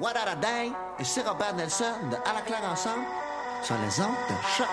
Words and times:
What 0.00 0.16
a? 0.16 0.34
Et 0.98 1.04
c'est 1.04 1.22
Robert 1.22 1.54
Nelson 1.54 1.84
de 2.10 2.16
À 2.28 2.34
la 2.34 2.40
claire 2.40 2.68
ensemble 2.68 3.04
sur 3.62 3.76
les 3.76 4.00
ondes 4.00 4.10
de 4.28 4.34
choc. 4.56 4.66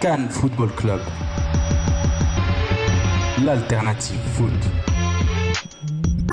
Cannes 0.00 0.28
Football 0.28 0.70
Club. 0.74 1.00
L'alternative 3.42 4.20
foot. 4.34 4.93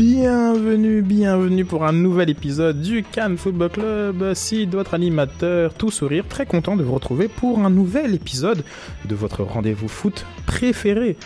Bienvenue, 0.06 1.04
bienvenue 1.04 1.64
pour 1.64 1.86
un 1.86 1.92
nouvel 1.94 2.32
épisode 2.32 2.82
du 2.82 3.04
Cannes 3.04 3.38
Football 3.38 3.70
Club. 3.70 4.34
Si 4.34 4.66
votre 4.66 4.96
animateur, 4.96 5.76
tout 5.76 5.92
sourire, 5.92 6.26
très 6.28 6.48
content 6.48 6.76
de 6.76 6.82
vous 6.82 6.96
retrouver 6.96 7.28
pour 7.28 7.60
un 7.60 7.70
nouvel 7.70 8.16
épisode 8.16 8.64
de 9.06 9.14
votre 9.14 9.44
rendez-vous 9.44 9.88
foot 9.88 10.26
préféré. 10.48 11.18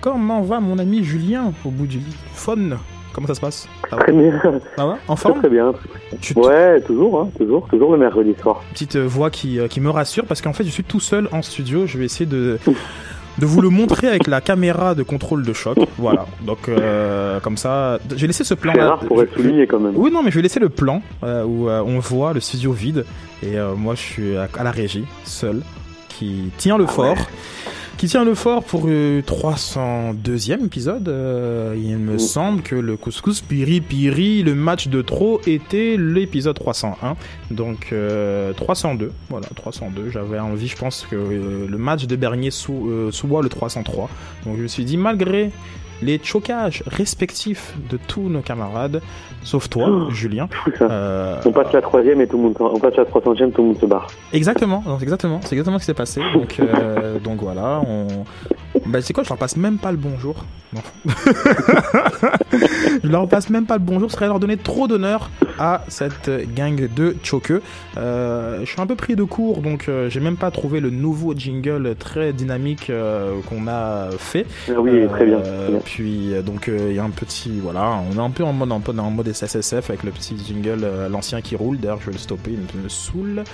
Comment 0.00 0.40
va 0.40 0.60
mon 0.60 0.78
ami 0.78 1.04
Julien 1.04 1.52
au 1.66 1.68
bout 1.68 1.86
du 1.86 2.00
phone? 2.32 2.78
Comment 3.12 3.26
ça 3.26 3.34
se 3.34 3.42
passe? 3.42 3.68
Très 3.90 4.10
bien. 4.10 4.40
Ça 4.74 4.86
va? 4.86 4.96
En 5.06 5.16
forme? 5.16 5.40
Très 5.40 5.50
bien. 5.50 5.74
Tu- 6.22 6.32
Ouais, 6.38 6.80
toujours, 6.80 7.20
hein, 7.20 7.28
toujours, 7.36 7.68
toujours 7.68 7.92
le 7.92 7.98
mercredi 7.98 8.34
soir. 8.40 8.62
Petite 8.72 8.96
voix 8.96 9.28
qui, 9.28 9.60
euh, 9.60 9.68
qui 9.68 9.82
me 9.82 9.90
rassure 9.90 10.24
parce 10.24 10.40
qu'en 10.40 10.54
fait 10.54 10.64
je 10.64 10.70
suis 10.70 10.82
tout 10.82 10.98
seul 10.98 11.28
en 11.30 11.42
studio. 11.42 11.84
Je 11.86 11.98
vais 11.98 12.06
essayer 12.06 12.24
de, 12.24 12.58
de 13.38 13.46
vous 13.46 13.60
le 13.60 13.68
montrer 13.68 14.08
avec 14.08 14.26
la 14.26 14.40
caméra 14.40 14.94
de 14.94 15.02
contrôle 15.02 15.44
de 15.44 15.52
choc. 15.52 15.78
Voilà. 15.98 16.26
Donc 16.42 16.68
euh, 16.68 17.40
comme 17.40 17.56
ça, 17.56 17.98
j'ai 18.16 18.26
laissé 18.26 18.44
ce 18.44 18.54
plan. 18.54 18.72
C'est 18.74 18.80
rare 18.82 19.00
pour 19.00 19.22
être 19.22 19.34
souligné 19.34 19.66
quand 19.66 19.80
même. 19.80 19.92
Oui, 19.96 20.10
non, 20.10 20.22
mais 20.22 20.30
je 20.30 20.36
vais 20.36 20.42
laisser 20.42 20.60
le 20.60 20.68
plan 20.68 21.02
euh, 21.22 21.44
où 21.44 21.68
euh, 21.68 21.82
on 21.84 21.98
voit 21.98 22.32
le 22.32 22.40
studio 22.40 22.72
vide 22.72 23.04
et 23.42 23.58
euh, 23.58 23.74
moi 23.74 23.94
je 23.94 24.00
suis 24.00 24.36
à, 24.36 24.48
à 24.58 24.62
la 24.64 24.70
régie, 24.70 25.04
seul, 25.24 25.62
qui 26.08 26.50
tient 26.58 26.78
le 26.78 26.86
fort. 26.86 27.16
Qui 27.96 28.08
tient 28.08 28.24
le 28.24 28.34
fort 28.34 28.64
pour 28.64 28.86
le 28.86 29.22
302e 29.22 30.66
épisode. 30.66 31.08
Euh, 31.08 31.74
il 31.76 31.96
me 31.96 32.18
semble 32.18 32.60
que 32.62 32.74
le 32.74 32.96
couscous 32.96 33.40
piri 33.40 33.80
piri, 33.80 34.42
le 34.42 34.54
match 34.54 34.88
de 34.88 35.00
trop, 35.00 35.40
était 35.46 35.96
l'épisode 35.96 36.56
301. 36.56 37.16
Donc 37.50 37.88
euh, 37.92 38.52
302, 38.52 39.12
voilà, 39.30 39.46
302. 39.54 40.10
J'avais 40.10 40.40
envie, 40.40 40.66
je 40.66 40.76
pense, 40.76 41.06
que 41.08 41.14
euh, 41.14 41.66
le 41.68 41.78
match 41.78 42.06
de 42.06 42.16
Bernier 42.16 42.50
euh, 42.68 43.10
soit 43.12 43.42
le 43.42 43.48
303. 43.48 44.10
Donc 44.44 44.56
je 44.56 44.62
me 44.62 44.68
suis 44.68 44.84
dit, 44.84 44.96
malgré 44.96 45.50
les 46.04 46.20
chocages 46.22 46.82
respectifs 46.86 47.74
de 47.90 47.96
tous 47.96 48.28
nos 48.28 48.40
camarades, 48.40 49.00
sauf 49.42 49.68
toi, 49.68 49.88
Oh, 49.88 50.10
Julien. 50.10 50.48
Euh, 50.80 51.40
On 51.46 51.52
passe 51.52 51.72
la 51.72 51.80
troisième 51.80 52.20
et 52.20 52.26
tout 52.26 52.36
le 52.36 52.42
monde, 52.44 52.56
on 52.60 52.78
passe 52.78 52.96
la 52.96 53.04
300 53.04 53.34
tout 53.34 53.62
le 53.62 53.62
monde 53.68 53.78
se 53.78 53.86
barre. 53.86 54.08
Exactement, 54.32 54.82
donc 54.86 55.02
exactement, 55.02 55.40
c'est 55.42 55.52
exactement 55.54 55.78
ce 55.78 55.82
qui 55.82 55.86
s'est 55.86 55.94
passé. 55.94 56.20
Donc, 56.34 56.58
euh, 56.60 57.18
donc 57.20 57.40
voilà, 57.40 57.80
on. 57.86 58.06
Bah, 58.86 59.00
c'est 59.00 59.12
quoi, 59.12 59.22
je 59.24 59.28
leur 59.28 59.38
passe 59.38 59.56
même 59.56 59.78
pas 59.78 59.92
le 59.92 59.96
bonjour. 59.96 60.44
Non. 60.72 60.80
je 63.02 63.08
leur 63.08 63.28
passe 63.28 63.48
même 63.48 63.66
pas 63.66 63.74
le 63.74 63.82
bonjour, 63.84 64.10
ce 64.10 64.16
serait 64.16 64.26
leur 64.26 64.40
donner 64.40 64.56
trop 64.56 64.88
d'honneur 64.88 65.30
à 65.58 65.84
cette 65.88 66.30
gang 66.54 66.88
de 66.94 67.16
choqueux. 67.22 67.62
Euh, 67.96 68.60
je 68.60 68.70
suis 68.70 68.80
un 68.80 68.86
peu 68.86 68.96
pris 68.96 69.14
de 69.14 69.22
court, 69.22 69.62
donc 69.62 69.88
euh, 69.88 70.10
j'ai 70.10 70.20
même 70.20 70.36
pas 70.36 70.50
trouvé 70.50 70.80
le 70.80 70.90
nouveau 70.90 71.34
jingle 71.34 71.94
très 71.96 72.32
dynamique 72.32 72.90
euh, 72.90 73.40
qu'on 73.48 73.68
a 73.68 74.10
fait. 74.18 74.46
Ah 74.68 74.80
oui, 74.80 75.06
très 75.08 75.26
bien. 75.26 75.38
Euh, 75.38 75.62
très 75.62 75.70
bien. 75.72 75.80
Puis 75.84 76.34
euh, 76.34 76.42
donc 76.42 76.68
euh, 76.68 76.88
il 76.90 76.96
y 76.96 76.98
a 76.98 77.04
un 77.04 77.10
petit 77.10 77.60
voilà, 77.60 78.00
on 78.10 78.16
est 78.16 78.24
un 78.24 78.30
peu 78.30 78.42
en 78.42 78.52
mode 78.52 78.72
en 78.72 79.10
mode 79.10 79.32
SSSF 79.32 79.90
avec 79.90 80.02
le 80.02 80.10
petit 80.10 80.36
jingle 80.44 80.80
euh, 80.82 81.08
l'ancien 81.08 81.40
qui 81.40 81.54
roule. 81.54 81.78
D'ailleurs, 81.78 82.00
je 82.00 82.06
vais 82.06 82.12
le 82.12 82.18
stopper, 82.18 82.52
il 82.52 82.82
me 82.82 82.88
saoule. 82.88 83.44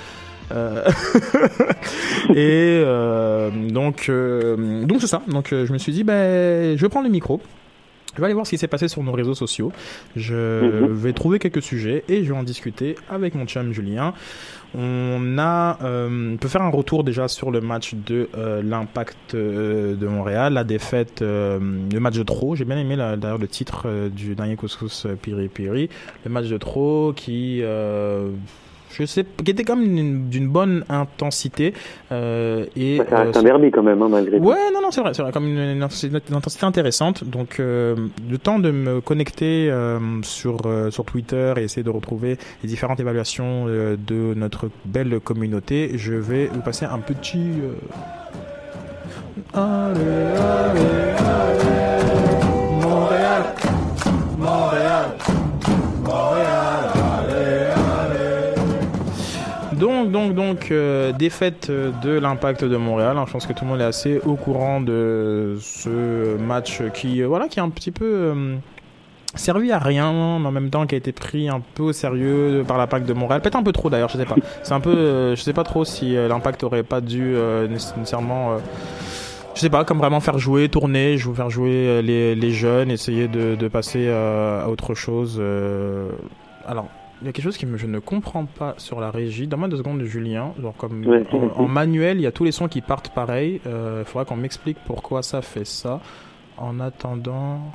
Euh, 0.52 0.84
et 2.30 2.82
euh, 2.84 3.50
donc 3.50 4.06
euh, 4.08 4.84
donc 4.84 5.00
c'est 5.00 5.06
ça. 5.06 5.22
Donc 5.28 5.48
je 5.50 5.72
me 5.72 5.78
suis 5.78 5.92
dit 5.92 6.04
ben 6.04 6.76
je 6.76 6.82
vais 6.82 6.88
prendre 6.88 7.06
le 7.06 7.12
micro. 7.12 7.40
Je 8.16 8.20
vais 8.20 8.24
aller 8.24 8.34
voir 8.34 8.44
ce 8.44 8.50
qui 8.50 8.58
s'est 8.58 8.66
passé 8.66 8.88
sur 8.88 9.04
nos 9.04 9.12
réseaux 9.12 9.36
sociaux. 9.36 9.70
Je 10.16 10.34
Mhm. 10.84 10.92
vais 10.94 11.12
trouver 11.12 11.38
quelques 11.38 11.62
sujets 11.62 12.02
et 12.08 12.24
je 12.24 12.32
vais 12.32 12.36
en 12.38 12.42
discuter 12.42 12.96
avec 13.08 13.36
mon 13.36 13.46
chum 13.46 13.72
Julien. 13.72 14.14
On 14.76 15.36
a, 15.38 15.78
euh, 15.82 16.32
on 16.34 16.36
peut 16.36 16.48
faire 16.48 16.62
un 16.62 16.70
retour 16.70 17.04
déjà 17.04 17.28
sur 17.28 17.52
le 17.52 17.60
match 17.60 17.94
de 17.94 18.28
euh, 18.36 18.62
l'Impact 18.62 19.34
euh, 19.34 19.94
de 19.94 20.06
Montréal, 20.08 20.54
la 20.54 20.64
défaite, 20.64 21.20
le 21.22 21.98
match 22.00 22.16
de 22.16 22.22
trop. 22.24 22.56
J'ai 22.56 22.64
bien 22.64 22.78
aimé 22.78 22.96
d'ailleurs 22.96 23.38
le 23.38 23.48
titre 23.48 23.86
du 24.08 24.34
dernier 24.34 24.56
couscous 24.56 25.06
Piri 25.22 25.46
Piri, 25.48 25.88
le 26.24 26.30
match 26.32 26.46
de 26.48 26.58
trop 26.58 27.12
qui, 27.14 27.62
je 28.92 29.04
sais, 29.04 29.24
qui 29.44 29.50
était 29.50 29.64
quand 29.64 29.76
même 29.76 30.28
d'une- 30.28 30.48
bonne 30.48 30.84
intensité 30.88 31.74
euh, 32.12 32.64
et 32.76 32.98
ça 33.08 33.18
reste 33.18 33.36
euh, 33.36 33.40
un 33.40 33.42
derby 33.42 33.70
quand 33.70 33.82
même, 33.82 34.02
hein, 34.02 34.08
malgré 34.10 34.38
tout. 34.38 34.44
Ouais, 34.44 34.56
non, 34.74 34.80
non, 34.82 34.90
c'est 34.90 35.00
vrai, 35.00 35.14
c'est 35.14 35.22
vrai, 35.22 35.30
comme 35.32 35.46
une, 35.46 35.58
une, 35.58 35.86
une 36.28 36.34
intensité 36.36 36.66
intéressante. 36.66 37.24
Donc, 37.24 37.60
euh, 37.60 37.94
le 38.28 38.38
temps 38.38 38.58
de 38.58 38.70
me 38.70 39.00
connecter 39.00 39.70
euh, 39.70 39.98
sur 40.22 40.60
sur 40.90 41.04
Twitter 41.04 41.54
et 41.56 41.62
essayer 41.62 41.82
de 41.84 41.90
retrouver 41.90 42.36
les 42.62 42.68
différentes 42.68 43.00
évaluations 43.00 43.66
de 43.66 44.34
notre 44.34 44.70
belle 44.84 45.20
communauté, 45.20 45.92
je 45.96 46.14
vais 46.14 46.46
vous 46.46 46.60
passer 46.62 46.84
un 46.86 46.98
petit. 46.98 47.48
Allez, 49.54 50.00
allez, 50.00 50.80
allez, 51.18 52.04
Montréal, 52.82 53.42
Montréal, 54.38 55.04
Montréal, 56.04 56.79
Donc, 60.10 60.34
donc, 60.34 60.70
euh, 60.70 61.12
défaite 61.12 61.70
de 61.70 62.10
l'impact 62.10 62.64
de 62.64 62.76
Montréal. 62.76 63.16
hein. 63.16 63.24
Je 63.26 63.32
pense 63.32 63.46
que 63.46 63.52
tout 63.52 63.64
le 63.64 63.70
monde 63.70 63.80
est 63.80 63.84
assez 63.84 64.20
au 64.26 64.34
courant 64.34 64.80
de 64.80 65.56
ce 65.60 66.36
match 66.36 66.82
qui, 66.92 67.22
euh, 67.22 67.28
voilà, 67.28 67.48
qui 67.48 67.58
est 67.58 67.62
un 67.62 67.70
petit 67.70 67.92
peu 67.92 68.04
euh, 68.04 68.56
servi 69.34 69.70
à 69.70 69.78
rien, 69.78 70.38
mais 70.40 70.48
en 70.48 70.52
même 70.52 70.70
temps 70.70 70.86
qui 70.86 70.96
a 70.96 70.98
été 70.98 71.12
pris 71.12 71.48
un 71.48 71.60
peu 71.74 71.84
au 71.84 71.92
sérieux 71.92 72.64
par 72.66 72.76
l'impact 72.76 73.06
de 73.06 73.12
Montréal. 73.12 73.40
Peut-être 73.40 73.56
un 73.56 73.62
peu 73.62 73.72
trop 73.72 73.88
d'ailleurs, 73.88 74.08
je 74.08 74.18
sais 74.18 74.24
pas. 74.24 74.36
C'est 74.62 74.74
un 74.74 74.80
peu, 74.80 74.90
euh, 74.90 75.36
je 75.36 75.42
sais 75.42 75.52
pas 75.52 75.64
trop 75.64 75.84
si 75.84 76.14
l'impact 76.14 76.64
aurait 76.64 76.82
pas 76.82 77.00
dû 77.00 77.36
nécessairement. 77.68 78.58
je 79.54 79.60
sais 79.60 79.70
pas, 79.70 79.84
comme 79.84 79.98
vraiment 79.98 80.20
faire 80.20 80.38
jouer, 80.38 80.68
tourner, 80.68 81.16
veux 81.16 81.34
faire 81.34 81.50
jouer 81.50 82.02
les, 82.02 82.50
jeunes, 82.50 82.90
essayer 82.90 83.28
de, 83.28 83.68
passer 83.68 84.08
à 84.08 84.68
autre 84.68 84.94
chose. 84.94 85.40
Alors, 86.66 86.88
il 87.20 87.26
y 87.26 87.28
a 87.28 87.32
quelque 87.32 87.44
chose 87.44 87.58
que 87.58 87.76
je 87.76 87.86
ne 87.86 87.98
comprends 87.98 88.46
pas 88.46 88.74
sur 88.78 89.00
la 89.00 89.10
régie. 89.10 89.46
Donne-moi 89.46 89.68
deux 89.68 89.76
secondes, 89.76 90.02
Julien. 90.02 90.52
Genre 90.60 90.74
comme 90.76 91.04
en, 91.56 91.68
manuel, 91.68 92.18
il 92.18 92.22
y 92.22 92.26
a 92.26 92.32
tous 92.32 92.44
les 92.44 92.52
sons 92.52 92.68
qui 92.68 92.80
partent 92.80 93.14
pareil. 93.14 93.60
Il 93.64 94.04
faudra 94.04 94.24
qu'on 94.24 94.36
m'explique 94.36 94.78
pourquoi 94.86 95.22
ça 95.22 95.42
fait 95.42 95.66
ça. 95.66 96.00
En 96.56 96.80
attendant, 96.80 97.72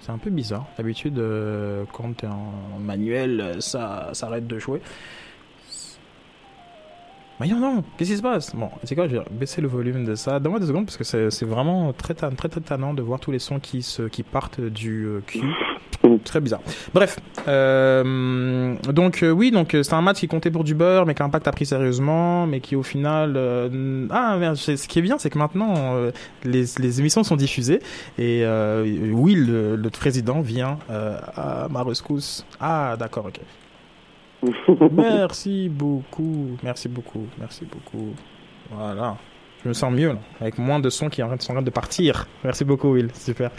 c'est 0.00 0.12
un 0.12 0.18
peu 0.18 0.30
bizarre. 0.30 0.66
D'habitude, 0.76 1.18
euh, 1.18 1.84
quand 1.92 2.16
t'es 2.16 2.26
en 2.26 2.78
manuel, 2.78 3.40
euh, 3.40 3.60
ça, 3.60 4.10
ça 4.12 4.26
arrête 4.26 4.46
de 4.46 4.58
jouer. 4.58 4.80
Voyons 7.38 7.60
non, 7.60 7.84
qu'est-ce 7.96 8.10
qui 8.10 8.16
se 8.16 8.22
passe? 8.22 8.54
Bon, 8.56 8.70
c'est 8.82 8.94
quoi, 8.94 9.06
je 9.06 9.16
vais 9.16 9.24
baisser 9.30 9.60
le 9.60 9.68
volume 9.68 10.04
de 10.04 10.14
ça. 10.14 10.40
Donne-moi 10.40 10.60
deux 10.60 10.66
secondes 10.66 10.86
parce 10.86 10.96
que 10.96 11.04
c'est 11.04 11.44
vraiment 11.44 11.92
très, 11.92 12.14
très, 12.14 12.30
très 12.30 12.60
tannant 12.60 12.94
de 12.94 13.02
voir 13.02 13.20
tous 13.20 13.30
les 13.30 13.38
sons 13.38 13.60
qui, 13.60 13.82
se, 13.82 14.02
qui 14.02 14.22
partent 14.22 14.60
du 14.60 15.04
euh, 15.04 15.20
cul. 15.26 15.54
Très 16.24 16.40
bizarre. 16.40 16.60
Bref, 16.94 17.18
euh, 17.46 18.74
donc 18.92 19.22
euh, 19.22 19.30
oui, 19.30 19.50
donc 19.50 19.74
euh, 19.74 19.82
c'est 19.82 19.94
un 19.94 20.02
match 20.02 20.18
qui 20.18 20.28
comptait 20.28 20.50
pour 20.50 20.64
du 20.64 20.74
beurre, 20.74 21.06
mais 21.06 21.14
qu'Impact 21.14 21.48
a 21.48 21.52
pris 21.52 21.66
sérieusement, 21.66 22.46
mais 22.46 22.60
qui 22.60 22.76
au 22.76 22.82
final, 22.82 23.34
euh, 23.36 24.06
ah 24.10 24.36
merde, 24.38 24.56
ce 24.56 24.88
qui 24.88 24.98
est 24.98 25.02
bien, 25.02 25.18
c'est 25.18 25.30
que 25.30 25.38
maintenant 25.38 25.94
les, 26.44 26.64
les 26.78 27.00
émissions 27.00 27.24
sont 27.24 27.36
diffusées 27.36 27.80
et 28.18 28.44
Will, 29.12 29.46
le, 29.46 29.76
le 29.76 29.90
président, 29.90 30.40
vient 30.40 30.78
à 30.88 31.68
ma 31.70 31.82
rescousse. 31.82 32.44
Ah 32.60 32.96
d'accord, 32.98 33.26
ok. 33.26 33.40
Merci 34.92 35.68
beaucoup, 35.68 36.56
merci 36.62 36.88
beaucoup, 36.88 37.26
merci 37.40 37.64
beaucoup. 37.64 38.14
Voilà. 38.70 39.16
Je 39.64 39.68
me 39.68 39.74
sens 39.74 39.92
mieux 39.92 40.10
là, 40.10 40.18
avec 40.40 40.58
moins 40.58 40.78
de 40.78 40.88
sons 40.90 41.08
qui 41.08 41.20
sont 41.20 41.30
en 41.30 41.36
train 41.36 41.62
de 41.62 41.70
partir. 41.70 42.28
Merci 42.44 42.64
beaucoup, 42.64 42.92
Will, 42.92 43.10
super. 43.14 43.50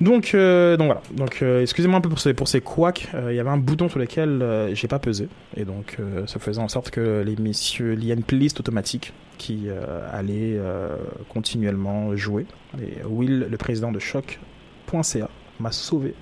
Donc, 0.00 0.32
euh, 0.34 0.76
donc 0.76 0.86
voilà. 0.86 1.02
Donc, 1.12 1.40
euh, 1.42 1.62
excusez-moi 1.62 1.98
un 1.98 2.00
peu 2.00 2.08
pour 2.08 2.18
ces 2.18 2.34
pour 2.34 2.48
ces 2.48 2.60
couacs. 2.60 3.08
Euh, 3.14 3.32
Il 3.32 3.36
y 3.36 3.40
avait 3.40 3.50
un 3.50 3.56
bouton 3.58 3.88
sur 3.88 3.98
lequel 3.98 4.42
euh, 4.42 4.74
j'ai 4.74 4.88
pas 4.88 4.98
pesé, 4.98 5.28
et 5.56 5.64
donc 5.64 5.96
euh, 6.00 6.26
ça 6.26 6.40
faisait 6.40 6.60
en 6.60 6.68
sorte 6.68 6.90
que 6.90 7.22
les 7.24 7.36
messieurs, 7.36 7.96
il 7.98 8.10
une 8.10 8.22
playlist 8.22 8.60
automatique 8.60 9.12
qui 9.38 9.66
allait 10.12 10.60
continuellement 11.28 12.14
jouer. 12.14 12.46
Et 12.80 13.04
Will, 13.04 13.48
le 13.50 13.56
président 13.56 13.90
de 13.90 13.98
choc.ca, 13.98 15.28
m'a 15.58 15.72
sauvé. 15.72 16.14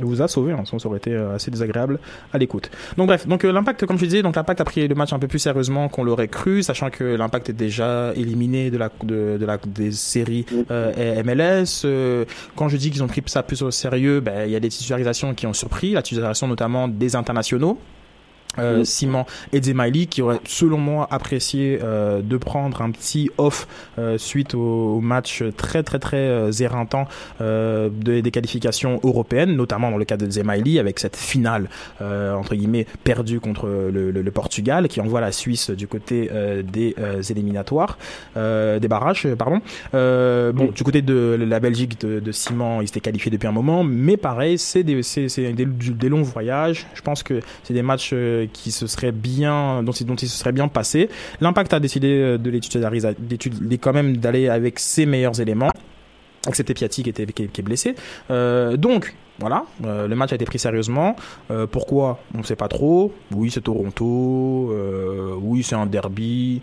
Vous 0.00 0.22
a 0.22 0.28
sauvé, 0.28 0.52
hein, 0.52 0.62
sinon 0.64 0.78
ça 0.78 0.88
aurait 0.88 0.98
été 0.98 1.12
euh, 1.12 1.34
assez 1.34 1.50
désagréable 1.50 1.98
à 2.32 2.38
l'écoute. 2.38 2.70
Donc 2.96 3.08
bref, 3.08 3.26
donc 3.26 3.44
euh, 3.44 3.52
l'impact, 3.52 3.84
comme 3.84 3.98
je 3.98 4.04
disais, 4.04 4.22
donc 4.22 4.36
l'impact 4.36 4.60
a 4.60 4.64
pris 4.64 4.88
le 4.88 4.94
match 4.94 5.12
un 5.12 5.18
peu 5.18 5.28
plus 5.28 5.38
sérieusement 5.38 5.88
qu'on 5.88 6.02
l'aurait 6.02 6.28
cru, 6.28 6.62
sachant 6.62 6.88
que 6.88 7.04
l'impact 7.04 7.50
est 7.50 7.54
déjà 7.54 8.12
éliminé 8.16 8.70
de 8.70 8.78
la 8.78 8.90
de, 9.02 9.36
de 9.38 9.46
la 9.46 9.58
des 9.58 9.92
séries 9.92 10.46
euh, 10.70 11.22
MLS. 11.22 11.82
Euh, 11.84 12.24
quand 12.56 12.68
je 12.68 12.76
dis 12.78 12.90
qu'ils 12.90 13.02
ont 13.02 13.06
pris 13.06 13.22
ça 13.26 13.42
plus 13.42 13.62
au 13.62 13.70
sérieux, 13.70 14.20
ben 14.20 14.46
il 14.46 14.52
y 14.52 14.56
a 14.56 14.60
des 14.60 14.70
titularisations 14.70 15.34
qui 15.34 15.46
ont 15.46 15.52
surpris, 15.52 15.92
la 15.92 16.02
titularisation 16.02 16.48
notamment 16.48 16.88
des 16.88 17.14
internationaux. 17.14 17.78
Euh, 18.58 18.84
Simon 18.84 19.24
et 19.54 19.62
Zemaili 19.62 20.08
qui 20.08 20.20
auraient 20.20 20.40
selon 20.44 20.76
moi 20.76 21.08
apprécié 21.10 21.78
euh, 21.82 22.20
de 22.20 22.36
prendre 22.36 22.82
un 22.82 22.90
petit 22.90 23.30
off 23.38 23.66
euh, 23.98 24.18
suite 24.18 24.54
au, 24.54 24.96
au 24.96 25.00
match 25.00 25.42
très 25.56 25.82
très 25.82 25.98
très 25.98 26.18
euh, 26.18 26.52
éreintant 26.52 27.06
euh, 27.40 27.88
de- 27.90 28.20
des 28.20 28.30
qualifications 28.30 29.00
européennes 29.04 29.56
notamment 29.56 29.90
dans 29.90 29.96
le 29.96 30.04
cas 30.04 30.18
de 30.18 30.30
Zemaili 30.30 30.78
avec 30.78 30.98
cette 30.98 31.16
finale 31.16 31.70
euh, 32.02 32.34
entre 32.34 32.54
guillemets 32.54 32.86
perdue 33.04 33.40
contre 33.40 33.66
le, 33.66 34.10
le- 34.10 34.20
le 34.22 34.30
Portugal 34.30 34.86
qui 34.88 35.00
envoie 35.00 35.22
la 35.22 35.32
Suisse 35.32 35.70
du 35.70 35.86
côté 35.86 36.28
euh, 36.30 36.62
des 36.62 36.94
euh, 36.98 37.22
éliminatoires 37.22 37.96
euh, 38.36 38.78
des 38.78 38.88
barrages 38.88 39.26
pardon. 39.38 39.60
Euh, 39.94 40.52
bon 40.52 40.66
du 40.74 40.82
côté 40.82 41.00
de 41.00 41.38
la 41.40 41.58
Belgique 41.58 42.00
de, 42.02 42.20
de 42.20 42.32
Simon 42.32 42.82
il 42.82 42.86
s'était 42.86 43.00
qualifié 43.00 43.30
depuis 43.30 43.46
un 43.48 43.52
moment 43.52 43.82
mais 43.82 44.18
pareil 44.18 44.58
c'est 44.58 44.82
des, 44.82 45.00
des, 45.54 45.64
des 45.64 46.08
longs 46.10 46.22
voyages. 46.22 46.86
Je 46.94 47.00
pense 47.00 47.22
que 47.22 47.40
c'est 47.64 47.72
des 47.72 47.82
matchs 47.82 48.12
qui 48.46 48.70
se 48.72 48.86
seraient 48.86 49.12
bien 49.12 49.82
dont, 49.82 49.92
il- 49.92 50.18
se 50.18 50.26
serait 50.38 50.52
bien 50.52 50.68
passé 50.68 51.08
l'impact 51.40 51.72
a 51.74 51.80
décidé 51.80 52.08
euh, 52.08 52.38
de 52.38 52.50
les 52.50 52.60
titulariser 52.60 53.08
quand 53.80 53.92
même 53.92 54.16
d'aller 54.16 54.48
avec 54.48 54.78
ses 54.78 55.06
meilleurs 55.06 55.40
éléments 55.40 55.70
excepté 56.48 56.74
Piatti 56.74 57.04
qui, 57.04 57.10
était, 57.10 57.24
qui, 57.26 57.44
est- 57.44 57.62
blessé. 57.62 57.94
Euh, 58.30 58.76
donc, 58.76 59.14
voilà, 59.38 59.64
euh, 59.84 60.08
le 60.08 60.16
match 60.16 60.32
a 60.32 60.34
été 60.34 60.44
pris 60.44 60.58
sérieusement. 60.58 61.14
Pourquoi? 61.70 62.18
On 62.34 62.38
ne 62.38 62.42
sait 62.42 62.56
pas 62.56 62.66
trop. 62.66 63.12
Oui, 63.32 63.50
c'est 63.52 63.60
Toronto. 63.60 64.74
oui, 65.40 65.62
c'est 65.62 65.76
un 65.76 65.86
derby. 65.86 66.60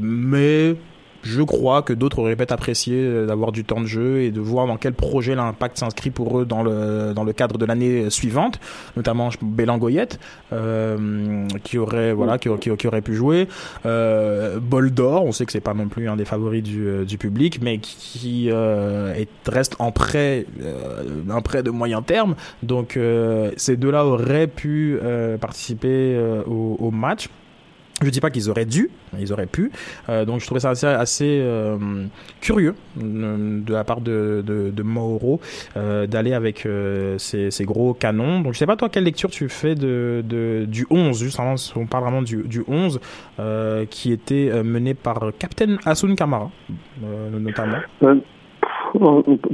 mais 0.00 0.76
je 1.22 1.42
crois 1.42 1.82
que 1.82 1.92
d'autres 1.92 2.18
auraient 2.20 2.36
peut-être 2.36 2.52
apprécié 2.52 2.94
euh, 2.96 3.26
d'avoir 3.26 3.52
du 3.52 3.64
temps 3.64 3.80
de 3.80 3.86
jeu 3.86 4.22
et 4.22 4.30
de 4.30 4.40
voir 4.40 4.66
dans 4.66 4.76
quel 4.76 4.94
projet 4.94 5.34
l'impact 5.34 5.78
s'inscrit 5.78 6.10
pour 6.10 6.40
eux 6.40 6.44
dans 6.44 6.62
le, 6.62 7.12
dans 7.14 7.24
le 7.24 7.32
cadre 7.32 7.58
de 7.58 7.64
l'année 7.64 8.10
suivante, 8.10 8.60
notamment 8.96 9.30
Bélangoyette, 9.42 10.18
euh, 10.52 11.46
qui 11.64 11.78
aurait 11.78 12.12
voilà 12.12 12.38
qui, 12.38 12.48
aurait 12.48 13.02
pu 13.02 13.14
jouer. 13.14 13.48
Euh, 13.84 14.58
Bol 14.60 14.90
d'or, 14.90 15.24
on 15.24 15.32
sait 15.32 15.46
que 15.46 15.52
c'est 15.52 15.60
pas 15.60 15.74
non 15.74 15.88
plus 15.88 16.08
un 16.08 16.16
des 16.16 16.24
favoris 16.24 16.62
du, 16.62 16.86
euh, 16.86 17.04
du 17.04 17.18
public, 17.18 17.60
mais 17.62 17.78
qui 17.78 18.48
euh, 18.50 19.14
est, 19.14 19.28
reste 19.48 19.76
en 19.78 19.92
prêt, 19.92 20.46
euh, 20.62 21.22
un 21.30 21.40
prêt 21.40 21.62
de 21.62 21.70
moyen 21.70 22.02
terme. 22.02 22.34
Donc 22.62 22.98
ces 23.56 23.76
deux-là 23.76 24.06
auraient 24.06 24.46
pu 24.46 24.98
participer 25.40 26.18
au, 26.46 26.76
au 26.78 26.90
match. 26.90 27.28
Je 28.02 28.10
dis 28.10 28.20
pas 28.20 28.28
qu'ils 28.28 28.50
auraient 28.50 28.66
dû, 28.66 28.90
ils 29.18 29.32
auraient 29.32 29.46
pu. 29.46 29.72
Euh, 30.10 30.26
donc 30.26 30.40
je 30.40 30.46
trouvais 30.46 30.60
ça 30.60 30.70
assez, 30.70 31.40
euh, 31.40 31.78
curieux 32.42 32.74
euh, 33.02 33.60
de 33.64 33.72
la 33.72 33.84
part 33.84 34.02
de, 34.02 34.42
Mauro 34.84 35.40
d'aller 35.74 36.34
avec 36.34 36.68
ces, 37.16 37.64
gros 37.64 37.94
canons. 37.94 38.40
Donc 38.40 38.52
je 38.52 38.58
sais 38.58 38.66
pas 38.66 38.76
toi 38.76 38.90
quelle 38.90 39.04
lecture 39.04 39.30
tu 39.30 39.48
fais 39.48 39.74
de, 39.74 40.22
du 40.68 40.86
11, 40.90 41.18
juste 41.18 41.40
avant, 41.40 41.54
on 41.74 41.86
parle 41.86 42.04
vraiment 42.04 42.22
du, 42.22 42.42
du 42.42 42.62
11 42.68 43.00
euh, 43.40 43.86
qui 43.88 44.12
était 44.12 44.50
mené 44.62 44.92
par 44.92 45.30
Captain 45.38 45.76
Asun 45.86 46.14
Kamara 46.14 46.50
notamment. 47.32 47.78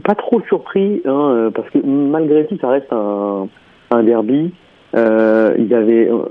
Pas 0.04 0.14
trop 0.16 0.40
surpris, 0.48 1.00
hein, 1.04 1.50
parce 1.54 1.70
que 1.70 1.78
malgré 1.78 2.46
tout, 2.46 2.58
ça 2.60 2.68
reste 2.68 2.92
un, 2.92 3.48
derby. 4.02 4.52
Euh, 4.94 5.54
il 5.58 5.66
y 5.66 5.74
avait 5.74 6.08
euh, 6.08 6.24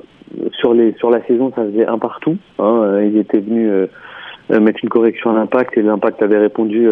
sur 0.59 0.73
les 0.73 0.93
sur 0.93 1.09
la 1.09 1.23
saison, 1.25 1.51
ça 1.55 1.63
faisait 1.63 1.85
un 1.85 1.97
partout. 1.97 2.37
Hein, 2.59 2.81
euh, 2.83 3.05
ils 3.05 3.17
étaient 3.17 3.39
venus 3.39 3.69
euh, 3.71 3.87
euh, 4.51 4.59
mettre 4.59 4.79
une 4.83 4.89
correction 4.89 5.31
à 5.31 5.33
l'impact 5.33 5.77
et 5.77 5.81
l'impact 5.81 6.21
avait 6.21 6.37
répondu 6.37 6.87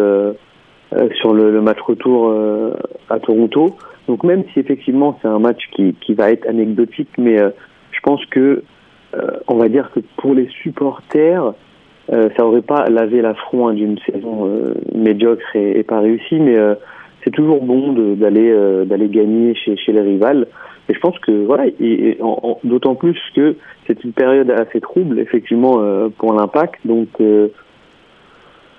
sur 1.20 1.32
le, 1.32 1.60
match 1.60 1.80
retour 1.80 2.34
à 3.08 3.18
Toronto. 3.20 3.76
Donc 4.08 4.24
même 4.24 4.44
si 4.52 4.60
effectivement 4.60 5.18
c'est 5.22 5.28
un 5.28 5.38
match 5.38 5.68
qui, 5.72 5.94
qui 6.00 6.14
va 6.14 6.32
être 6.32 6.48
anecdotique, 6.48 7.10
mais 7.18 7.36
je 7.36 8.00
pense 8.02 8.24
que 8.26 8.62
on 9.46 9.56
va 9.56 9.68
dire 9.68 9.90
que 9.94 10.00
pour 10.16 10.34
les 10.34 10.48
supporters, 10.62 11.52
ça 12.08 12.44
aurait 12.44 12.62
pas 12.62 12.86
lavé 12.86 13.22
l'affront 13.22 13.68
hein, 13.68 13.74
d'une 13.74 13.98
saison 13.98 14.50
médiocre 14.94 15.54
et, 15.54 15.82
pas 15.84 16.00
réussie, 16.00 16.40
mais 16.40 16.56
c'est 17.22 17.30
toujours 17.30 17.62
bon 17.62 17.92
d'aller 18.16 18.52
d'aller 18.86 19.08
gagner 19.08 19.54
chez, 19.54 19.76
chez 19.76 19.92
les 19.92 20.00
rivales. 20.00 20.46
Et 20.90 20.94
je 20.94 20.98
pense 20.98 21.16
que 21.20 21.30
voilà, 21.46 21.66
et, 21.68 22.18
d'autant 22.64 22.96
plus 22.96 23.16
que 23.36 23.54
c'est 23.86 24.02
une 24.02 24.12
période 24.12 24.50
assez 24.50 24.80
trouble 24.80 25.20
effectivement 25.20 25.76
euh, 25.78 26.08
pour 26.08 26.32
l'impact, 26.32 26.84
donc 26.84 27.06
euh, 27.20 27.46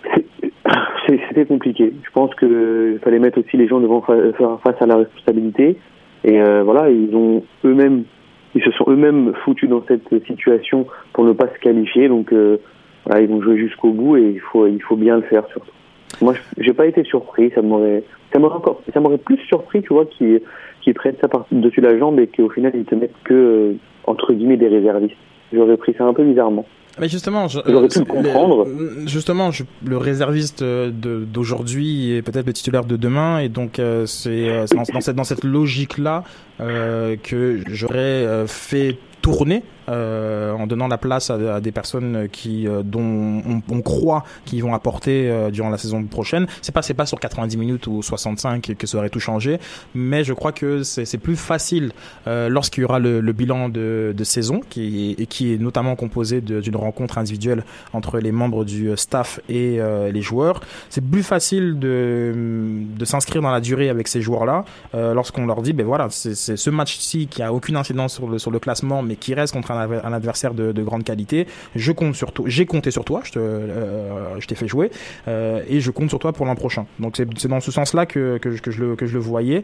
c'était 1.07 1.45
compliqué. 1.45 1.93
Je 2.03 2.11
pense 2.11 2.35
que 2.35 2.99
fallait 3.01 3.19
mettre 3.19 3.39
aussi 3.39 3.55
les 3.55 3.69
gens 3.69 3.79
devant 3.79 4.01
fa- 4.01 4.33
fa- 4.33 4.59
face 4.61 4.81
à 4.81 4.87
la 4.87 4.97
responsabilité. 4.97 5.77
Et 6.25 6.41
euh, 6.41 6.63
voilà, 6.63 6.89
ils 6.89 7.15
ont 7.15 7.45
eux-mêmes, 7.63 8.03
ils 8.55 8.63
se 8.63 8.71
sont 8.71 8.83
eux-mêmes 8.89 9.31
foutus 9.45 9.69
dans 9.69 9.85
cette 9.87 10.09
situation 10.25 10.85
pour 11.13 11.23
ne 11.23 11.31
pas 11.31 11.47
se 11.47 11.59
qualifier. 11.59 12.09
Donc 12.09 12.33
voilà, 13.05 13.21
ils 13.21 13.29
vont 13.29 13.41
jouer 13.41 13.57
jusqu'au 13.57 13.91
bout 13.91 14.17
et 14.17 14.31
il 14.31 14.41
faut, 14.41 14.67
il 14.67 14.81
faut 14.83 14.97
bien 14.97 15.15
le 15.15 15.23
faire 15.23 15.47
surtout. 15.47 15.71
Moi, 16.21 16.33
je- 16.33 16.63
j'ai 16.63 16.73
pas 16.73 16.85
été 16.87 17.03
surpris. 17.03 17.51
Ça 17.55 17.61
m'aurait, 17.61 18.03
ça 18.33 18.39
m'aurait 18.39 18.55
encore, 18.57 18.81
ça 18.93 18.99
m'aurait 18.99 19.17
plus 19.17 19.37
surpris, 19.47 19.81
tu 19.81 19.93
vois, 19.93 20.05
qui, 20.05 20.39
qui 20.81 20.93
prennent 20.93 21.15
ça 21.21 21.27
par 21.27 21.45
dessus 21.51 21.81
la 21.81 21.97
jambe 21.97 22.19
et 22.19 22.27
qu'au 22.27 22.49
final 22.49 22.71
ils 22.75 22.85
te 22.85 22.95
mettent 22.95 23.13
que 23.23 23.33
euh, 23.33 23.73
entre 24.05 24.33
guillemets 24.33 24.57
des 24.57 24.67
réservistes. 24.67 25.15
J'aurais 25.53 25.77
pris 25.77 25.93
ça 25.97 26.05
un 26.05 26.13
peu 26.13 26.23
bizarrement. 26.23 26.65
Mais 26.99 27.07
justement, 27.07 27.47
je, 27.47 27.59
J'aurais 27.65 27.87
pu 27.87 27.99
le 27.99 28.05
comprendre. 28.05 28.65
le- 28.65 29.07
justement, 29.07 29.51
je- 29.51 29.63
le 29.85 29.95
réserviste 29.97 30.61
euh, 30.61 30.91
d'aujourd'hui 31.25 32.13
est 32.15 32.21
peut-être 32.21 32.45
le 32.47 32.53
titulaire 32.53 32.83
de 32.85 32.97
demain, 32.97 33.39
et 33.39 33.49
donc 33.49 33.79
euh, 33.79 34.05
c'est 34.05 34.49
euh, 34.49 34.65
dans, 34.75 34.83
dans 34.93 35.01
cette, 35.01 35.15
dans 35.15 35.23
cette 35.23 35.43
logique-là 35.43 36.23
euh, 36.59 37.15
que 37.21 37.59
j'aurais 37.69 37.95
euh, 38.25 38.47
fait 38.47 38.97
tourner 39.21 39.63
euh, 39.91 40.53
en 40.53 40.67
donnant 40.67 40.87
la 40.87 40.97
place 40.97 41.29
à, 41.29 41.59
des 41.59 41.71
personnes 41.71 42.29
qui 42.31 42.65
euh, 42.67 42.81
dont 42.81 43.61
on, 43.69 43.81
croit 43.81 44.23
qu'ils 44.45 44.63
vont 44.63 44.73
apporter 44.73 45.29
euh, 45.29 45.51
durant 45.51 45.69
la 45.69 45.77
saison 45.77 46.03
prochaine. 46.03 46.47
C'est 46.61 46.71
pas 46.71 46.81
c'est 46.81 46.93
pas 46.93 47.05
sur 47.05 47.19
90 47.19 47.57
minutes 47.57 47.87
ou 47.87 48.01
65 48.01 48.75
que 48.77 48.87
ça 48.87 48.97
aurait 48.97 49.09
tout 49.09 49.19
changé, 49.19 49.59
mais 49.93 50.23
je 50.23 50.33
crois 50.33 50.53
que 50.53 50.83
c'est 50.83 51.17
plus 51.17 51.35
facile 51.35 51.91
lorsqu'il 52.25 52.81
y 52.81 52.85
aura 52.85 52.99
le, 52.99 53.19
bilan 53.31 53.69
de, 53.69 54.15
saison 54.23 54.61
qui 54.69 55.15
est 55.17 55.61
notamment 55.61 55.95
composé 55.95 56.41
d'une 56.41 56.75
rencontre 56.75 57.17
individuelle 57.17 57.63
entre 57.93 58.19
les 58.19 58.31
membres 58.31 58.63
du 58.63 58.91
staff 58.95 59.39
et 59.49 59.79
les 60.11 60.21
joueurs. 60.21 60.61
C'est 60.89 61.03
plus 61.03 61.23
facile 61.23 61.79
de 61.79 62.33
de 62.97 63.05
s'inscrire 63.05 63.41
dans 63.41 63.51
la 63.51 63.61
durée 63.61 63.89
avec 63.89 64.07
ces 64.07 64.21
joueurs 64.21 64.45
là 64.45 64.63
lorsqu'on 64.93 65.45
leur 65.45 65.61
dit 65.61 65.73
ben 65.73 65.85
voilà 65.85 66.07
c'est 66.09 66.35
ce 66.35 66.69
match-ci 66.69 67.27
qui 67.27 67.41
a 67.41 67.51
aucune 67.53 67.75
incidence 67.75 68.13
sur 68.13 68.27
le 68.27 68.39
sur 68.39 68.51
le 68.51 68.59
classement 68.59 69.01
mais 69.01 69.15
qui 69.15 69.33
reste 69.33 69.53
contre 69.53 69.71
un 69.71 69.80
un 69.81 70.13
adversaire 70.13 70.53
de, 70.53 70.83
grande 70.83 71.03
qualité. 71.03 71.47
Je 71.75 71.91
compte 71.91 72.15
sur 72.15 72.31
toi. 72.31 72.45
J'ai 72.47 72.65
compté 72.65 72.91
sur 72.91 73.05
toi. 73.05 73.21
Je 73.23 73.31
te, 73.31 73.39
euh, 73.39 74.39
je 74.39 74.47
t'ai 74.47 74.55
fait 74.55 74.67
jouer 74.67 74.91
euh, 75.27 75.61
et 75.67 75.79
je 75.79 75.91
compte 75.91 76.09
sur 76.09 76.19
toi 76.19 76.33
pour 76.33 76.45
l'an 76.45 76.55
prochain. 76.55 76.85
Donc 76.99 77.17
c'est 77.17 77.47
dans 77.47 77.59
ce 77.59 77.71
sens-là 77.71 78.05
que, 78.05 78.37
que, 78.37 78.51
je, 78.51 78.81
le, 78.81 78.95
que 78.95 79.05
je 79.05 79.13
le 79.13 79.19
voyais. 79.19 79.63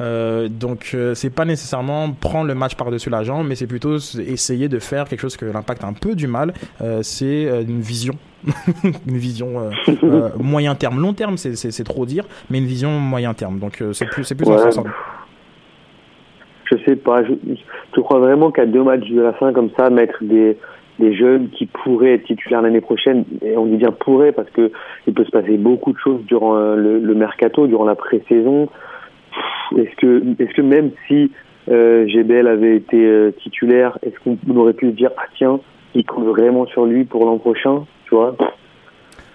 Euh, 0.00 0.48
donc 0.48 0.96
c'est 1.14 1.30
pas 1.30 1.44
nécessairement 1.44 2.12
prendre 2.12 2.46
le 2.46 2.54
match 2.54 2.74
par-dessus 2.74 3.10
la 3.10 3.22
jambe, 3.22 3.46
mais 3.46 3.54
c'est 3.54 3.66
plutôt 3.66 3.96
essayer 3.96 4.68
de 4.68 4.78
faire 4.78 5.08
quelque 5.08 5.20
chose 5.20 5.36
que 5.36 5.46
l'impact 5.46 5.84
a 5.84 5.86
un 5.86 5.92
peu 5.92 6.14
du 6.14 6.26
mal. 6.26 6.52
c'est 7.02 7.64
une 7.66 7.80
vision 7.80 8.14
une 9.06 9.16
vision 9.16 9.70
moyen 10.38 10.74
terme. 10.74 11.00
Long 11.00 11.14
terme, 11.14 11.36
c'est 11.36 11.84
trop 11.84 12.06
dire, 12.06 12.24
mais 12.50 12.58
une 12.58 12.66
vision 12.66 12.98
moyen 13.00 13.34
terme. 13.34 13.58
Donc 13.58 13.82
c'est 13.92 14.06
plus, 14.06 14.24
c'est 14.24 14.34
plus 14.34 14.46
ouais. 14.46 14.56
Je 16.70 16.76
sais 16.84 16.96
pas. 16.96 17.24
Je, 17.24 17.32
je 17.94 18.00
crois 18.00 18.18
vraiment 18.18 18.50
qu'à 18.50 18.66
deux 18.66 18.82
matchs 18.82 19.08
de 19.08 19.20
la 19.20 19.32
fin 19.32 19.52
comme 19.52 19.70
ça, 19.76 19.90
mettre 19.90 20.22
des 20.22 20.56
des 20.98 21.14
jeunes 21.14 21.50
qui 21.50 21.66
pourraient 21.66 22.14
être 22.14 22.24
titulaires 22.24 22.62
l'année 22.62 22.80
prochaine, 22.80 23.24
et 23.42 23.56
on 23.56 23.66
dit 23.66 23.76
bien 23.76 23.92
pourraient 23.92 24.32
parce 24.32 24.48
que 24.50 24.72
il 25.06 25.14
peut 25.14 25.24
se 25.24 25.30
passer 25.30 25.56
beaucoup 25.56 25.92
de 25.92 25.98
choses 25.98 26.22
durant 26.24 26.56
euh, 26.56 26.74
le, 26.76 26.98
le 26.98 27.14
mercato, 27.14 27.66
durant 27.66 27.84
la 27.84 27.94
pré-saison. 27.94 28.68
Est-ce 29.76 29.94
que, 29.96 30.22
est-ce 30.42 30.54
que 30.54 30.62
même 30.62 30.92
si 31.06 31.30
euh, 31.68 32.06
GBL 32.06 32.46
avait 32.46 32.76
été 32.76 33.04
euh, 33.04 33.32
titulaire, 33.42 33.98
est-ce 34.02 34.14
qu'on 34.20 34.38
aurait 34.56 34.72
pu 34.72 34.86
se 34.86 34.96
dire 34.96 35.10
ah 35.18 35.26
tiens, 35.36 35.60
il 35.94 36.04
compte 36.04 36.24
vraiment 36.24 36.66
sur 36.66 36.86
lui 36.86 37.04
pour 37.04 37.24
l'an 37.24 37.38
prochain, 37.38 37.84
tu 38.04 38.14
vois? 38.14 38.36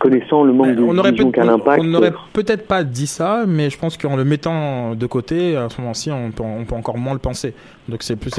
Connaissant 0.02 0.44
le 0.44 0.52
manque 0.52 0.76
de 0.76 0.84
on 0.84 0.98
aurait 0.98 1.14
qu'a 1.14 1.44
l'impact. 1.44 1.82
On 1.82 1.86
n'aurait 1.86 2.14
peut-être 2.34 2.68
pas 2.68 2.84
dit 2.84 3.08
ça, 3.08 3.46
mais 3.48 3.70
je 3.70 3.78
pense 3.78 3.98
qu'en 3.98 4.16
le 4.16 4.26
mettant 4.26 4.96
de 4.96 5.06
côté, 5.06 5.56
à 5.56 5.70
ce 5.70 5.80
moment-ci, 5.80 6.12
on 6.12 6.32
peut, 6.32 6.44
on 6.44 6.66
peut 6.66 6.76
encore 6.76 6.98
moins 6.98 7.14
le 7.14 7.20
penser. 7.20 7.54
Donc 7.88 8.04
c'est 8.04 8.16
plus 8.16 8.32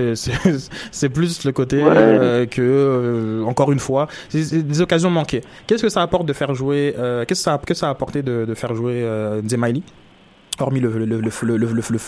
c'est 0.91 1.09
plus 1.13 1.45
le 1.45 1.53
côté 1.53 1.81
euh, 1.83 2.47
que 2.47 2.61
euh, 2.63 3.45
encore 3.45 3.73
une 3.73 3.79
fois, 3.79 4.09
c'est 4.29 4.67
des 4.67 4.81
occasions 4.81 5.11
manquées. 5.11 5.43
Qu'est-ce 5.67 5.83
que 5.83 5.89
ça 5.89 6.03
apporte 6.03 6.27
de 6.27 6.33
faire 6.33 6.55
jouer 6.55 6.95
euh, 6.99 7.25
Qu'est-ce 7.25 7.41
que 7.41 7.45
ça 7.45 7.59
que 7.65 7.75
ça 7.75 7.87
a 7.89 7.91
apporté 7.91 8.23
de, 8.23 8.45
de 8.45 8.55
faire 8.55 8.75
jouer 8.75 9.07
Zemaili 9.49 9.83
hormis 10.61 10.81
le, 10.81 10.91
le, 10.91 11.05
le, 11.07 11.21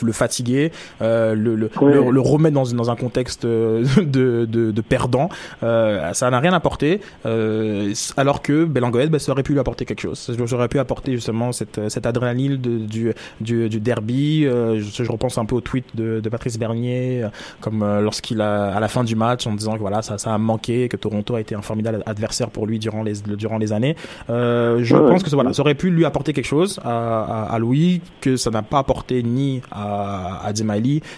le, 0.02 0.12
fatiguer, 0.12 0.70
euh, 1.02 1.34
le, 1.34 1.56
le, 1.56 1.70
le, 2.10 2.20
remettre 2.20 2.54
dans, 2.54 2.64
dans 2.64 2.90
un 2.90 2.96
contexte 2.96 3.44
euh, 3.44 3.84
de, 3.96 4.46
de, 4.48 4.70
de 4.70 4.80
perdant, 4.80 5.28
euh, 5.62 6.12
ça 6.12 6.30
n'a 6.30 6.40
rien 6.40 6.52
apporté, 6.52 7.00
euh, 7.26 7.92
alors 8.16 8.42
que 8.42 8.64
Belangoët, 8.64 9.10
bah, 9.10 9.18
ça 9.18 9.32
aurait 9.32 9.42
pu 9.42 9.52
lui 9.52 9.60
apporter 9.60 9.84
quelque 9.84 10.02
chose. 10.02 10.36
J'aurais 10.44 10.68
pu 10.68 10.78
apporter 10.78 11.12
justement 11.12 11.52
cette, 11.52 11.88
cette 11.88 12.06
adrénaline 12.06 12.56
de, 12.56 12.78
du, 12.78 13.12
du, 13.40 13.68
du 13.68 13.80
derby. 13.80 14.44
Euh, 14.46 14.80
je, 14.80 15.04
je, 15.04 15.10
repense 15.10 15.38
un 15.38 15.44
peu 15.44 15.54
au 15.54 15.60
tweet 15.60 15.84
de, 15.94 16.20
de 16.20 16.28
Patrice 16.28 16.58
Bernier, 16.58 17.22
euh, 17.24 17.28
comme 17.60 17.84
lorsqu'il 18.00 18.40
a, 18.40 18.74
à 18.74 18.80
la 18.80 18.88
fin 18.88 19.04
du 19.04 19.16
match, 19.16 19.46
en 19.46 19.54
disant 19.54 19.74
que 19.74 19.80
voilà, 19.80 20.02
ça, 20.02 20.18
ça 20.18 20.34
a 20.34 20.38
manqué, 20.38 20.88
que 20.88 20.96
Toronto 20.96 21.34
a 21.34 21.40
été 21.40 21.54
un 21.54 21.62
formidable 21.62 22.02
adversaire 22.06 22.50
pour 22.50 22.66
lui 22.66 22.78
durant 22.78 23.02
les, 23.02 23.14
durant 23.36 23.58
les 23.58 23.72
années. 23.72 23.96
je 24.28 24.94
pense 24.96 25.22
que 25.22 25.30
voilà, 25.30 25.52
ça 25.52 25.62
aurait 25.62 25.74
pu 25.74 25.90
lui 25.90 26.04
apporter 26.04 26.32
quelque 26.32 26.44
chose 26.44 26.78
à, 26.84 27.22
à, 27.22 27.54
à 27.54 27.58
Louis, 27.58 28.00
que 28.20 28.33
ça 28.36 28.50
n'a 28.50 28.62
pas 28.62 28.78
apporté 28.78 29.22
ni 29.22 29.62
à, 29.70 30.46
à 30.46 30.52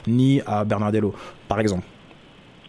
ni 0.06 0.42
à 0.46 0.64
Bernardello, 0.64 1.14
par 1.48 1.60
exemple. 1.60 1.84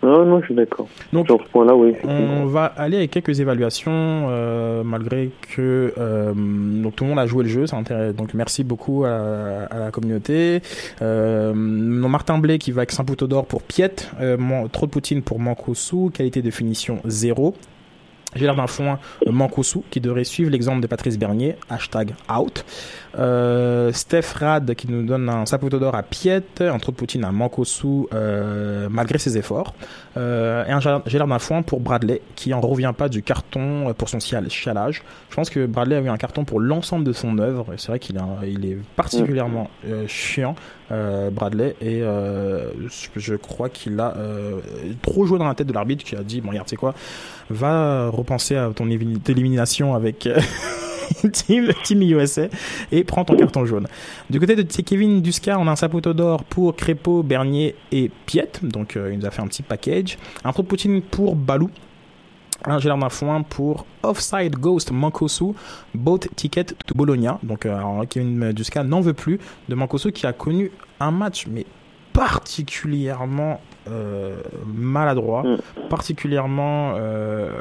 Ah 0.04 0.24
non, 0.24 0.40
je 0.42 0.46
suis 0.46 0.56
d'accord. 0.56 0.88
Donc, 1.12 1.26
Sur 1.26 1.42
ce 1.44 1.50
point-là, 1.50 1.76
oui. 1.76 1.94
On 2.04 2.46
va 2.46 2.66
aller 2.66 2.98
avec 2.98 3.12
quelques 3.12 3.40
évaluations, 3.40 3.92
euh, 3.94 4.84
malgré 4.84 5.32
que 5.56 5.94
euh, 5.98 6.34
donc 6.36 6.96
tout 6.96 7.04
le 7.04 7.10
monde 7.10 7.20
a 7.20 7.26
joué 7.26 7.44
le 7.44 7.50
jeu. 7.50 7.66
Ça 7.66 7.82
donc 8.16 8.34
merci 8.34 8.64
beaucoup 8.64 9.06
à, 9.06 9.68
la 9.74 9.92
communauté. 9.92 10.62
Euh, 11.02 11.54
Martin 11.54 12.38
Blé 12.38 12.60
qui 12.60 12.72
va 12.72 12.82
avec 12.82 12.92
Saint-Poutot 12.92 13.28
d'or 13.28 13.46
pour 13.46 13.64
Piet, 13.64 13.96
euh, 14.22 14.38
trop 14.72 14.86
de 14.86 14.92
Poutine 14.92 15.24
pour 15.24 15.40
Mankosu, 15.40 16.12
qualité 16.14 16.42
de 16.42 16.52
finition 16.52 17.00
0. 17.06 17.56
J'ai 18.36 18.46
l'air 18.46 18.56
d'un 18.56 18.68
foin 18.68 19.00
Mankosu 19.26 19.80
qui 19.90 20.02
devrait 20.02 20.24
suivre 20.24 20.52
l'exemple 20.52 20.82
de 20.82 20.88
Patrice 20.88 21.18
Bernier, 21.18 21.56
hashtag 21.70 22.14
out. 22.30 22.66
Euh, 23.18 23.92
Steph 23.94 24.34
Rad 24.40 24.76
qui 24.76 24.88
nous 24.88 25.04
donne 25.04 25.30
un 25.30 25.46
Saputo 25.46 25.80
d'or 25.80 25.96
à 25.96 26.04
Piet, 26.04 26.44
un 26.60 26.78
trou 26.78 26.92
de 26.92 26.98
Poutine 26.98 27.24
à 27.24 27.32
Mankosu 27.32 28.06
euh, 28.14 28.88
malgré 28.92 29.18
ses 29.18 29.38
efforts. 29.38 29.74
Euh, 30.18 30.66
et 30.66 30.72
un 30.72 30.80
j'ai 30.80 31.18
l'air 31.18 31.28
d'un 31.28 31.40
foin 31.40 31.62
pour 31.62 31.80
Bradley 31.80 32.22
qui 32.36 32.54
en 32.54 32.62
revient 32.62 32.94
pas 32.96 33.10
du 33.10 33.24
carton 33.24 33.94
pour 33.98 34.10
son 34.10 34.20
chialage. 34.20 35.04
Je 35.30 35.36
pense 35.36 35.50
que 35.50 35.66
Bradley 35.66 35.96
a 35.96 36.02
eu 36.02 36.10
un 36.10 36.18
carton 36.18 36.44
pour 36.46 36.60
l'ensemble 36.60 37.06
de 37.06 37.14
son 37.14 37.38
œuvre. 37.40 37.74
C'est 37.78 37.88
vrai 37.88 38.00
qu'il 38.00 38.20
il 38.46 38.66
est 38.66 38.78
particulièrement 38.96 39.70
euh, 39.86 40.08
chiant, 40.08 40.56
euh, 40.56 40.77
Bradley, 40.90 41.76
et 41.82 42.02
euh, 42.02 42.72
je 43.16 43.36
crois 43.36 43.70
qu'il 43.70 44.00
a 44.00 44.16
trop 45.02 45.26
joué 45.26 45.38
dans 45.38 45.48
la 45.48 45.56
tête 45.56 45.68
de 45.68 45.74
l'arbitre 45.74 46.04
qui 46.04 46.16
a 46.16 46.24
dit 46.24 46.42
bon 46.42 46.50
regarde 46.50 46.68
c'est 46.70 46.76
quoi, 46.76 46.94
va 47.50 48.10
repenser 48.10 48.56
à 48.56 48.72
ton 48.76 48.90
élimination 48.90 49.96
avec 49.96 50.28
team, 51.32 52.02
USA 52.02 52.48
et 52.92 53.04
prends 53.04 53.26
ton 53.26 53.36
carton 53.36 53.66
jaune. 53.66 53.88
Du 54.30 54.40
côté 54.40 54.56
de 54.56 54.62
Kevin 54.62 55.22
Duska, 55.22 55.58
on 55.60 55.68
a 55.68 55.72
un 55.72 55.76
sapoteau 55.76 56.14
d'or 56.14 56.44
pour 56.44 56.76
Crépeau, 56.76 57.24
Bernier 57.24 57.76
et 57.92 58.12
Piet. 58.26 58.52
Donc 58.62 58.96
euh, 58.96 59.12
il 59.12 59.20
nous 59.20 59.26
a 59.26 59.32
fait 59.32 59.42
un 59.42 59.48
petit 59.48 59.64
package. 59.64 60.18
Un 60.44 60.52
trou 60.52 60.64
de 60.64 60.68
Poutine 60.68 61.02
pour 61.02 61.36
Balou. 61.36 61.70
Un 62.66 62.80
gel 62.80 62.98
d'un 63.00 63.10
foin 63.10 63.44
pour 63.44 63.86
Offside 64.04 64.56
Ghost 64.56 64.92
Mankosu, 64.92 65.54
Boat 65.94 66.20
Ticket 66.36 66.66
to 66.86 66.96
Bologna. 66.96 67.40
Donc 67.44 67.66
euh, 67.66 67.78
Kevin 68.10 68.52
Duska 68.52 68.84
n'en 68.84 69.02
veut 69.02 69.14
plus 69.14 69.40
de 69.70 69.76
Mankosu 69.76 70.12
qui 70.12 70.26
a 70.26 70.34
connu 70.34 70.72
un 71.00 71.12
match 71.12 71.48
mais 71.48 71.66
particulièrement 72.14 73.62
euh, 73.88 74.42
maladroit, 74.66 75.44
mm. 75.44 75.58
particulièrement 75.90 76.94
euh, 76.96 77.52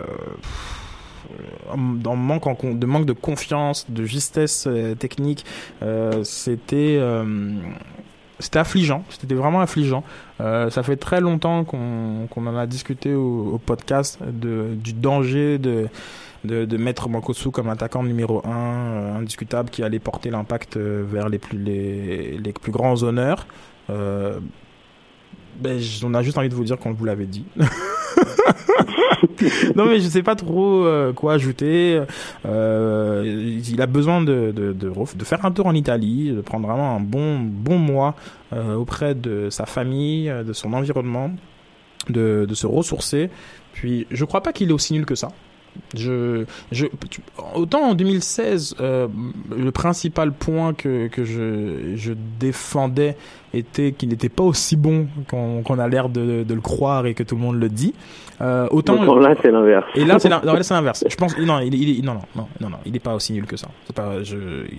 dans 1.77 2.17
manque 2.17 2.47
en, 2.47 2.55
de 2.55 2.87
manque 2.87 3.05
de 3.05 3.13
confiance, 3.13 3.91
de 3.91 4.05
justesse 4.05 4.67
euh, 4.67 4.95
technique. 4.95 5.45
Euh, 5.83 6.25
c'était 6.25 6.97
euh, 6.99 7.25
c'était 8.39 8.59
affligeant, 8.59 9.05
c'était 9.09 9.35
vraiment 9.35 9.61
affligeant. 9.61 10.05
Euh, 10.41 10.69
ça 10.71 10.83
fait 10.83 10.97
très 10.97 11.21
longtemps 11.21 11.65
qu'on 11.65 12.27
qu'on 12.31 12.47
en 12.47 12.57
a 12.57 12.67
discuté 12.67 13.15
au, 13.15 13.55
au, 13.55 13.59
podcast 13.59 14.19
de, 14.23 14.75
du 14.75 14.93
danger 14.93 15.59
de, 15.59 15.89
de, 16.45 16.65
de 16.65 16.77
mettre 16.77 17.09
comme 17.51 17.69
attaquant 17.69 18.03
numéro 18.03 18.43
1, 18.47 18.51
euh, 18.51 19.17
indiscutable, 19.19 19.71
qui 19.71 19.83
allait 19.83 19.99
porter 19.99 20.31
l'impact 20.31 20.77
vers 20.77 21.29
les 21.29 21.39
plus, 21.39 21.59
les, 21.59 22.39
les 22.39 22.53
plus 22.53 22.73
grands 22.73 23.03
honneurs. 23.03 23.47
Euh, 23.91 24.39
ben, 25.59 25.81
on 26.05 26.15
a 26.15 26.23
juste 26.23 26.37
envie 26.37 26.49
de 26.49 26.55
vous 26.55 26.65
dire 26.65 26.79
qu'on 26.79 26.93
vous 26.93 27.05
l'avait 27.05 27.27
dit. 27.27 27.45
non 29.77 29.87
mais 29.87 30.01
je 30.01 30.09
sais 30.09 30.23
pas 30.23 30.35
trop 30.35 30.85
euh, 30.85 31.13
quoi 31.13 31.35
ajouter. 31.35 32.01
Euh, 32.45 33.61
il 33.69 33.81
a 33.81 33.87
besoin 33.87 34.23
de, 34.23 34.53
de, 34.53 35.25
faire 35.25 35.45
un 35.45 35.51
tour 35.51 35.67
en 35.67 35.75
Italie, 35.75 36.31
de 36.31 36.41
prendre 36.41 36.67
vraiment 36.67 36.97
un 36.97 37.01
bon 37.01 37.41
bon 37.41 37.79
mois 37.79 38.15
euh, 38.53 38.75
auprès 38.75 39.15
de 39.15 39.49
sa 39.51 39.67
famille, 39.67 40.33
de 40.45 40.53
son 40.53 40.73
environnement, 40.73 41.31
de, 42.09 42.47
de 42.49 42.55
se 42.55 42.67
ressourcer. 42.67 43.31
Puis 43.73 44.07
je 44.11 44.25
crois 44.25 44.43
pas 44.43 44.53
qu'il 44.53 44.71
est 44.71 44.73
aussi 44.73 44.93
nul 44.95 45.07
que 45.07 45.15
ça. 45.15 45.29
Je, 45.95 46.45
je, 46.73 46.87
autant 47.55 47.91
en 47.91 47.95
2016, 47.95 48.77
euh, 48.81 49.09
le 49.57 49.71
principal 49.71 50.33
point 50.33 50.75
que, 50.75 51.09
que 51.09 51.25
je, 51.25 51.95
je 51.97 52.13
défendais 52.39 53.17
était 53.55 53.93
qu'il 53.93 54.09
n'était 54.09 54.29
pas 54.29 54.43
aussi 54.43 54.77
bon 54.77 55.07
qu'on 55.29 55.79
a 55.79 55.89
l'air 55.89 56.09
de, 56.09 56.43
de, 56.45 56.55
le 56.55 56.61
croire 56.61 57.07
et 57.07 57.15
que 57.15 57.23
tout 57.23 57.37
le 57.37 57.41
monde 57.41 57.61
le 57.61 57.69
dit. 57.69 57.95
Euh, 58.41 58.67
autant 58.71 59.03
Donc, 59.03 59.23
là 59.23 59.35
c'est 59.41 59.51
l'inverse. 59.51 59.87
Et 59.95 60.05
là 60.05 60.19
c'est 60.19 60.29
l'inverse. 60.75 61.05
Je 61.09 61.17
pense 61.17 61.39
non 61.39 61.61
il, 61.61 61.75
il, 61.75 62.05
non, 62.05 62.15
non 62.15 62.21
non 62.35 62.49
non 62.61 62.71
non 62.71 62.77
il 62.85 62.93
n'est 62.93 62.99
pas 62.99 63.15
aussi 63.15 63.33
nul 63.33 63.47
que 63.47 63.57
ça. 63.57 63.69
C'est 63.85 63.97
pas 63.97 64.13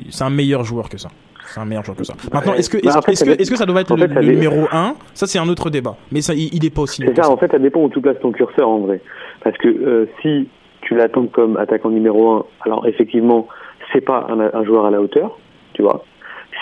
c'est 0.10 0.24
un 0.24 0.30
meilleur 0.30 0.64
joueur 0.64 0.90
que 0.90 0.98
ça. 0.98 1.10
C'est 1.48 1.62
un 1.62 1.66
meilleur 1.66 1.84
joueur 1.84 1.98
que 1.98 2.04
ça. 2.04 2.14
Maintenant 2.32 2.54
est-ce 2.54 2.70
que 2.70 2.78
est-ce 2.78 2.98
est 2.98 3.26
que, 3.26 3.42
est 3.42 3.50
que 3.50 3.56
ça 3.56 3.66
doit 3.66 3.82
être 3.82 3.96
le, 3.96 4.08
numéro 4.22 4.68
1 4.72 4.96
Ça 5.14 5.28
c'est 5.28 5.40
un 5.40 5.48
autre 5.48 5.70
débat. 5.70 5.96
Mais 6.12 6.22
ça 6.22 6.34
il, 6.34 6.62
n'est 6.62 6.70
pas 6.70 6.82
aussi 6.82 7.02
nul. 7.02 7.14
C'est 7.16 7.22
ça, 7.24 7.30
en 7.30 7.38
fait 7.38 7.50
ça 7.52 7.60
dépend 7.60 7.82
où 7.82 7.90
tu 7.90 8.02
places 8.02 8.20
ton 8.22 8.32
curseur 8.32 8.70
en 8.70 8.80
vrai. 8.80 9.02
Parce 9.44 9.58
que 9.58 9.68
euh, 9.68 10.06
si 10.22 10.48
tu 10.88 10.96
l'attends 10.96 11.26
comme 11.28 11.58
attaquant 11.58 11.90
numéro 11.90 12.32
1, 12.32 12.46
alors 12.62 12.88
effectivement, 12.88 13.48
c'est 13.92 14.02
pas 14.02 14.26
un, 14.30 14.64
joueur 14.64 14.86
à 14.86 14.92
la 14.92 15.02
hauteur, 15.02 15.38
tu 15.74 15.82
vois. 15.82 16.06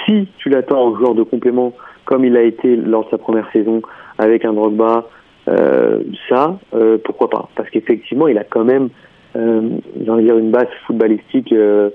Si 0.05 0.27
tu 0.37 0.49
l'attends 0.49 0.87
en 0.87 0.97
joueur 0.97 1.13
de 1.13 1.21
complément, 1.21 1.73
comme 2.05 2.25
il 2.25 2.35
a 2.35 2.41
été 2.41 2.75
lors 2.75 3.05
de 3.05 3.11
sa 3.11 3.17
première 3.19 3.49
saison, 3.51 3.81
avec 4.17 4.45
un 4.45 4.53
Drogba 4.53 5.07
Euh, 5.47 5.99
ça, 6.27 6.57
euh, 6.73 6.97
pourquoi 7.03 7.29
pas? 7.29 7.49
Parce 7.55 7.69
qu'effectivement, 7.69 8.27
il 8.27 8.39
a 8.39 8.43
quand 8.43 8.63
même, 8.63 8.89
euh, 9.35 9.77
j'ai 9.95 10.23
dire, 10.23 10.39
une 10.39 10.49
base 10.49 10.67
footballistique 10.87 11.53
euh, 11.53 11.91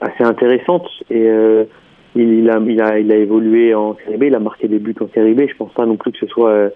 assez 0.00 0.24
intéressante 0.24 0.88
et 1.08 1.28
euh, 1.28 1.62
il, 2.16 2.50
a, 2.50 2.58
il, 2.58 2.82
a, 2.82 2.98
il 2.98 3.12
a 3.12 3.16
évolué 3.16 3.72
en 3.72 3.96
Série 4.04 4.16
B, 4.16 4.24
il 4.24 4.34
a 4.34 4.40
marqué 4.40 4.66
des 4.66 4.80
buts 4.80 4.96
en 5.00 5.06
Série 5.14 5.34
B. 5.34 5.42
Je 5.48 5.54
pense 5.54 5.72
pas 5.74 5.86
non 5.86 5.94
plus 5.94 6.10
que 6.10 6.18
ce 6.18 6.26
soit, 6.26 6.50
euh, 6.50 6.70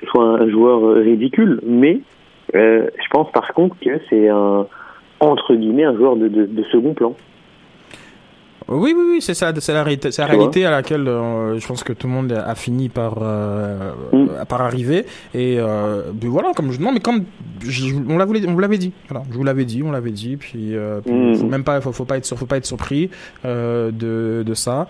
ce 0.00 0.06
soit 0.06 0.24
un 0.24 0.48
joueur 0.48 0.94
ridicule, 0.94 1.60
mais 1.62 2.00
euh, 2.54 2.86
je 3.02 3.08
pense 3.10 3.30
par 3.32 3.52
contre 3.54 3.76
que 3.80 4.00
c'est 4.08 4.28
un 4.28 4.66
entre 5.20 5.54
guillemets 5.54 5.84
un 5.84 5.96
joueur 5.96 6.16
de, 6.16 6.28
de, 6.28 6.46
de 6.46 6.62
second 6.64 6.94
plan. 6.94 7.14
Oui, 8.68 8.94
oui, 8.96 9.04
oui, 9.12 9.22
c'est 9.22 9.34
ça, 9.34 9.52
c'est 9.60 9.72
la, 9.72 9.84
réalité- 9.84 10.10
c'est 10.10 10.22
la 10.22 10.26
réalité 10.28 10.66
à 10.66 10.72
laquelle 10.72 11.06
euh, 11.06 11.56
je 11.56 11.64
pense 11.68 11.84
que 11.84 11.92
tout 11.92 12.08
le 12.08 12.12
monde 12.14 12.32
a 12.32 12.54
fini 12.56 12.88
par 12.88 13.14
euh, 13.22 13.92
Mm. 14.12 14.26
par 14.48 14.60
arriver. 14.60 15.06
Et 15.34 15.56
euh, 15.60 16.02
puis 16.18 16.28
voilà, 16.28 16.50
comme 16.52 16.72
je 16.72 16.80
non, 16.80 16.90
mais 16.90 16.98
comme 16.98 17.22
je- 17.64 17.94
on 18.08 18.18
l'avait, 18.18 18.44
on 18.48 18.54
vous 18.54 18.58
l'avait 18.58 18.78
dit, 18.78 18.92
voilà, 19.08 19.24
je 19.30 19.36
vous 19.36 19.44
l'avais 19.44 19.64
dit, 19.64 19.84
on 19.84 19.92
l'avait 19.92 20.10
dit, 20.10 20.36
puis, 20.36 20.74
euh, 20.76 21.00
puis 21.00 21.14
Mm. 21.14 21.34
faut 21.36 21.46
même 21.46 21.62
pas, 21.62 21.80
faut, 21.80 21.92
faut 21.92 22.04
pas 22.04 22.16
être, 22.16 22.26
faut 22.34 22.46
pas 22.46 22.56
être 22.56 22.66
surpris 22.66 23.08
euh, 23.44 23.92
de 23.92 24.42
de 24.44 24.54
ça. 24.54 24.88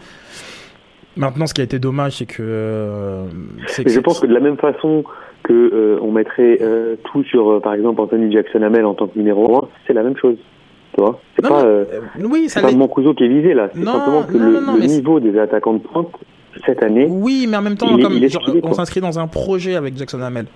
Maintenant, 1.19 1.47
ce 1.47 1.53
qui 1.53 1.61
a 1.61 1.65
été 1.65 1.79
dommage, 1.79 2.17
c'est 2.19 2.27
que 2.27 2.43
euh, 2.43 3.27
c'est 3.67 3.87
Et 3.87 3.91
je 3.91 4.01
pense 4.01 4.21
que 4.21 4.27
de 4.27 4.33
la 4.35 4.41
même 4.41 4.57
façon 4.57 5.05
que 5.47 5.53
euh, 5.53 5.99
on 6.03 6.11
mettrait 6.13 6.59
euh, 6.61 6.97
tout 7.05 7.23
sur, 7.25 7.51
euh, 7.51 7.61
par 7.61 7.75
exemple, 7.75 8.01
Anthony 8.01 8.33
Jackson 8.33 8.63
Hamel 8.63 8.85
en 8.85 8.95
tant 8.95 9.07
que 9.07 9.17
numéro 9.19 9.65
1, 9.65 9.69
c'est 9.87 9.93
la 9.93 10.03
même 10.03 10.17
chose. 10.17 10.37
Tu 10.95 11.01
vois? 11.01 11.21
C'est 11.37 11.47
pas, 11.47 11.65
oui, 12.25 12.49
ça 12.49 12.63
pas 12.63 12.73
Mancuso 12.73 13.15
qui 13.15 13.25
est 13.25 13.29
visé 13.29 13.55
là. 13.55 13.69
C'est 13.75 13.85
simplement 13.85 14.23
que 14.23 14.37
non, 14.37 14.51
le, 14.51 14.61
non, 14.61 14.79
niveau 14.79 15.21
des 15.21 15.39
attaquants 15.39 15.75
de 15.75 15.79
pointe 15.79 16.09
cette 16.65 16.83
année. 16.83 17.07
Oui, 17.09 17.47
mais 17.49 17.57
en 17.59 17.63
même 17.63 17.77
temps, 17.77 17.87
Il 17.93 18.01
est- 18.01 18.03
comme 18.03 18.15
il 18.15 18.25
est 18.25 18.29
genre, 18.29 18.43
stylé, 18.43 18.61
on 18.65 18.73
s'inscrit 18.73 19.01
dans 19.01 19.19
un 19.19 19.27
projet 19.27 19.75
avec 19.77 19.97
Jackson 19.97 20.21
Hamel. 20.23 20.47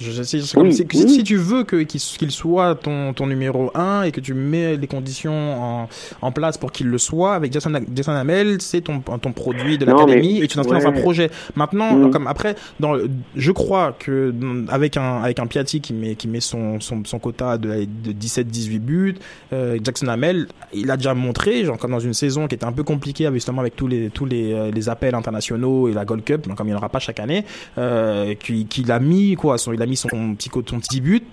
Je, 0.00 0.10
je- 0.10 0.22
c'est 0.22 0.40
c'est 0.40 0.54
comme 0.54 0.66
Oui, 0.66 0.72
si, 0.74 0.86
si- 0.90 1.04
oui. 1.04 1.10
si 1.10 1.22
tu 1.24 1.36
veux 1.36 1.62
que 1.64 1.76
qu'il 1.82 2.00
qu'il 2.00 2.30
soit 2.30 2.74
ton, 2.74 3.12
ton 3.12 3.26
numéro 3.26 3.70
1 3.74 4.02
et 4.02 4.12
que 4.12 4.20
tu 4.20 4.34
mets 4.34 4.76
les 4.76 4.86
conditions 4.86 5.32
en, 5.62 5.88
en 6.20 6.32
place 6.32 6.58
pour 6.58 6.72
qu'il 6.72 6.88
le 6.88 6.98
soit 6.98 7.34
avec 7.34 7.52
Jackson, 7.52 7.72
Jackson 7.94 8.12
Hamel, 8.12 8.60
c'est 8.60 8.80
ton, 8.80 9.00
ton 9.00 9.32
produit 9.32 9.78
de 9.78 9.84
Non, 9.86 9.92
l'académie 9.96 10.34
mais- 10.40 10.44
et 10.44 10.48
tu 10.48 10.56
t'inscris 10.56 10.80
dans 10.80 10.86
un 10.88 10.92
ouais. 10.94 11.00
projet. 11.00 11.30
Maintenant, 11.54 11.94
Mm. 11.94 12.10
comme 12.10 12.26
après, 12.26 12.56
dans, 12.80 12.96
je 13.36 13.52
crois 13.52 13.94
que 13.98 14.34
avec 14.68 14.96
un 14.96 15.22
avec 15.22 15.38
un 15.38 15.46
Piatti 15.46 15.80
qui 15.80 15.92
met 15.92 16.14
qui 16.16 16.26
met 16.28 16.40
son 16.40 16.80
son, 16.80 17.02
son 17.04 17.18
quota 17.18 17.56
de, 17.58 17.84
de 18.04 18.12
17-18 18.12 18.78
buts, 18.80 19.14
euh, 19.52 19.78
Jackson 19.82 20.08
Hamel, 20.08 20.48
il 20.72 20.90
a 20.90 20.96
déjà 20.96 21.14
montré, 21.14 21.64
genre 21.64 21.78
comme 21.78 21.92
dans 21.92 22.00
une 22.00 22.14
saison 22.14 22.48
qui 22.48 22.56
était 22.56 22.64
un 22.66 22.72
peu 22.72 22.82
compliquée 22.82 23.28
justement 23.32 23.60
avec 23.60 23.76
tous 23.76 23.86
les 23.86 24.10
tous 24.10 24.26
les, 24.26 24.52
euh, 24.52 24.70
les 24.72 24.88
appels 24.88 25.14
internationaux 25.14 25.88
et 25.88 25.92
la 25.92 26.04
Gold 26.04 26.24
Cup, 26.24 26.46
donc 26.48 26.56
comme 26.56 26.66
il 26.66 26.70
n'y 26.70 26.74
en 26.74 26.78
aura 26.78 26.88
pas 26.88 26.98
chaque 26.98 27.20
année, 27.20 27.44
euh, 27.78 28.34
qu'il 28.34 28.66
qu'il 28.66 28.90
a 28.90 28.98
mis 28.98 29.34
quoi, 29.36 29.56
son, 29.58 29.72
il 29.72 29.80
a 29.82 29.83
mis 29.86 29.96
son 29.96 30.34
petit 30.34 30.48
co- 30.48 30.62
son 30.68 30.80
petit 30.80 31.00
but 31.00 31.24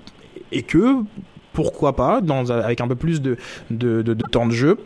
et 0.51 0.63
que 0.63 0.95
pourquoi 1.53 1.95
pas 1.95 2.21
dans 2.21 2.49
avec 2.49 2.81
un 2.81 2.87
peu 2.87 2.95
plus 2.95 3.21
de 3.21 3.37
de, 3.69 4.01
de, 4.01 4.13
de 4.13 4.23
temps 4.31 4.45
de 4.47 4.51
jeu. 4.53 4.77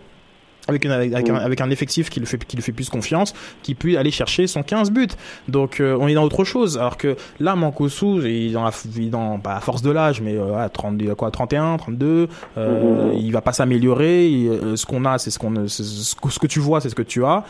Avec, 0.68 0.84
une- 0.84 0.90
avec, 0.90 1.14
avec 1.14 1.30
un, 1.30 1.36
avec 1.36 1.62
un 1.62 1.70
effectif 1.70 2.10
qui 2.10 2.20
le 2.20 2.26
fait 2.26 2.44
qui 2.44 2.56
lui 2.56 2.64
fait 2.64 2.72
plus 2.72 2.90
confiance, 2.90 3.36
qui 3.62 3.76
peut 3.76 4.00
aller 4.00 4.10
chercher 4.10 4.48
son 4.48 4.64
15 4.64 4.90
buts. 4.90 5.10
Donc 5.48 5.80
euh, 5.80 5.96
on 6.02 6.08
est 6.08 6.16
dans 6.16 6.24
autre 6.24 6.44
chose. 6.44 6.80
Alors 6.80 6.98
que 6.98 7.16
là, 7.40 7.56
Mankosu, 7.56 8.22
il 8.28 8.48
est 8.50 8.52
dans, 8.54 8.64
la, 8.64 8.72
il 8.96 9.06
est 9.06 9.10
dans 9.12 9.38
pas 9.38 9.58
à 9.58 9.60
force 9.60 9.84
de 9.84 9.92
l'âge, 9.92 10.22
mais 10.22 10.36
euh, 10.36 10.56
à 10.58 10.68
30, 10.70 10.96
il 11.00 11.12
a 11.12 11.14
quoi, 11.14 11.30
31, 11.30 11.78
32, 11.78 12.28
euh, 12.58 13.12
Mhm. 13.12 13.20
il 13.20 13.32
va 13.32 13.42
pas 13.42 13.54
s'améliorer. 13.54 14.48
Euh, 14.50 14.76
Ce 14.76 14.88
qu'on 14.88 15.06
a, 15.06 15.20
c'est 15.20 15.30
ce 15.30 15.38
qu'on, 15.38 15.68
ce 15.68 16.16
que 16.16 16.30
ce 16.32 16.40
que 16.40 16.48
tu 16.48 16.60
vois, 16.60 16.82
c'est 16.82 16.90
ce 16.90 16.96
que 16.96 17.04
tu 17.04 17.24
as. 17.24 17.44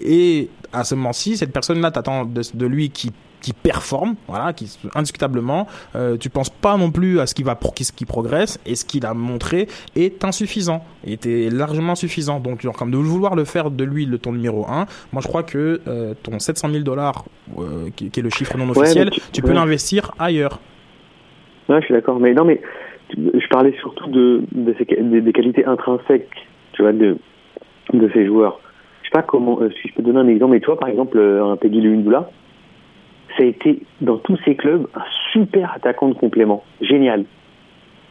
Et 0.00 0.48
à 0.72 0.84
ce 0.84 0.94
moment-ci, 0.94 1.36
cette 1.36 1.52
personne-là 1.52 1.90
t'attend 1.90 2.24
de, 2.24 2.40
de 2.54 2.66
lui 2.66 2.88
qui 2.88 3.12
qui 3.44 3.52
performe, 3.52 4.14
voilà, 4.26 4.52
qui 4.54 4.78
indiscutablement, 4.94 5.66
euh, 5.96 6.16
tu 6.16 6.30
penses 6.30 6.48
pas 6.48 6.78
non 6.78 6.90
plus 6.90 7.20
à 7.20 7.26
ce 7.26 7.34
qui 7.34 7.42
va 7.42 7.54
pro- 7.56 7.74
ce 7.78 7.92
qui 7.92 8.06
progresse 8.06 8.58
et 8.64 8.74
ce 8.74 8.84
qu'il 8.86 9.04
a 9.04 9.12
montré 9.12 9.68
est 9.96 10.24
insuffisant, 10.24 10.82
était 11.06 11.50
largement 11.50 11.94
suffisant. 11.94 12.40
Donc 12.40 12.62
genre 12.62 12.74
comme 12.74 12.90
de 12.90 12.96
vouloir 12.96 13.34
le 13.34 13.44
faire 13.44 13.70
de 13.70 13.84
lui 13.84 14.06
le 14.06 14.16
ton 14.18 14.32
numéro 14.32 14.64
1, 14.66 14.86
moi 15.12 15.20
je 15.20 15.28
crois 15.28 15.42
que 15.42 15.80
euh, 15.86 16.14
ton 16.22 16.38
700 16.38 16.70
000 16.70 16.84
dollars 16.84 17.26
euh, 17.58 17.90
qui, 17.94 18.08
qui 18.10 18.20
est 18.20 18.22
le 18.22 18.30
chiffre 18.30 18.56
non 18.56 18.70
officiel, 18.70 19.10
tu- 19.10 19.20
tu 19.32 19.42
peux 19.42 19.48
ouais. 19.48 19.54
l'investir 19.54 20.10
ailleurs. 20.18 20.58
Ouais, 21.68 21.80
je 21.80 21.84
suis 21.86 21.94
d'accord. 21.94 22.18
Mais 22.20 22.32
non, 22.32 22.44
mais 22.46 22.62
je 23.14 23.48
parlais 23.50 23.74
surtout 23.80 24.08
de, 24.10 24.42
de 24.52 24.74
ces, 24.78 24.86
des, 25.02 25.20
des 25.20 25.32
qualités 25.32 25.66
intrinsèques, 25.66 26.30
tu 26.72 26.80
vois, 26.82 26.92
de, 26.92 27.16
de 27.92 28.10
ces 28.14 28.24
joueurs. 28.26 28.58
Je 29.02 29.08
sais 29.08 29.12
pas 29.12 29.22
comment, 29.22 29.60
euh, 29.60 29.68
si 29.82 29.88
je 29.88 29.94
peux 29.94 30.02
donner 30.02 30.20
un 30.20 30.28
exemple, 30.28 30.52
mais 30.52 30.60
toi, 30.60 30.78
par 30.78 30.88
exemple, 30.88 31.18
un 31.18 31.56
Peggy 31.56 31.82
Lundula, 31.82 32.30
ça 33.36 33.42
a 33.42 33.46
été, 33.46 33.82
dans 34.00 34.18
tous 34.18 34.38
ces 34.44 34.54
clubs, 34.56 34.86
un 34.94 35.02
super 35.32 35.72
attaquant 35.74 36.08
de 36.08 36.14
complément. 36.14 36.62
Génial. 36.80 37.24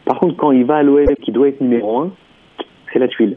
Par 0.04 0.18
contre, 0.20 0.36
quand 0.36 0.52
il 0.52 0.64
va 0.64 0.76
à 0.76 0.82
l'OL, 0.82 1.06
qui 1.22 1.32
doit 1.32 1.48
être 1.48 1.60
numéro 1.60 2.00
1, 2.00 2.10
c'est 2.92 2.98
la 2.98 3.08
tuile. 3.08 3.36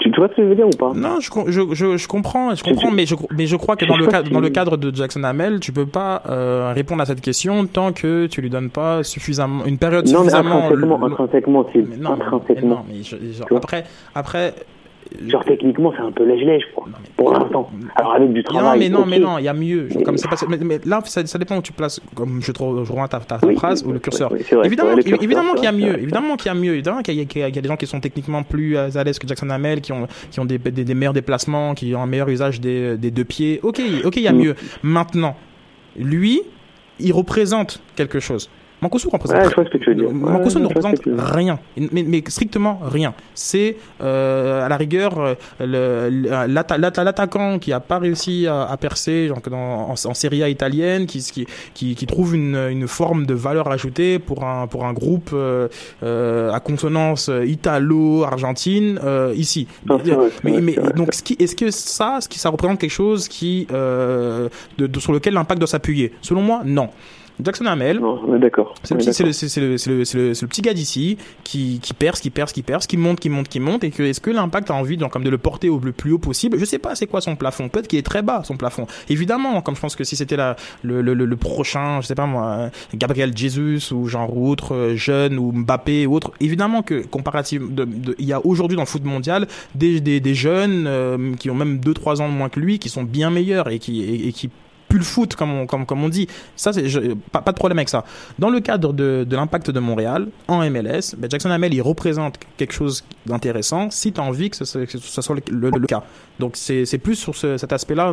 Tu, 0.00 0.10
vois 0.16 0.28
ce 0.28 0.34
que 0.36 0.42
je 0.42 0.48
veux 0.48 0.54
dire 0.54 0.66
ou 0.66 0.70
pas? 0.76 0.92
Non, 0.94 1.18
je, 1.20 1.28
je, 1.48 1.60
je, 1.74 1.96
je 1.96 2.08
comprends, 2.08 2.54
je 2.54 2.62
comprends, 2.62 2.90
mais 2.90 3.04
je, 3.04 3.14
mais 3.36 3.46
je 3.46 3.56
crois 3.56 3.76
que 3.76 3.84
dans 3.84 3.96
le, 3.96 4.06
cadre, 4.06 4.30
dans 4.30 4.40
le 4.40 4.48
cadre 4.48 4.76
de 4.76 4.94
Jackson 4.94 5.22
Hamel, 5.24 5.58
tu 5.60 5.72
peux 5.72 5.86
pas 5.86 6.22
euh, 6.28 6.72
répondre 6.74 7.02
à 7.02 7.04
cette 7.06 7.20
question 7.20 7.66
tant 7.66 7.92
que 7.92 8.26
tu 8.26 8.40
lui 8.40 8.48
donnes 8.48 8.70
pas 8.70 9.02
suffisamment 9.02 9.64
une 9.66 9.76
période 9.76 10.06
Non, 10.06 10.20
mais 10.20 10.30
suffisamment. 10.30 10.56
intrinsèquement, 10.66 10.98
lo- 10.98 11.06
intrinsèquement, 11.06 11.66
c'est 11.72 11.82
mais 11.82 11.96
non, 11.96 12.16
mais 12.16 12.24
intrinsèquement. 12.24 12.68
non, 12.76 12.84
mais 12.88 13.02
genre, 13.02 13.48
après, 13.56 13.84
après. 14.14 14.54
Genre, 15.26 15.44
techniquement, 15.44 15.92
c'est 15.96 16.02
un 16.02 16.12
peu 16.12 16.24
lèche-lèche, 16.24 16.64
quoi. 16.74 16.84
Non, 16.86 16.96
mais- 17.02 17.08
Pour 17.16 17.32
l'instant. 17.32 17.70
Alors, 17.96 18.14
avec 18.14 18.32
du 18.32 18.38
Non, 18.40 18.42
travail. 18.44 18.78
mais 18.78 18.88
non, 18.88 19.06
mais 19.06 19.18
non, 19.18 19.38
il 19.38 19.44
y 19.44 19.48
a 19.48 19.54
mieux. 19.54 19.88
Genre, 19.88 19.98
Mais- 19.98 20.04
comme 20.04 20.16
c'est 20.18 20.28
pas, 20.28 20.36
mais, 20.48 20.58
mais 20.58 20.80
là, 20.84 21.00
ça, 21.04 21.24
ça 21.26 21.38
dépend 21.38 21.56
où 21.56 21.62
tu 21.62 21.72
places. 21.72 22.00
Comme 22.14 22.40
je, 22.42 22.52
re- 22.52 22.84
je 22.84 22.92
ta, 23.08 23.18
ta, 23.20 23.38
ta 23.38 23.46
Oui, 23.46 23.56
phrase 23.56 23.82
oui, 23.82 23.90
ou 23.90 23.92
le 23.94 23.98
curseur. 23.98 24.30
oui, 24.32 24.40
c'est 24.46 24.54
vrai, 24.54 24.66
évidemment, 24.66 24.94
curseur, 24.96 25.22
évidemment 25.22 25.54
qu'il 25.54 25.64
y 25.64 25.66
a 25.66 25.72
mieux. 25.72 25.98
Évidemment 26.02 26.36
qu'il 26.36 26.46
y 26.46 26.50
a 26.50 26.54
mieux. 26.54 26.72
Évidemment 26.74 27.02
qu'il 27.02 27.14
y, 27.14 27.42
a- 27.42 27.48
y 27.48 27.52
des 27.52 27.68
gens 27.68 27.76
qui 27.76 27.86
sont 27.86 28.00
techniquement 28.00 28.42
plus 28.42 28.76
euh, 28.76 28.88
à 28.94 29.04
l'aise 29.04 29.18
que 29.18 29.26
Jackson 29.26 29.48
Hamel, 29.50 29.80
qui 29.80 29.92
ont, 29.92 30.06
qui 30.30 30.40
ont 30.40 30.44
des, 30.44 30.58
des, 30.58 30.84
des 30.84 30.94
meilleurs 30.94 31.12
déplacements, 31.14 31.74
qui 31.74 31.94
ont 31.94 32.02
un 32.02 32.06
meilleur 32.06 32.28
usage 32.28 32.60
des, 32.60 32.96
des 32.96 33.10
deux 33.10 33.24
pieds. 33.24 33.60
Ok, 33.62 33.80
ok, 34.04 34.16
il 34.16 34.22
y 34.22 34.28
a 34.28 34.32
Mm. 34.32 34.38
mieux. 34.38 34.54
Maintenant, 34.82 35.36
lui, 35.96 36.42
il 37.00 37.12
représente 37.12 37.80
quelque 37.96 38.20
chose. 38.20 38.50
Mankosu 38.80 39.08
représente. 39.08 39.38
Ouais, 39.38 39.48
je 39.50 39.54
vois 39.54 39.64
ce 39.64 39.70
que 39.70 39.78
tu 39.78 39.90
veux 39.90 39.94
dire. 39.96 40.10
Mankosu 40.12 40.56
Ouais, 40.56 40.62
ne 40.62 40.66
représente 40.68 41.00
rien, 41.18 41.58
mais, 41.76 42.04
mais 42.06 42.22
strictement 42.28 42.80
rien. 42.84 43.12
C'est 43.34 43.76
euh, 44.00 44.64
à 44.64 44.68
la 44.68 44.76
rigueur 44.76 45.34
euh, 45.60 46.10
l'attaquant 46.78 47.58
qui 47.58 47.72
a 47.72 47.80
pas 47.80 47.98
réussi 47.98 48.46
à, 48.46 48.62
à 48.64 48.76
percer 48.76 49.28
genre, 49.28 49.40
dans, 49.50 49.90
en, 49.90 49.94
en 49.94 50.14
Serie 50.14 50.42
A 50.42 50.48
italienne, 50.48 51.06
qui, 51.06 51.20
qui, 51.20 51.46
qui, 51.74 51.94
qui 51.94 52.06
trouve 52.06 52.34
une, 52.34 52.56
une 52.70 52.86
forme 52.88 53.26
de 53.26 53.34
valeur 53.34 53.68
ajoutée 53.70 54.18
pour 54.18 54.44
un, 54.44 54.66
pour 54.66 54.84
un 54.86 54.92
groupe 54.92 55.30
euh, 55.32 55.68
euh, 56.02 56.52
à 56.52 56.60
consonance 56.60 57.30
italo-argentine 57.46 59.00
euh, 59.04 59.32
ici. 59.36 59.66
Non, 59.86 60.00
c'est 60.04 60.10
vrai, 60.12 60.28
c'est 60.34 60.44
mais 60.44 60.60
mais 60.60 60.76
donc, 60.94 61.08
est-ce 61.38 61.56
que 61.56 61.70
ça, 61.70 62.18
ce 62.20 62.28
qui, 62.28 62.38
ça 62.38 62.48
représente 62.50 62.78
quelque 62.78 62.90
chose 62.90 63.28
qui, 63.28 63.66
euh, 63.72 64.48
de, 64.78 64.86
de- 64.86 65.00
sur 65.00 65.12
lequel 65.12 65.34
l'impact 65.34 65.58
doit 65.60 65.68
s'appuyer? 65.68 66.12
Selon 66.20 66.42
moi, 66.42 66.62
non. 66.64 66.88
Jackson 67.42 67.66
Hamel, 67.66 68.00
d'accord. 68.40 68.74
c'est 68.82 68.94
le, 68.94 70.46
petit- 70.46 70.62
gars 70.62 70.74
d'ici 70.74 71.18
qui, 71.44 71.78
qui 71.80 71.94
perce, 71.94 72.20
qui 72.20 72.30
perce, 72.30 72.52
qui 72.52 72.62
perce, 72.62 72.86
qui 72.86 72.96
monte, 72.96 73.20
qui 73.20 73.30
monte, 73.30 73.48
qui 73.48 73.60
monte, 73.60 73.84
et 73.84 73.90
que 73.90 74.02
est-ce 74.02 74.20
que 74.20 74.30
l'impact 74.30 74.70
a 74.70 74.74
envie 74.74 74.96
de, 74.96 75.04
comme 75.06 75.24
de 75.24 75.30
le 75.30 75.38
porter 75.38 75.68
au 75.68 75.78
le 75.78 75.92
plus 75.92 76.12
haut 76.12 76.18
possible? 76.18 76.58
Je 76.58 76.64
sais 76.64 76.78
pas, 76.78 76.94
c'est 76.94 77.06
quoi 77.06 77.20
son 77.20 77.36
plafond. 77.36 77.68
Peut-être 77.68 77.86
qu'il 77.88 77.98
est 77.98 78.02
très 78.02 78.22
bas 78.22 78.42
son 78.44 78.56
plafond. 78.56 78.86
Évidemment, 79.08 79.60
comme 79.62 79.76
je 79.76 79.80
pense 79.80 79.96
que 79.96 80.04
si 80.04 80.16
c'était 80.16 80.36
le, 80.36 81.02
le, 81.02 81.14
le, 81.14 81.36
prochain, 81.36 82.00
je 82.00 82.06
sais 82.06 82.14
pas 82.14 82.26
moi, 82.26 82.70
Gabriel 82.94 83.36
Jesus 83.36 83.92
ou 83.92 84.06
genre 84.08 84.36
ou 84.36 84.50
autre 84.50 84.74
euh, 84.74 84.96
jeune 84.96 85.38
ou 85.38 85.52
Mbappé 85.52 86.06
ou 86.06 86.14
autre, 86.14 86.32
évidemment 86.40 86.82
que 86.82 87.06
comparativement, 87.06 87.68
il 88.18 88.24
y 88.24 88.32
a 88.32 88.44
aujourd'hui 88.44 88.76
dans 88.76 88.82
le 88.82 88.88
foot 88.88 89.04
mondial 89.04 89.46
des, 89.74 90.00
des, 90.00 90.20
des 90.20 90.34
jeunes 90.34 90.86
euh, 90.86 91.34
qui 91.38 91.50
ont 91.50 91.54
même 91.54 91.78
2-3 91.78 92.20
ans 92.20 92.28
de 92.28 92.34
moins 92.34 92.48
que 92.48 92.58
lui, 92.60 92.78
qui 92.78 92.88
sont 92.88 93.04
bien 93.04 93.30
meilleurs 93.30 93.68
et 93.68 93.78
qui, 93.78 94.02
et, 94.02 94.28
et 94.28 94.32
qui 94.32 94.50
le 94.96 95.04
foot 95.04 95.34
comme 95.36 95.50
on, 95.52 96.08
dit. 96.08 96.26
Ça, 96.56 96.70
je- 96.72 97.14
pas, 97.30 97.40
de 97.42 97.52
problème 97.52 97.78
avec 97.78 97.90
ça. 97.90 98.04
Dans 98.38 98.48
le 98.48 98.60
cadre 98.60 98.92
de, 98.94 99.26
l'impact 99.30 99.70
de 99.70 99.80
Montréal, 99.80 100.28
en 100.48 100.62
MLS, 100.70 101.14
ben 101.18 101.30
Jackson 101.30 101.50
Hamel, 101.50 101.74
il 101.74 101.82
représente 101.82 102.38
quelque 102.56 102.72
chose 102.72 103.04
d'intéressant 103.26 103.90
si 103.90 104.12
tu 104.12 104.20
as 104.20 104.24
envie 104.24 104.48
que 104.50 104.56
ce, 104.56 104.64
soit- 104.64 104.80
le, 105.50 105.86
cas. 105.86 106.02
Donc 106.38 106.56
c'est 106.56 106.98
plus 106.98 107.16
sur 107.16 107.36
ce- 107.36 107.58
cet 107.58 107.72
aspect-là, 107.72 108.12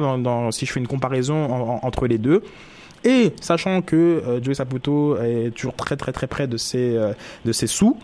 si 0.52 0.66
je 0.66 0.72
fais 0.74 0.80
une 0.82 0.88
comparaison 0.88 1.46
en- 1.46 1.70
en- 1.76 1.80
entre 1.84 2.08
les 2.08 2.18
deux. 2.18 2.44
Et 3.04 3.34
sachant 3.40 3.82
que 3.82 3.96
euh, 3.96 4.44
Joey 4.44 4.56
Saputo 4.56 5.18
est 5.22 5.52
toujours 5.56 5.76
très 5.76 5.96
très 5.96 6.12
très 6.12 6.26
près 6.28 6.48
de 6.48 6.58
ses, 6.58 6.96
euh, 6.98 7.14
de 7.46 7.52
ses 7.52 7.68
sous, 7.68 7.98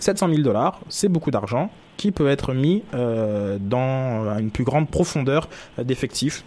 700 0.00 0.28
000 0.28 0.42
dollars, 0.42 0.80
c'est 0.88 1.08
beaucoup 1.08 1.30
d'argent 1.30 1.70
qui 1.96 2.10
peut 2.12 2.28
être 2.28 2.52
mis 2.52 2.82
euh, 2.94 3.56
dans 3.60 4.36
une 4.38 4.50
plus 4.50 4.64
grande 4.64 4.90
profondeur 4.90 5.48
d'effectifs 5.82 6.44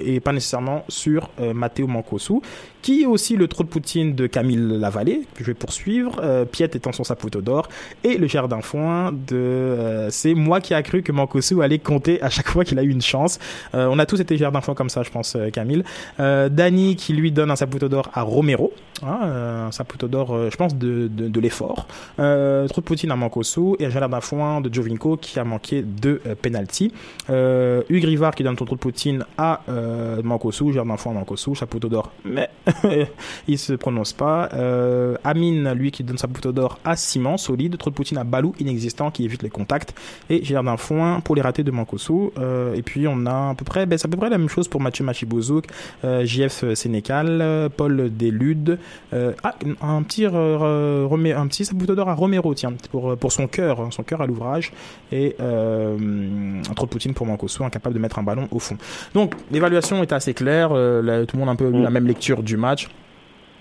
et 0.00 0.20
pas 0.20 0.32
nécessairement 0.32 0.84
sur 0.88 1.30
Matteo 1.54 1.86
Mancosu, 1.86 2.40
qui 2.82 3.02
est 3.02 3.06
aussi 3.06 3.36
le 3.36 3.48
trou 3.48 3.64
de 3.64 3.68
Poutine 3.68 4.14
de 4.14 4.26
Camille 4.26 4.58
Lavallée, 4.58 5.26
que 5.34 5.44
je 5.44 5.50
vais 5.50 5.54
poursuivre, 5.54 6.44
Piet 6.50 6.70
étant 6.74 6.92
son 6.92 7.04
sapoteau 7.04 7.40
d'or, 7.40 7.68
et 8.04 8.16
le 8.16 8.26
jardin 8.26 8.60
foin 8.60 9.12
de... 9.12 10.08
c'est 10.10 10.34
moi 10.34 10.60
qui 10.60 10.74
a 10.74 10.82
cru 10.82 11.02
que 11.02 11.12
Mancosu 11.12 11.62
allait 11.62 11.78
compter 11.78 12.22
à 12.22 12.30
chaque 12.30 12.48
fois 12.48 12.64
qu'il 12.64 12.78
a 12.78 12.82
eu 12.82 12.90
une 12.90 13.02
chance. 13.02 13.38
on 13.72 13.98
a 13.98 14.06
tous 14.06 14.20
été 14.20 14.36
jardin 14.36 14.60
foin 14.60 14.74
comme 14.74 14.90
ça, 14.90 15.02
je 15.02 15.10
pense, 15.10 15.36
Camille. 15.52 15.84
Dani 16.18 16.96
qui 16.96 17.12
lui 17.12 17.32
donne 17.32 17.50
un 17.50 17.56
sapoteau 17.56 17.88
d'or 17.88 18.10
à 18.14 18.22
Romero, 18.22 18.72
hein, 19.02 19.66
un 19.68 19.72
sapoteau 19.72 20.08
d'or, 20.08 20.50
je 20.50 20.56
pense, 20.56 20.76
de, 20.76 21.08
de, 21.08 21.40
l'effort. 21.40 21.86
trou 22.16 22.80
de 22.80 22.86
Poutine 22.86 23.10
à 23.10 23.16
Mancosu, 23.16 23.74
et 23.78 23.86
un 23.86 23.90
jardin 23.90 24.20
foin 24.20 24.60
de 24.60 24.72
Jovinko 24.72 25.16
qui 25.16 25.38
a 25.38 25.44
manqué 25.44 25.82
deux 25.82 26.20
penalty. 26.40 26.92
Euh, 27.30 27.82
Hugues 27.88 28.04
Rivard 28.04 28.34
qui 28.34 28.42
donne 28.42 28.56
son 28.56 28.64
trou 28.64 28.74
de 28.74 28.80
Poutine 28.80 29.24
à 29.36 29.60
euh, 29.68 30.22
Mancosu, 30.22 30.72
Jardin 30.72 30.96
Foin 30.96 31.12
Mancosu, 31.12 31.54
chapeau 31.54 31.78
d'or, 31.78 32.12
mais 32.24 32.48
il 33.48 33.58
se 33.58 33.72
prononce 33.72 34.12
pas. 34.12 34.48
Euh, 34.54 35.16
Amine, 35.24 35.72
lui, 35.72 35.90
qui 35.90 36.04
donne 36.04 36.18
sa 36.18 36.28
poteau 36.28 36.52
d'or 36.52 36.78
à 36.84 36.96
Simon, 36.96 37.36
solide. 37.36 37.76
Trou 37.78 37.90
de 37.90 37.94
Poutine 37.94 38.18
à 38.18 38.24
Balou, 38.24 38.54
inexistant, 38.60 39.10
qui 39.10 39.24
évite 39.24 39.42
les 39.42 39.50
contacts. 39.50 39.94
Et 40.30 40.44
Jardin 40.44 40.76
Foin 40.76 41.20
pour 41.20 41.34
les 41.34 41.42
ratés 41.42 41.64
de 41.64 41.70
Mancosu. 41.70 42.30
Euh, 42.38 42.74
et 42.74 42.82
puis 42.82 43.06
on 43.08 43.26
a 43.26 43.50
à 43.50 43.54
peu 43.54 43.64
près, 43.64 43.86
ben, 43.86 43.98
c'est 43.98 44.06
à 44.06 44.10
peu 44.10 44.16
près 44.16 44.30
la 44.30 44.38
même 44.38 44.48
chose 44.48 44.68
pour 44.68 44.80
Mathieu 44.80 45.04
Machibouzouk, 45.04 45.66
euh, 46.04 46.24
JF 46.24 46.74
Sénécal, 46.74 47.70
Paul 47.76 48.10
Delude. 48.16 48.78
Euh, 49.12 49.32
ah, 49.42 49.54
un 49.82 50.02
petit, 50.02 50.26
un 50.26 51.46
petit 51.46 51.64
sapoteau 51.64 51.94
d'or 51.94 52.08
à 52.08 52.14
Romero, 52.14 52.54
tiens, 52.54 52.72
pour, 52.90 53.16
pour 53.16 53.32
son 53.32 53.46
cœur, 53.46 53.88
son 53.92 54.02
cœur 54.02 54.20
à 54.20 54.26
l'ouvrage. 54.26 54.72
Et 55.12 55.36
un 55.40 56.74
trou 56.74 56.86
de 56.86 56.90
Poutine 56.90 57.14
pour 57.14 57.26
Mancosu, 57.26 57.62
incapable 57.62 57.94
de 57.94 58.00
mettre 58.00 58.18
un 58.18 58.22
ballon 58.22 58.48
au 58.50 58.58
fond. 58.58 58.76
Donc 59.14 59.34
l'évaluation 59.50 60.02
est 60.02 60.12
assez 60.12 60.34
claire, 60.34 60.70
euh, 60.72 61.24
tout 61.24 61.36
le 61.36 61.40
monde 61.40 61.48
a 61.48 61.52
un 61.52 61.56
peu 61.56 61.70
eu 61.70 61.82
la 61.82 61.90
même 61.90 62.06
lecture 62.06 62.42
du 62.42 62.56
match. 62.58 62.88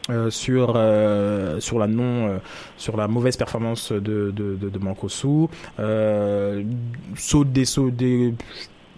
Euh, 0.10 0.30
sur 0.30 0.76
euh, 0.78 1.60
sur 1.60 1.80
la 1.80 1.88
non 1.88 2.40
sur 2.78 2.96
la 2.96 3.10
mauvaise 3.10 3.36
performance 3.36 3.92
de 3.92 4.32
de, 4.32 4.56
de, 4.56 4.80
Mancosu 4.80 5.48
saut 7.18 7.44
des 7.44 7.66
sauts 7.66 7.92
des 7.92 8.34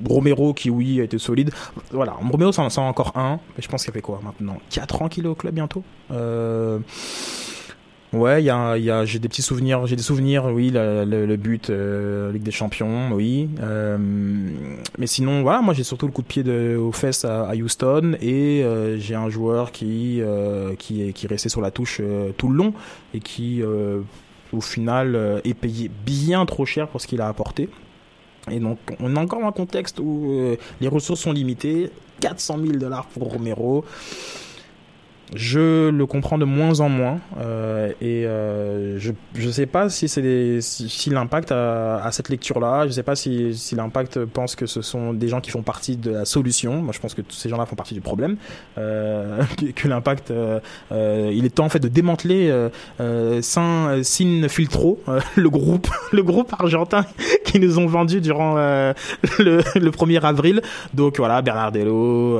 Romero 0.07 0.53
qui 0.53 0.69
oui 0.69 1.01
a 1.01 1.05
été 1.05 1.17
solide. 1.17 1.49
Voilà 1.89 2.13
Romero 2.13 2.51
c'est 2.51 2.77
encore 2.77 3.13
un 3.15 3.39
mais 3.57 3.63
je 3.63 3.67
pense 3.67 3.85
qu'il 3.85 3.91
fait 3.93 4.01
quoi 4.01 4.19
maintenant? 4.23 4.59
4 4.69 5.01
ans 5.01 5.09
qu'il 5.09 5.25
est 5.25 5.29
au 5.29 5.33
club 5.33 5.55
bientôt? 5.55 5.83
Ouais, 8.11 8.41
il 8.41 8.45
y 8.45 8.49
a, 8.49 8.75
y 8.77 8.89
a 8.89 9.05
j'ai 9.05 9.19
des 9.19 9.29
petits 9.29 9.43
souvenirs, 9.43 9.85
j'ai 9.85 9.95
des 9.95 10.01
souvenirs, 10.01 10.45
oui, 10.45 10.71
le, 10.71 11.05
le, 11.05 11.37
but 11.37 11.69
euh, 11.69 12.31
Ligue 12.31 12.41
des 12.41 12.49
Champions, 12.49 13.11
oui. 13.11 13.47
Euh, 13.61 13.97
mais 14.97 15.05
sinon, 15.05 15.43
voilà, 15.43 15.61
moi 15.61 15.75
j'ai 15.75 15.83
surtout 15.83 16.07
le 16.07 16.11
coup 16.11 16.23
de 16.23 16.27
pied 16.27 16.41
de, 16.41 16.75
aux 16.75 16.91
fesses 16.91 17.23
à, 17.23 17.47
à 17.47 17.55
Houston 17.55 18.17
et 18.19 18.63
euh, 18.63 18.97
j'ai 18.97 19.13
un 19.13 19.29
joueur 19.29 19.71
qui 19.71 20.21
euh, 20.21 20.73
qui 20.75 21.03
est 21.03 21.13
qui 21.13 21.27
est 21.27 21.29
resté 21.29 21.49
sur 21.49 21.61
la 21.61 21.69
touche 21.69 21.99
euh, 22.01 22.31
tout 22.35 22.49
le 22.49 22.55
long 22.55 22.73
et 23.13 23.19
qui 23.19 23.61
au 24.51 24.61
final 24.61 25.41
est 25.43 25.53
payé 25.53 25.91
bien 26.03 26.47
trop 26.47 26.65
cher 26.65 26.87
pour 26.87 27.01
ce 27.01 27.07
qu'il 27.07 27.21
a 27.21 27.27
apporté. 27.27 27.69
Et 28.49 28.59
donc, 28.59 28.79
on 28.99 29.15
est 29.15 29.19
encore 29.19 29.41
dans 29.41 29.47
un 29.47 29.51
contexte 29.51 29.99
où 29.99 30.33
les 30.81 30.87
ressources 30.87 31.21
sont 31.21 31.31
limitées. 31.31 31.91
400 32.21 32.57
000 32.65 32.77
dollars 32.77 33.05
pour 33.05 33.31
Romero 33.31 33.85
je 35.35 35.89
le 35.89 36.05
comprends 36.05 36.37
de 36.37 36.45
moins 36.45 36.79
en 36.79 36.89
moins 36.89 37.19
euh, 37.39 37.91
et 38.01 38.25
euh, 38.25 38.97
je 38.97 39.11
je 39.35 39.49
sais 39.49 39.67
pas 39.67 39.89
si 39.89 40.07
c'est 40.07 40.61
si, 40.61 40.89
si 40.89 41.09
l'impact 41.09 41.51
à, 41.51 42.09
cette 42.11 42.29
lecture 42.29 42.59
là 42.59 42.87
je 42.87 42.91
sais 42.91 43.03
pas 43.03 43.15
si 43.15 43.55
si 43.55 43.75
l'impact 43.75 44.25
pense 44.25 44.55
que 44.55 44.65
ce 44.65 44.81
sont 44.81 45.13
des 45.13 45.27
gens 45.27 45.39
qui 45.39 45.51
font 45.51 45.61
partie 45.61 45.97
de 45.97 46.11
la 46.11 46.25
solution. 46.25 46.81
Moi 46.81 46.93
je 46.93 46.99
pense 46.99 47.13
que 47.13 47.21
tous 47.21 47.35
ces 47.35 47.49
gens 47.49 47.57
là 47.57 47.65
font 47.65 47.75
partie 47.75 47.93
du 47.93 48.01
problème 48.01 48.37
euh, 48.77 49.43
que, 49.75 49.87
l'impact 49.87 50.31
euh, 50.31 50.59
euh, 50.91 51.31
il 51.33 51.45
est 51.45 51.55
temps 51.55 51.65
en 51.65 51.69
fait 51.69 51.79
de 51.79 51.87
démanteler 51.87 52.49
euh, 52.99 53.41
Saint 53.41 54.01
Sin 54.03 54.47
Filtro 54.49 54.99
le 55.35 55.49
groupe 55.49 55.87
le 56.11 56.23
groupe 56.23 56.53
argentin 56.57 57.05
qui 57.45 57.59
nous 57.59 57.77
ont 57.79 57.87
vendu 57.87 58.21
durant 58.21 58.55
le, 58.55 58.83
le 59.39 59.91
1er 59.91 60.21
avril. 60.21 60.61
Donc 60.93 61.17
voilà 61.17 61.41
Bernardello 61.41 62.39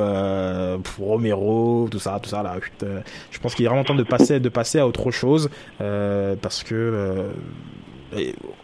Romero 0.98 1.88
tout 1.90 1.98
ça 1.98 2.18
tout 2.22 2.30
ça 2.30 2.42
là 2.42 2.56
euh, 2.82 3.00
je 3.30 3.38
pense 3.38 3.54
qu'il 3.54 3.64
est 3.64 3.68
vraiment 3.68 3.84
temps 3.84 3.94
de 3.94 4.02
passer, 4.02 4.40
de 4.40 4.48
passer 4.48 4.78
à 4.78 4.86
autre 4.86 5.10
chose 5.10 5.50
euh, 5.80 6.34
parce 6.40 6.62
que 6.62 6.74
euh, 6.74 7.28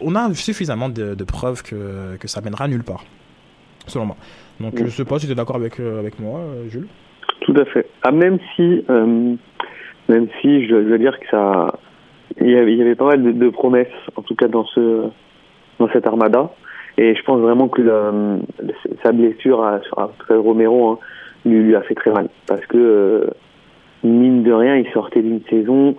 on 0.01 0.15
a 0.15 0.33
suffisamment 0.33 0.89
de, 0.89 1.23
preuves 1.23 1.63
que, 1.63 2.17
que 2.17 2.27
ça 2.27 2.41
mènera 2.41 2.67
nulle 2.67 2.83
part, 2.83 3.03
selon 3.87 4.05
moi. 4.05 4.17
Donc 4.59 4.73
je 4.77 4.89
sais 4.89 5.05
pas 5.05 5.19
si 5.19 5.25
tu 5.25 5.31
es 5.31 5.35
d'accord 5.35 5.55
avec, 5.55 5.79
avec 5.79 6.19
moi, 6.19 6.41
Jules. 6.69 6.87
Tout 7.41 7.55
à 7.57 7.65
fait. 7.65 7.87
Ah, 8.03 8.11
même 8.11 8.39
si, 8.55 8.83
même 8.89 10.27
si 10.41 10.67
je 10.67 10.75
dois 10.75 10.97
dire 10.97 11.17
que 11.19 11.27
ça, 11.31 11.79
il 12.41 12.49
y, 12.49 12.57
avait, 12.57 12.73
il 12.73 12.77
y 12.77 12.81
avait 12.81 12.95
pas 12.95 13.05
mal 13.05 13.37
de, 13.37 13.49
promesses, 13.49 13.87
en 14.15 14.21
tout 14.21 14.35
cas 14.35 14.47
dans 14.47 14.65
ce, 14.65 15.03
dans 15.79 15.89
cette 15.93 16.05
armada. 16.05 16.51
Et 16.97 17.15
je 17.15 17.23
pense 17.23 17.39
vraiment 17.39 17.69
que 17.69 17.81
sa 19.03 19.11
blessure 19.11 19.63
à, 19.63 19.79
à 19.95 20.09
Romero 20.29 20.89
hein, 20.89 20.99
lui, 21.45 21.63
lui, 21.63 21.75
a 21.75 21.81
fait 21.81 21.95
très 21.95 22.11
mal. 22.11 22.27
Parce 22.47 22.65
que 22.65 23.29
mine 24.03 24.43
de 24.43 24.51
rien, 24.51 24.75
il 24.75 24.87
sortait 24.91 25.21
d'une 25.21 25.41
saison 25.49 25.95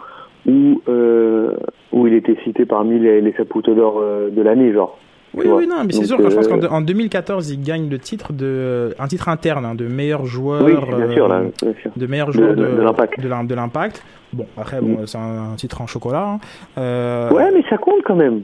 où, 0.46 0.82
euh, 0.88 1.52
où 1.92 2.06
il 2.06 2.14
était 2.14 2.36
cité 2.44 2.64
parmi 2.64 2.98
les, 2.98 3.20
les 3.20 3.32
d'or 3.32 3.98
euh, 4.00 4.30
de 4.30 4.42
l'année, 4.42 4.72
genre. 4.72 4.98
Oui, 5.34 5.44
oui, 5.46 5.66
non, 5.66 5.84
mais 5.84 5.92
c'est 5.92 6.04
sûr 6.04 6.16
que 6.16 6.30
je 6.30 6.34
pense 6.34 6.48
qu'en 6.48 6.80
2014, 6.80 7.50
il 7.50 7.62
gagne 7.62 7.88
le 7.90 7.98
titre 7.98 8.32
de, 8.32 8.94
un 8.98 9.06
titre 9.06 9.28
interne, 9.28 9.64
hein, 9.66 9.74
de 9.74 9.86
meilleur 9.86 10.24
joueur, 10.24 10.64
oui, 10.64 10.72
bien 10.72 11.10
sûr, 11.10 11.28
là, 11.28 11.42
bien 11.62 11.74
sûr. 11.82 11.90
de 11.94 12.06
meilleur 12.06 12.32
joueur 12.32 12.54
de, 12.56 12.64
de, 12.64 13.46
de 13.46 13.54
l'impact. 13.54 14.02
Bon, 14.32 14.46
après, 14.56 14.80
bon, 14.80 15.06
c'est 15.06 15.18
un, 15.18 15.54
titre 15.56 15.82
en 15.82 15.86
chocolat. 15.86 16.26
Hein. 16.26 16.38
Euh... 16.78 17.30
Ouais, 17.30 17.50
mais 17.54 17.62
ça 17.68 17.76
compte 17.76 18.02
quand 18.04 18.16
même. 18.16 18.42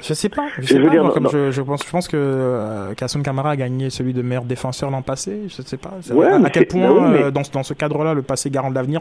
Je 0.00 0.14
sais 0.14 0.28
pas. 0.28 0.46
Je, 0.58 0.66
sais 0.66 0.80
pas, 0.80 0.88
dire, 0.88 1.10
comme 1.12 1.28
je, 1.30 1.50
je, 1.50 1.62
pense, 1.62 1.84
je 1.84 1.90
pense 1.90 2.08
que 2.08 2.16
euh, 2.16 2.94
Kasson 2.94 3.22
Kamara 3.22 3.50
a 3.50 3.56
gagné 3.56 3.90
celui 3.90 4.12
de 4.12 4.22
meilleur 4.22 4.44
défenseur 4.44 4.90
l'an 4.90 5.02
passé. 5.02 5.42
Je 5.48 5.62
sais 5.62 5.76
pas. 5.76 5.92
Ouais, 6.12 6.26
à, 6.26 6.50
quel 6.50 6.66
point, 6.66 7.14
euh, 7.14 7.30
dans, 7.30 7.42
dans 7.52 7.62
ce 7.62 7.74
cadre-là, 7.74 8.14
le 8.14 8.22
passé 8.22 8.50
garant 8.50 8.70
de 8.70 8.74
l'avenir 8.74 9.00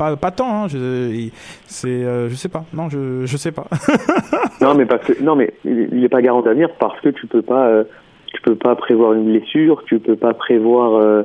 pas, 0.00 0.16
pas 0.16 0.30
tant. 0.30 0.64
Hein, 0.64 0.68
je, 0.68 1.28
c'est, 1.66 1.88
euh, 1.88 2.28
je 2.30 2.34
sais 2.34 2.48
pas. 2.48 2.64
Non, 2.72 2.88
je, 2.88 3.26
je 3.26 3.36
sais 3.36 3.52
pas. 3.52 3.66
non, 4.62 4.74
mais 4.74 4.86
parce 4.86 5.04
que 5.04 5.22
non, 5.22 5.36
mais 5.36 5.52
il 5.64 6.02
est 6.02 6.08
pas 6.08 6.22
garant 6.22 6.40
d'avenir 6.40 6.70
parce 6.78 6.98
que 7.00 7.10
tu 7.10 7.26
peux 7.26 7.42
pas, 7.42 7.66
euh, 7.66 7.84
tu 8.32 8.40
peux 8.40 8.54
pas 8.54 8.74
prévoir 8.76 9.12
une 9.12 9.26
blessure, 9.26 9.82
tu 9.84 9.98
peux 9.98 10.16
pas 10.16 10.32
prévoir, 10.32 10.94
euh, 10.94 11.22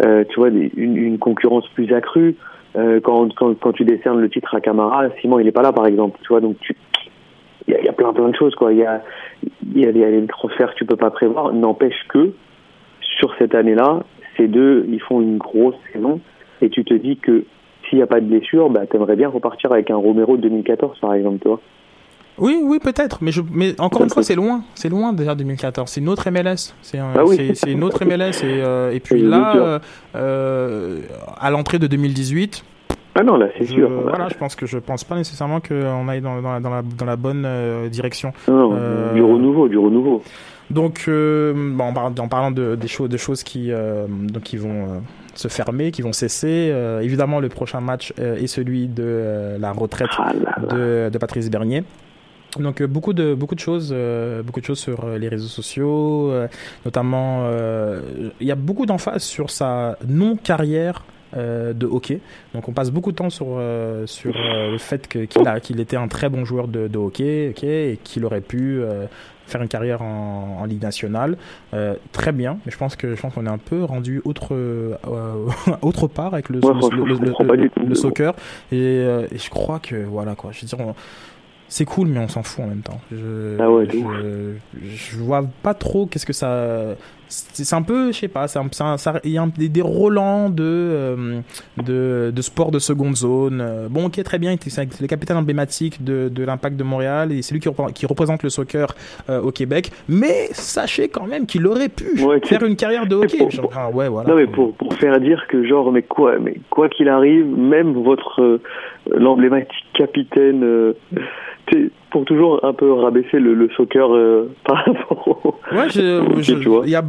tu 0.00 0.36
vois, 0.36 0.48
une, 0.48 0.70
une, 0.76 1.18
concurrence 1.18 1.66
plus 1.74 1.92
accrue. 1.92 2.36
quand, 2.74 3.34
quand, 3.34 3.54
quand 3.60 3.72
tu 3.72 3.84
décernes 3.84 4.20
le 4.20 4.30
titre 4.30 4.54
à 4.54 4.60
Camara, 4.60 5.04
Simon 5.20 5.38
il 5.40 5.48
est 5.48 5.52
pas 5.52 5.62
là 5.62 5.72
par 5.72 5.86
exemple, 5.86 6.18
tu 6.22 6.28
vois, 6.28 6.40
donc 6.40 6.56
tu 6.60 6.76
il 7.68 7.74
y, 7.74 7.84
y, 7.84 7.88
a 7.88 7.92
plein 7.92 8.12
plein 8.12 8.28
de 8.28 8.36
choses 8.36 8.54
quoi. 8.54 8.72
Il 8.72 8.78
y 8.78 8.84
a 8.84 9.02
il 9.74 9.78
y 9.78 9.86
a, 9.86 9.90
y 9.90 10.04
a 10.04 10.20
des 10.20 10.26
transferts 10.26 10.72
que 10.72 10.78
tu 10.78 10.84
peux 10.84 10.96
pas 10.96 11.10
prévoir. 11.10 11.52
N'empêche 11.52 12.06
que 12.08 12.32
sur 13.18 13.34
cette 13.38 13.54
année-là, 13.54 14.02
ces 14.36 14.48
deux 14.48 14.86
ils 14.88 15.00
font 15.00 15.20
une 15.20 15.38
grosse 15.38 15.76
saison 15.92 16.20
et 16.60 16.70
tu 16.70 16.84
te 16.84 16.94
dis 16.94 17.16
que 17.16 17.44
s'il 17.88 17.98
n'y 17.98 18.02
a 18.02 18.06
pas 18.06 18.20
de 18.20 18.26
blessure, 18.26 18.70
bah 18.70 18.86
t'aimerais 18.86 19.16
bien 19.16 19.28
repartir 19.28 19.72
avec 19.72 19.90
un 19.90 19.96
Romero 19.96 20.36
de 20.36 20.42
2014 20.42 20.98
par 21.00 21.14
exemple, 21.14 21.38
toi. 21.38 21.60
Oui, 22.36 22.60
oui, 22.64 22.78
peut-être, 22.80 23.18
mais, 23.22 23.30
je, 23.30 23.42
mais 23.52 23.80
encore 23.80 24.02
une 24.02 24.10
fois, 24.10 24.24
c'est 24.24 24.34
loin, 24.34 24.64
c'est 24.74 24.88
loin 24.88 25.12
déjà 25.12 25.34
2014. 25.34 25.88
C'est 25.88 26.00
une 26.00 26.08
autre 26.08 26.28
MLS, 26.30 26.74
c'est 26.82 26.98
un, 26.98 27.12
ah 27.14 27.24
oui. 27.24 27.52
une 27.66 27.84
autre 27.84 28.04
MLS 28.04 28.42
et, 28.42 28.60
euh, 28.62 28.92
et 28.92 28.98
puis 29.04 29.22
là, 29.22 29.56
euh, 29.56 29.78
euh, 30.16 31.00
à 31.38 31.50
l'entrée 31.50 31.78
de 31.78 31.86
2018, 31.86 32.64
ah 33.14 33.22
non, 33.22 33.36
là, 33.36 33.46
c'est 33.56 33.66
sûr. 33.66 33.88
Voilà, 34.02 34.28
je 34.28 34.34
pense 34.34 34.56
que 34.56 34.66
je 34.66 34.78
pense 34.78 35.04
pas 35.04 35.16
nécessairement 35.16 35.60
qu'on 35.60 36.08
aille 36.08 36.20
dans, 36.20 36.42
dans, 36.42 36.52
la, 36.52 36.60
dans, 36.60 36.70
la, 36.70 36.82
dans 36.82 37.06
la 37.06 37.16
bonne 37.16 37.44
euh, 37.46 37.88
direction. 37.88 38.32
Non, 38.48 38.72
euh, 38.74 39.12
du 39.14 39.22
renouveau, 39.22 39.68
du 39.68 39.78
renouveau. 39.78 40.22
Donc, 40.70 41.04
euh, 41.08 41.52
bon, 41.54 41.92
en, 41.94 42.28
parlant 42.28 42.50
de, 42.50 42.74
des, 42.74 42.88
choses, 42.88 43.08
des 43.08 43.18
choses 43.18 43.42
qui, 43.42 43.70
euh, 43.70 44.06
donc, 44.08 44.42
qui 44.44 44.56
vont 44.56 45.02
se 45.34 45.48
fermer, 45.48 45.90
qui 45.90 46.02
vont 46.02 46.12
cesser, 46.12 46.70
euh, 46.72 47.00
évidemment, 47.00 47.40
le 47.40 47.48
prochain 47.48 47.80
match 47.80 48.12
est 48.18 48.46
celui 48.46 48.88
de 48.88 49.56
la 49.58 49.72
retraite 49.72 50.10
ah 50.18 50.32
de, 50.70 51.10
de 51.10 51.18
Patrice 51.18 51.50
Bernier. 51.50 51.84
Donc 52.58 52.84
beaucoup 52.84 53.14
de 53.14 53.34
beaucoup 53.34 53.56
de 53.56 53.60
choses, 53.60 53.92
beaucoup 54.44 54.60
de 54.60 54.64
choses 54.64 54.78
sur 54.78 55.08
les 55.08 55.26
réseaux 55.26 55.48
sociaux, 55.48 56.32
notamment 56.84 57.50
il 58.40 58.46
y 58.46 58.52
a 58.52 58.54
beaucoup 58.54 58.86
d'emphase 58.86 59.24
sur 59.24 59.50
sa 59.50 59.98
non 60.06 60.36
carrière 60.36 61.02
euh, 61.36 61.72
de 61.72 61.86
hockey. 61.86 62.20
Donc 62.54 62.68
on 62.68 62.72
passe 62.72 62.90
beaucoup 62.90 63.10
de 63.10 63.16
temps 63.16 63.30
sur, 63.30 63.46
euh, 63.50 64.06
sur 64.06 64.34
euh, 64.36 64.72
le 64.72 64.78
fait 64.78 65.08
qu'il 65.08 65.80
était 65.80 65.96
un 65.96 66.08
très 66.08 66.28
bon 66.28 66.44
joueur 66.44 66.68
de, 66.68 66.86
de 66.86 66.98
hockey 66.98 67.48
okay, 67.50 67.92
et 67.92 67.96
qu'il 67.96 68.24
aurait 68.24 68.40
pu 68.40 68.80
faire 69.46 69.60
une 69.60 69.68
carrière 69.68 70.02
en, 70.02 70.58
en 70.60 70.64
Ligue 70.64 70.82
nationale. 70.82 71.36
très 72.12 72.32
bien, 72.32 72.58
mais 72.64 72.72
je 72.72 72.78
pense 72.78 72.96
que 72.96 73.14
je 73.14 73.20
pense 73.20 73.34
qu'on 73.34 73.46
est 73.46 73.50
un 73.50 73.58
peu 73.58 73.84
rendu 73.84 74.22
autre, 74.24 74.54
autre 75.82 76.06
part 76.06 76.34
avec 76.34 76.48
le, 76.48 76.60
le, 76.60 77.88
le, 77.88 77.94
soccer. 77.94 78.34
Et, 78.72 79.00
et, 79.00 79.38
je 79.38 79.50
crois 79.50 79.80
que 79.80 79.96
voilà 80.04 80.34
quoi. 80.34 80.50
Je 80.52 80.60
veux 80.60 80.66
dire, 80.66 80.94
c'est 81.68 81.84
cool, 81.84 82.08
mais 82.08 82.20
on 82.20 82.28
s'en 82.28 82.42
fout 82.42 82.64
en 82.64 82.68
même 82.68 82.82
temps. 82.82 83.00
Je, 83.10 83.56
ah 83.58 83.70
ouais, 83.70 83.88
je, 83.90 84.54
je, 84.80 85.16
vois 85.16 85.44
pas 85.62 85.74
trop 85.74 86.06
qu'est-ce 86.06 86.26
que 86.26 86.32
ça 86.32 86.94
c'est 87.28 87.74
un 87.74 87.82
peu, 87.82 88.12
je 88.12 88.18
sais 88.18 88.28
pas, 88.28 88.46
c'est 88.48 88.58
un- 88.58 88.96
ça- 88.96 89.20
il 89.24 89.30
y 89.32 89.38
a 89.38 89.42
un- 89.42 89.48
des, 89.48 89.68
des 89.68 89.80
Roland 89.82 90.50
de, 90.50 90.62
euh, 90.62 91.40
de, 91.82 92.32
de 92.34 92.42
sport 92.42 92.70
de 92.70 92.78
seconde 92.78 93.16
zone. 93.16 93.60
Euh, 93.60 93.88
Bon, 93.90 94.06
ok, 94.06 94.22
très 94.22 94.38
bien, 94.38 94.54
c'est 94.66 95.00
le 95.00 95.06
capitaine 95.06 95.36
emblématique 95.36 96.02
de, 96.02 96.28
de 96.28 96.44
l'Impact 96.44 96.76
de 96.76 96.84
Montréal 96.84 97.32
et 97.32 97.42
c'est 97.42 97.54
lui 97.54 97.60
qui, 97.60 97.68
représente- 97.68 97.92
qui 97.92 98.06
représente 98.06 98.42
le 98.42 98.48
soccer 98.50 98.88
euh, 99.28 99.40
au 99.40 99.50
Québec. 99.50 99.90
Mais 100.08 100.48
sachez 100.52 101.08
quand 101.08 101.26
même 101.26 101.46
qu'il 101.46 101.66
aurait 101.66 101.88
pu 101.88 102.22
Ouais, 102.22 102.40
faire 102.44 102.62
une 102.64 102.76
carrière 102.76 103.06
de 103.06 103.14
hockey. 103.16 103.38
pour- 103.38 103.50
Genre, 103.50 103.70
ah, 103.74 103.90
ouais, 103.90 104.08
voilà. 104.08 104.28
Non 104.30 104.36
mais 104.36 104.46
pour, 104.46 104.74
pour 104.74 104.94
faire 104.94 105.20
dire 105.20 105.44
que 105.48 105.66
genre 105.66 105.92
mais 105.92 106.02
quoi 106.02 106.38
mais 106.38 106.56
quoi 106.70 106.88
qu'il 106.88 107.08
arrive 107.08 107.46
même 107.46 107.92
votre 108.02 108.40
euh, 108.42 108.60
l'emblématique 109.10 109.84
capitaine 109.94 110.62
pour 112.10 112.24
toujours 112.24 112.64
un 112.64 112.72
peu 112.72 112.92
rabaisser 112.92 113.38
le, 113.38 113.54
le 113.54 113.68
soccer 113.76 114.12
euh, 114.14 114.54
par 114.64 114.84
rapport 114.84 115.28
au 115.28 115.54
Ouais, 115.74 115.88
il 115.88 116.90
y 116.90 116.94
a, 116.94 117.02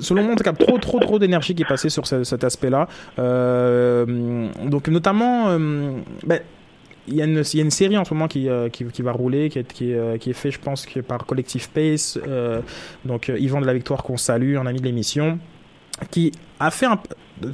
selon 0.00 0.22
moi, 0.22 0.32
en 0.32 0.36
tout 0.36 0.44
cas, 0.44 0.52
trop, 0.52 0.78
trop, 0.78 0.98
trop 0.98 1.18
d'énergie 1.18 1.54
qui 1.54 1.62
est 1.62 1.68
passée 1.68 1.88
sur 1.90 2.06
ce- 2.06 2.24
cet 2.24 2.44
aspect-là. 2.44 2.88
Euh, 3.18 4.48
donc, 4.66 4.88
notamment, 4.88 5.48
euh, 5.48 5.58
ben, 6.26 6.40
il 7.08 7.14
y, 7.14 7.22
a 7.22 7.24
une, 7.24 7.42
il 7.52 7.56
y 7.56 7.60
a 7.60 7.64
une 7.64 7.70
série 7.70 7.96
en 7.98 8.04
ce 8.04 8.12
moment 8.14 8.28
qui, 8.28 8.48
euh, 8.48 8.68
qui, 8.68 8.84
qui 8.84 9.02
va 9.02 9.12
rouler, 9.12 9.48
qui 9.48 9.58
est, 9.60 9.72
qui 9.72 9.92
est, 9.92 9.96
euh, 9.96 10.16
qui 10.18 10.30
est 10.30 10.34
fait, 10.34 10.50
je 10.50 10.60
pense, 10.60 10.86
par 11.08 11.24
Collective 11.26 11.68
Pace. 11.70 12.18
euh, 12.28 12.60
donc, 13.04 13.28
Yvan 13.34 13.60
de 13.60 13.66
la 13.66 13.74
Victoire, 13.74 14.02
qu'on 14.02 14.16
salue, 14.16 14.56
un 14.56 14.66
ami 14.66 14.80
de 14.80 14.84
l'émission, 14.84 15.38
qui 16.10 16.32
a 16.58 16.70
fait 16.70 16.86
un. 16.86 16.98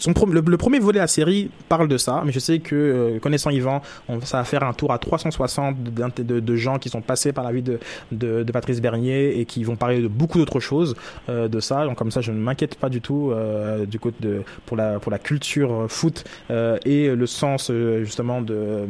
Son 0.01 0.13
pro- 0.15 0.27
le, 0.27 0.43
premier 0.57 0.81
volet 0.81 0.95
de 0.99 1.03
la 1.03 1.07
série 1.07 1.49
parle 1.69 1.87
de 1.87 1.97
ça, 1.97 2.21
mais 2.27 2.33
je 2.33 2.41
sais 2.41 2.59
que, 2.59 2.75
euh, 2.75 3.19
connaissant 3.21 3.51
Yvan, 3.51 3.83
on, 4.09 4.21
ça 4.21 4.39
va 4.39 4.43
faire 4.45 4.65
un 4.65 4.73
tour 4.73 4.93
à 4.93 4.99
360 4.99 5.77
d'int- 5.81 6.09
de, 6.25 6.41
de 6.41 6.57
gens 6.57 6.81
qui 6.81 6.89
sont 6.89 7.01
passés 7.03 7.33
par 7.33 7.45
la 7.45 7.53
vie 7.53 7.63
de, 7.63 7.79
de, 8.11 8.43
de 8.43 8.53
Patrice 8.53 8.81
Bernier 8.81 9.39
et 9.39 9.45
qui 9.45 9.63
vont 9.63 9.77
parler 9.77 10.01
de 10.03 10.09
beaucoup 10.09 10.39
d'autres 10.39 10.59
choses 10.59 10.97
euh, 11.29 11.47
de 11.47 11.61
ça. 11.61 11.85
Donc 11.85 11.97
comme 11.99 12.11
ça, 12.11 12.21
je 12.21 12.33
ne 12.33 12.37
m'inquiète 12.39 12.75
pas 12.75 12.89
du 12.89 13.01
tout 13.01 13.31
euh, 13.31 13.87
du 13.87 14.01
côté 14.01 14.17
de 14.23 14.43
pour 14.67 14.77
la 14.77 14.99
pour 14.99 15.13
la 15.13 15.21
culture 15.21 15.73
euh, 15.73 15.87
foot 15.89 16.25
euh, 16.51 16.77
et 16.85 17.07
le 17.15 17.27
sens 17.27 17.71
euh, 17.71 18.03
justement 18.03 18.41
de 18.43 18.89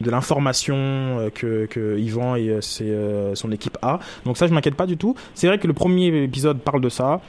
de 0.00 0.10
l'information 0.12 1.28
que 1.34 1.66
que 1.66 1.98
Yvan 1.98 2.36
et 2.36 2.58
ses, 2.60 2.96
son 3.34 3.50
équipe 3.50 3.78
a. 3.82 3.98
Donc 4.24 4.36
ça, 4.36 4.46
je 4.46 4.54
m'inquiète 4.54 4.76
pas 4.76 4.86
du 4.86 4.96
tout. 4.96 5.16
C'est 5.34 5.48
vrai 5.48 5.58
que 5.58 5.66
le 5.66 5.72
premier 5.72 6.22
épisode 6.22 6.60
parle 6.60 6.80
de 6.80 6.88
ça. 6.88 7.20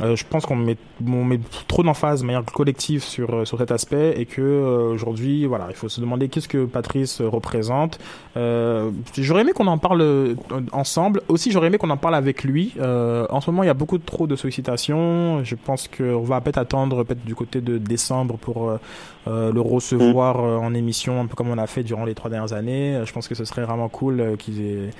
Euh, 0.00 0.16
je 0.16 0.24
pense 0.24 0.46
qu'on 0.46 0.56
met, 0.56 0.76
on 1.04 1.24
met 1.24 1.40
trop 1.66 1.82
d'emphase 1.82 2.20
de 2.20 2.26
manière 2.26 2.44
collective 2.44 3.02
sur, 3.02 3.34
euh, 3.34 3.44
sur 3.44 3.58
cet 3.58 3.72
aspect 3.72 4.14
et 4.20 4.26
que 4.26 4.40
euh, 4.40 4.92
aujourd'hui, 4.92 5.46
voilà, 5.46 5.66
il 5.70 5.74
faut 5.74 5.88
se 5.88 6.00
demander 6.00 6.28
qu'est-ce 6.28 6.48
que 6.48 6.64
Patrice 6.64 7.20
représente. 7.20 7.98
Euh, 8.36 8.90
j'aurais 9.16 9.42
aimé 9.42 9.52
qu'on 9.52 9.66
en 9.66 9.78
parle 9.78 10.02
euh, 10.02 10.34
ensemble. 10.72 11.22
Aussi, 11.28 11.50
j'aurais 11.50 11.66
aimé 11.66 11.78
qu'on 11.78 11.90
en 11.90 11.96
parle 11.96 12.14
avec 12.14 12.44
lui. 12.44 12.74
Euh, 12.78 13.26
en 13.30 13.40
ce 13.40 13.50
moment, 13.50 13.64
il 13.64 13.66
y 13.66 13.70
a 13.70 13.74
beaucoup 13.74 13.98
trop 13.98 14.26
de 14.26 14.36
sollicitations. 14.36 15.42
Je 15.42 15.56
pense 15.56 15.88
qu'on 15.88 16.22
va 16.22 16.40
peut-être 16.40 16.58
attendre 16.58 17.04
peut-être 17.04 17.24
du 17.24 17.34
côté 17.34 17.60
de 17.60 17.78
décembre 17.78 18.36
pour 18.36 18.78
le 19.26 19.60
recevoir 19.60 20.40
euh, 20.40 20.56
en 20.56 20.74
émission, 20.74 21.20
un 21.20 21.26
peu 21.26 21.34
comme 21.34 21.50
on 21.50 21.58
a 21.58 21.66
fait 21.66 21.82
durant 21.82 22.04
les 22.04 22.14
trois 22.14 22.30
dernières 22.30 22.52
années. 22.52 23.00
Je 23.04 23.12
pense 23.12 23.28
que 23.28 23.34
ce 23.34 23.44
serait 23.44 23.62
vraiment 23.62 23.88
cool 23.88 24.36
qu'ils 24.38 24.60
aient 24.60 24.90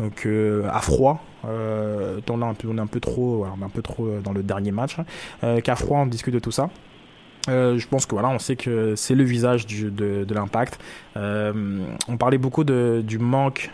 donc 0.00 0.26
euh, 0.26 0.68
à 0.70 0.80
froid 0.80 1.22
euh, 1.44 2.20
on, 2.28 2.40
est 2.40 2.44
un 2.80 2.86
peu, 2.86 3.00
trop 3.00 3.44
un 3.44 3.68
peu 3.68 3.82
trop 3.82 4.06
euh, 4.06 4.20
dans 4.20 4.32
le 4.32 4.42
dernier 4.42 4.72
match 4.72 4.96
hein. 4.98 5.60
qu'à 5.60 5.76
froid 5.76 5.98
on 5.98 6.06
discute 6.06 6.34
de 6.34 6.38
tout 6.38 6.52
ça 6.52 6.70
je 7.46 7.86
pense 7.88 8.06
que 8.06 8.14
voilà, 8.14 8.30
on 8.30 8.38
sait 8.38 8.56
que 8.56 8.94
c'est 8.96 9.14
le 9.14 9.22
visage 9.22 9.66
de, 9.66 10.24
l'impact. 10.32 10.80
On 11.14 12.16
parlait 12.18 12.38
beaucoup 12.38 12.64
de, 12.64 13.04
du 13.06 13.18
manque 13.18 13.70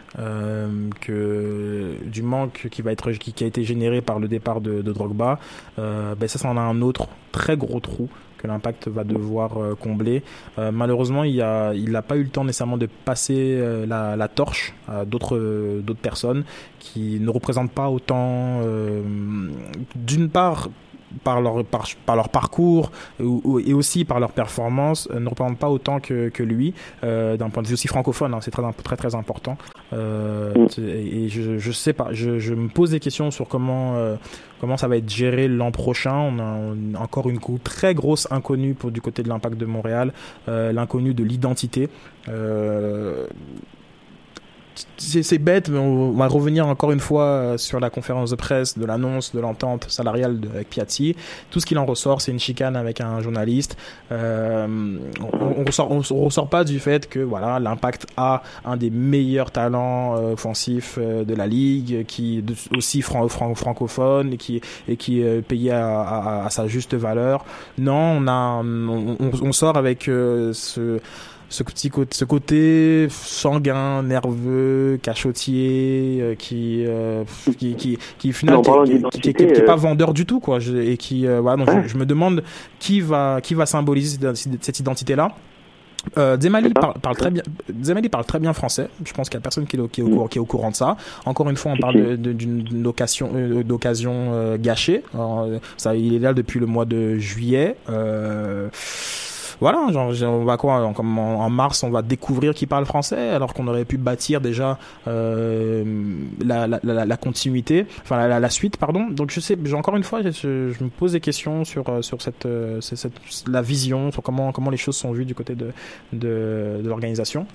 que 1.00 1.94
du 2.04 2.22
manque 2.22 2.66
qui 2.68 2.83
va 2.83 2.90
être 2.90 3.12
qui, 3.12 3.44
a 3.44 3.46
été 3.46 3.62
généré 3.62 4.00
par 4.00 4.18
le 4.18 4.26
départ 4.26 4.61
de, 4.61 4.83
de 4.83 4.92
Drogba. 4.92 5.38
Ben 5.76 6.26
ça, 6.26 6.40
ça 6.40 6.48
en 6.48 6.56
a 6.56 6.61
un 6.61 6.83
autre 6.83 7.06
très 7.30 7.56
gros 7.56 7.78
trou 7.78 8.09
que 8.40 8.46
l'impact 8.46 8.88
va 8.88 9.05
devoir 9.05 9.59
euh, 9.59 9.74
combler. 9.74 10.22
Euh, 10.59 10.70
malheureusement, 10.72 11.24
il 11.24 11.40
a 11.42 11.72
n'a 11.74 12.03
pas 12.03 12.16
eu 12.16 12.22
le 12.22 12.29
temps 12.29 12.44
nécessairement 12.44 12.79
de 12.79 12.88
passer 13.05 13.59
euh, 13.59 13.87
la, 13.87 14.16
la 14.16 14.29
torche 14.29 14.74
à 14.88 15.05
d'autres 15.05 15.83
personnes 16.00 16.44
qui 16.79 17.18
ne 17.20 17.31
représentent 17.31 17.72
pas 17.72 17.88
autant 17.88 18.61
d'une 19.94 20.29
part 20.31 20.68
par 21.25 21.40
leur, 21.40 21.64
par, 21.64 21.87
par 22.07 22.16
leur 22.16 22.29
parcours 22.29 22.92
ou, 23.20 23.40
ou- 23.44 23.59
et 23.61 23.73
aussi 23.75 24.05
par 24.05 24.20
leur 24.20 24.33
performance 24.33 25.09
euh, 25.12 25.20
ne 25.20 25.29
représentent 25.29 25.59
pas 25.59 25.68
autant 25.70 25.99
que, 26.01 26.29
que 26.29 26.42
lui 26.42 26.73
euh, 27.05 27.37
d'un 27.37 27.51
point 27.51 27.62
de 27.62 27.68
vue 27.68 27.75
aussi 27.75 27.88
francophone 27.88 28.33
hein, 28.35 28.38
c'est 28.40 28.51
très, 28.51 28.62
très 28.85 28.96
très 28.96 29.14
important. 29.14 29.57
Euh, 29.92 30.55
Mm. 30.55 30.66
et 30.87 31.29
je, 31.29 31.59
je 31.59 31.73
sais 31.73 31.92
pas 31.92 32.09
je, 32.12 32.38
je 32.38 32.55
me 32.55 32.68
pose 32.68 32.90
des 32.90 33.01
questions 33.01 33.31
sur 33.31 33.49
comment 33.49 33.96
euh, 33.96 34.16
comment 34.61 34.77
ça 34.77 34.88
va 34.88 34.96
être 34.96 35.09
géré 35.09 35.49
l'an 35.49 35.70
prochain. 35.73 36.14
On 36.14 36.38
a, 36.38 36.42
on 36.44 36.94
a 36.94 36.99
encore 37.01 37.29
une 37.29 37.38
très 37.64 37.94
grosse 37.94 38.29
inconnue 38.31 38.75
pour 38.75 38.90
du 38.90 39.01
côté 39.01 39.23
de 39.23 39.29
l'impact 39.29 39.57
de 39.57 39.66
Montréal 39.66 40.12
euh, 40.49 40.73
l'inconnu 40.73 41.14
de 41.14 41.25
l'identité. 41.25 41.88
Euh, 42.29 43.27
c'est 44.96 45.38
bête, 45.38 45.68
mais 45.68 45.78
on 45.78 46.12
va 46.12 46.26
revenir 46.26 46.66
encore 46.66 46.92
une 46.92 47.00
fois 47.00 47.24
euh, 47.24 47.59
sur 47.59 47.80
la 47.80 47.90
conférence 47.90 48.30
de 48.30 48.37
presse 48.37 48.78
de 48.78 48.85
l'annonce 48.85 49.35
de 49.35 49.40
l'entente 49.40 49.87
salariale 49.88 50.38
avec 50.54 50.70
Piatti. 50.70 51.16
Tout 51.50 51.61
ce 51.61 51.66
qu'il 51.66 51.78
en 51.78 51.87
ressort, 51.87 52.20
c'est 52.20 52.33
une 52.33 52.38
chicane 52.38 52.76
avec 52.76 53.00
un 53.00 53.20
journaliste. 53.20 53.76
Euh, 54.12 54.66
on, 55.20 55.61
on 55.61 55.64
ressort, 55.64 55.90
on, 55.90 56.00
ressort 56.24 56.48
pas 56.48 56.64
du 56.64 56.78
fait 56.80 57.09
que 57.09 57.18
voilà, 57.18 57.59
l'impact 57.59 58.06
a 58.16 58.42
un 58.64 58.76
des 58.76 58.90
meilleurs 58.90 59.50
talents 59.50 60.16
euh, 60.16 60.33
offensifs 60.33 60.98
euh, 60.98 61.24
de 61.24 61.35
la 61.35 61.46
ligue, 61.46 62.04
qui 62.06 62.38
est 62.38 62.76
aussi 62.76 63.02
fran- 63.02 63.28
fran- 63.28 63.54
francophone 63.54 64.35
et 64.88 64.96
qui 64.96 65.20
est 65.20 65.42
payé 65.42 65.72
à, 65.72 66.46
sa 66.50 66.66
juste 66.68 66.94
valeur. 66.94 67.44
Non, 67.78 68.18
on 68.18 68.28
a, 68.28 68.62
on, 68.62 69.52
sort 69.52 69.76
avec 69.76 70.04
ce 70.04 71.00
ce 71.50 71.62
petit 71.64 71.90
côté, 71.90 72.16
ce 72.16 72.24
côté 72.24 73.08
sanguin, 73.10 74.02
nerveux, 74.04 74.98
cachotier, 75.02 76.18
euh, 76.20 76.34
qui, 76.36 76.84
euh, 76.86 77.24
qui, 77.58 77.74
qui, 77.74 77.98
qui, 78.18 78.32
finalement, 78.32 78.62
qui, 78.84 79.20
qui, 79.20 79.32
qui- 79.34 79.46
qui- 79.52 79.62
pas 79.62 79.72
euh, 79.72 79.76
vendeur 79.76 80.14
du 80.14 80.24
tout, 80.26 80.40
quoi. 80.40 80.60
Je- 80.60 80.76
et 80.76 80.96
qui, 80.96 81.26
euh, 81.26 81.40
voilà, 81.40 81.64
donc 81.64 81.86
je, 81.88 81.96
me 81.98 82.06
demande 82.06 82.42
qui 82.78 83.00
va, 83.00 83.40
qui 83.42 83.54
va 83.54 83.66
symboliser 83.66 84.18
cette, 84.34 84.64
cette 84.64 84.78
identité-là. 84.80 85.32
Euh, 86.16 86.38
Zemali 86.40 86.72
parle, 86.72 86.94
parle 87.02 87.16
très 87.16 87.30
bien. 87.30 87.42
Zemali 87.82 88.08
parle 88.08 88.24
très 88.24 88.38
bien 88.38 88.54
français. 88.54 88.88
Je 89.04 89.12
pense 89.12 89.28
qu'il 89.28 89.36
y 89.36 89.42
a 89.42 89.42
personne 89.42 89.66
qui 89.66 89.76
est, 89.76 89.80
au, 89.80 89.86
qui 89.88 90.00
est 90.00 90.04
au 90.04 90.08
courant, 90.08 90.28
qui 90.28 90.38
est 90.38 90.40
au 90.40 90.46
courant 90.46 90.70
de 90.70 90.76
ça. 90.76 90.96
Encore 91.26 91.50
une 91.50 91.56
fois, 91.56 91.72
on 91.72 91.76
parle 91.76 92.16
d'une 92.16 92.62
d'une 92.62 92.86
occasion, 92.86 93.30
d'occasion 93.66 94.30
euh, 94.32 94.56
gâchée. 94.56 95.02
Alors, 95.12 95.46
ça, 95.76 95.94
il 95.96 96.14
est 96.14 96.18
là 96.20 96.32
depuis 96.32 96.58
le 96.58 96.64
mois 96.64 96.86
de 96.86 97.18
juillet. 97.18 97.76
Euh, 97.90 98.68
voilà, 99.61 99.88
genre, 99.92 100.12
on 100.23 100.44
va 100.44 100.57
quoi 100.57 100.75
en, 100.75 101.51
mars, 101.51 101.83
on 101.83 101.90
va 101.90 102.03
découvrir 102.03 102.55
qui 102.55 102.66
parle 102.66 102.87
français, 102.87 103.31
alors 103.31 103.55
qu'on 103.55 103.66
aurait 103.68 103.85
pu 103.85 103.99
bâtir 103.99 104.40
déjà 104.40 104.79
euh, 105.07 105.85
la, 106.44 106.66
la, 106.66 107.16
continuité, 107.16 107.87
enfin 108.03 108.27
la, 108.27 108.51
suite, 108.51 108.77
pardon. 108.77 109.09
Donc 109.11 109.31
je 109.31 109.40
sais, 109.40 109.57
encore 109.75 109.96
une 109.96 110.03
fois, 110.03 110.23
je, 110.23 110.49
me 110.83 110.88
pose 110.88 111.12
des 111.12 111.20
questions 111.20 111.64
sur 111.64 111.88
euh, 111.88 112.03
sur 112.03 112.23
cette, 112.23 112.46
euh, 112.46 112.81
cette, 112.81 113.12
la 113.46 113.62
vision, 113.62 114.11
sur 114.11 114.23
comment 114.23 114.53
comment 114.53 114.70
les 114.70 114.77
choses 114.77 114.96
sont 114.96 115.12
vues 115.12 115.25
du 115.25 115.35
côté 115.35 115.55
de, 115.55 115.73
de 116.12 116.81
l'organisation. 116.85 117.46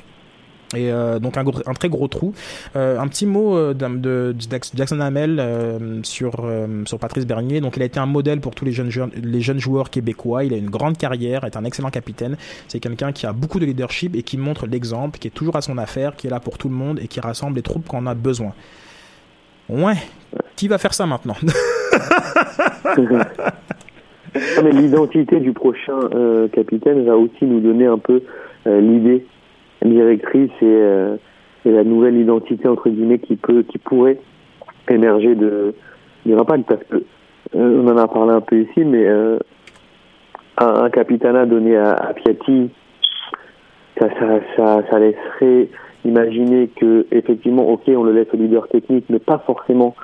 Et 0.76 0.92
euh, 0.92 1.20
donc 1.20 1.38
un, 1.38 1.44
très 1.74 1.90
gros 1.90 2.08
trou. 2.08 2.34
Euh, 2.76 3.00
un 3.00 3.08
petit 3.08 3.26
mot 3.26 3.56
euh, 3.56 3.74
de, 3.74 4.36
Jackson 4.76 5.00
Hamel 5.00 5.38
euh, 5.40 6.02
sur 6.04 6.46
sur 6.86 7.00
Patrice 7.00 7.26
Bernier. 7.26 7.62
Donc 7.62 7.78
il 7.78 7.82
a 7.82 7.86
été 7.86 8.00
un 8.00 8.06
modèle 8.06 8.40
pour 8.42 8.54
tous 8.56 8.66
les 8.66 8.72
jeunes 8.72 8.90
joueurs, 8.90 9.10
les 9.16 9.42
jeunes 9.42 9.60
joueurs 9.60 9.90
québécois. 9.90 10.44
Il 10.44 10.54
a 10.54 10.58
une 10.58 10.70
grande 10.70 10.98
carrière, 10.98 11.44
est 11.44 11.58
un 11.58 11.64
excellent 11.64 11.90
capitaine. 11.90 12.38
C'est 12.68 12.80
quelqu'un 12.80 13.12
qui 13.12 13.26
a 13.26 13.34
beaucoup 13.34 13.60
de 13.60 13.66
leadership 13.66 14.16
et 14.16 14.24
qui 14.24 14.38
montre 14.38 14.68
l'exemple, 14.68 15.20
qui 15.20 15.28
est 15.28 15.32
toujours 15.32 15.56
à 15.56 15.62
son 15.62 15.78
affaire, 15.78 16.16
qui 16.16 16.28
est 16.28 16.30
là 16.30 16.40
pour 16.40 16.58
tout 16.58 16.70
le 16.70 16.76
monde 16.76 17.00
et 17.00 17.08
qui 17.08 17.20
rassemble 17.20 17.56
les 17.56 17.62
troupes 17.62 17.88
quand 17.88 18.02
on 18.02 18.08
a 18.08 18.16
besoin. 18.16 18.54
Ouais. 19.70 19.96
Qui 20.56 20.68
va 20.68 20.78
faire 20.78 20.94
ça 20.94 21.06
maintenant? 21.06 21.36
L'identité 24.64 25.40
du 25.40 25.54
prochain 25.54 25.98
capitaine 26.52 27.06
va 27.06 27.16
aussi 27.16 27.46
nous 27.46 27.62
donner 27.62 27.86
un 27.86 27.98
peu 27.98 28.22
l'idée 28.66 29.26
directrice 29.84 30.52
et, 30.62 30.66
euh, 30.66 31.18
et 31.66 31.72
la 31.72 31.84
nouvelle 31.84 32.18
identité 32.18 32.68
entre 32.68 32.90
guillemets 32.90 33.20
qui 33.20 33.36
peut, 33.36 33.64
qui 33.64 33.78
pourrait 33.78 34.20
émerger 34.90 35.36
de 35.36 35.74
du 36.26 36.36
parce 36.36 36.84
que 36.90 37.04
euh, 37.56 37.84
on 37.84 37.88
en 37.88 37.98
a 37.98 38.08
parlé 38.08 38.32
un 38.32 38.42
peu 38.42 38.62
ici, 38.62 38.84
mais 38.84 39.06
euh, 39.06 39.38
un, 40.58 40.84
un 40.84 40.90
capitana 40.90 41.46
donné 41.46 41.78
à, 41.78 41.94
à 41.94 42.14
Piatti, 42.14 42.72
ça, 44.00 44.10
ça, 44.90 45.00
laisserait 45.00 45.70
imaginer 46.04 46.70
que 46.76 47.06
effectivement, 47.12 47.70
ok, 47.70 47.84
on 47.90 48.04
le 48.04 48.12
laisse 48.12 48.28
au 48.34 48.38
leader 48.38 48.68
technique, 48.70 49.06
mais 49.10 49.20
pas 49.20 49.38
forcément 49.46 49.96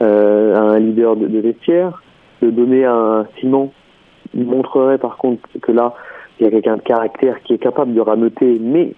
à 0.00 0.04
un 0.06 0.78
leader 0.78 1.16
de, 1.16 1.40
vestiaire. 1.40 2.02
Le 2.40 2.52
donner 2.52 2.84
à 2.84 2.94
un 2.94 3.26
Simon 3.38 3.72
montrerait 4.34 4.98
par 4.98 5.16
contre 5.16 5.42
que 5.60 5.72
là, 5.72 5.94
il 6.38 6.44
y 6.44 6.46
a 6.46 6.50
quelqu'un 6.50 6.76
de 6.76 6.82
caractère 6.82 7.42
qui 7.42 7.54
est 7.54 7.58
capable 7.58 7.92
de 7.92 8.00
rameuter, 8.00 8.58
mais 8.60 8.94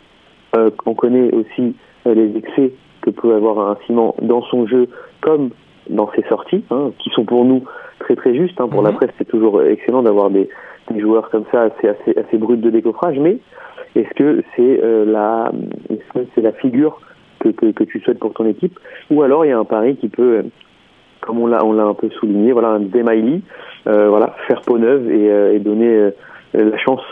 on 0.86 0.94
connaît 0.94 1.32
aussi 1.34 1.74
euh, 2.06 2.14
les 2.14 2.36
excès 2.36 2.72
que 3.00 3.10
peut 3.10 3.34
avoir 3.34 3.58
un 3.70 3.76
Simon 3.86 4.14
dans 4.22 4.42
son 4.42 4.66
jeu 4.66 4.88
comme 5.20 5.50
dans 5.90 6.10
ses 6.14 6.22
sorties, 6.28 6.64
hein, 6.70 6.92
qui 6.98 7.10
sont 7.10 7.24
pour 7.24 7.44
nous 7.44 7.64
très 7.98 8.14
très 8.16 8.34
juste. 8.34 8.60
Hein. 8.60 8.68
Pour 8.68 8.82
Mhm. 8.82 8.86
la 8.88 8.92
presse, 8.92 9.10
c'est 9.18 9.28
toujours 9.28 9.62
excellent 9.62 10.02
d'avoir 10.02 10.30
des, 10.30 10.48
des 10.90 11.00
joueurs 11.00 11.30
comme 11.30 11.44
ça, 11.50 11.62
assez 11.62 11.88
assez 11.88 12.18
assez 12.18 12.38
bruts 12.38 12.56
de 12.56 12.70
décoffrage. 12.70 13.18
Mais 13.18 13.38
est-ce 13.96 14.12
que 14.14 14.42
c'est 14.54 14.80
euh, 14.82 15.04
la 15.04 15.50
c'est 16.34 16.40
la 16.42 16.52
figure 16.52 17.00
que, 17.40 17.48
que 17.48 17.72
que 17.72 17.84
tu 17.84 18.00
souhaites 18.00 18.18
pour 18.20 18.32
ton 18.34 18.46
équipe, 18.46 18.78
ou 19.10 19.22
alors 19.22 19.44
il 19.44 19.48
y 19.48 19.52
a 19.52 19.58
un 19.58 19.64
pari 19.64 19.96
qui 19.96 20.08
peut, 20.08 20.38
euh, 20.38 20.42
comme 21.20 21.40
on 21.40 21.46
l'a 21.48 21.64
on 21.64 21.72
l'a 21.72 21.84
un 21.84 21.94
peu 21.94 22.08
souligné, 22.10 22.52
voilà 22.52 22.68
un 22.68 22.80
Demaili, 22.80 23.42
euh, 23.88 24.08
voilà 24.08 24.36
faire 24.46 24.62
peau 24.62 24.78
neuve 24.78 25.10
et, 25.10 25.30
euh, 25.30 25.54
et 25.54 25.58
donner 25.58 25.88
euh, 25.88 26.10
la 26.54 26.78
chance 26.78 27.02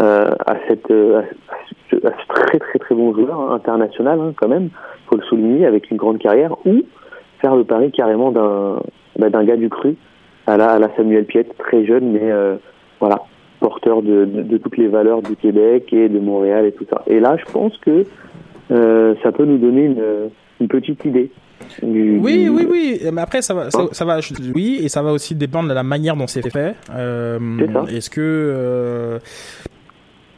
euh, 0.00 0.30
à 0.46 0.56
cette 0.68 0.90
euh, 0.90 1.20
à 1.20 1.56
ce, 1.90 1.96
à 2.06 2.10
ce 2.10 2.26
très 2.28 2.58
très 2.58 2.78
très 2.78 2.94
bon 2.94 3.14
joueur 3.14 3.40
hein, 3.40 3.54
international 3.54 4.20
hein, 4.20 4.32
quand 4.36 4.48
même, 4.48 4.68
faut 5.08 5.16
le 5.16 5.22
souligner 5.22 5.66
avec 5.66 5.90
une 5.90 5.96
grande 5.96 6.18
carrière, 6.18 6.54
ou 6.66 6.82
faire 7.40 7.56
le 7.56 7.64
pari 7.64 7.90
carrément 7.92 8.30
d'un 8.32 8.80
bah, 9.18 9.30
d'un 9.30 9.44
gars 9.44 9.56
du 9.56 9.68
cru 9.68 9.96
à 10.46 10.56
la, 10.56 10.72
à 10.72 10.78
la 10.78 10.94
Samuel 10.96 11.24
Piette, 11.24 11.56
très 11.58 11.84
jeune 11.86 12.12
mais 12.12 12.30
euh, 12.30 12.56
voilà 13.00 13.22
porteur 13.60 14.02
de, 14.02 14.26
de, 14.26 14.42
de 14.42 14.58
toutes 14.58 14.76
les 14.76 14.88
valeurs 14.88 15.22
du 15.22 15.34
Québec 15.34 15.92
et 15.92 16.08
de 16.08 16.18
Montréal 16.18 16.66
et 16.66 16.72
tout 16.72 16.84
ça. 16.90 17.02
Et 17.06 17.20
là, 17.20 17.36
je 17.38 17.50
pense 17.50 17.76
que 17.78 18.04
euh, 18.70 19.14
ça 19.22 19.32
peut 19.32 19.44
nous 19.44 19.58
donner 19.58 19.84
une, 19.84 20.04
une 20.60 20.68
petite 20.68 21.04
idée. 21.06 21.30
Oui, 21.82 22.48
oui, 22.50 22.66
oui. 22.70 23.00
Mais 23.12 23.22
après, 23.22 23.40
ça 23.40 23.54
va, 23.54 23.70
ça, 23.70 23.86
ça 23.92 24.04
va. 24.04 24.20
Oui, 24.54 24.80
et 24.82 24.88
ça 24.88 25.02
va 25.02 25.12
aussi 25.12 25.34
dépendre 25.34 25.68
de 25.68 25.74
la 25.74 25.82
manière 25.82 26.16
dont 26.16 26.26
c'est 26.26 26.48
fait. 26.50 26.74
Euh. 26.94 27.38
Est-ce 27.88 28.10
que 28.10 28.20
euh, 28.20 29.18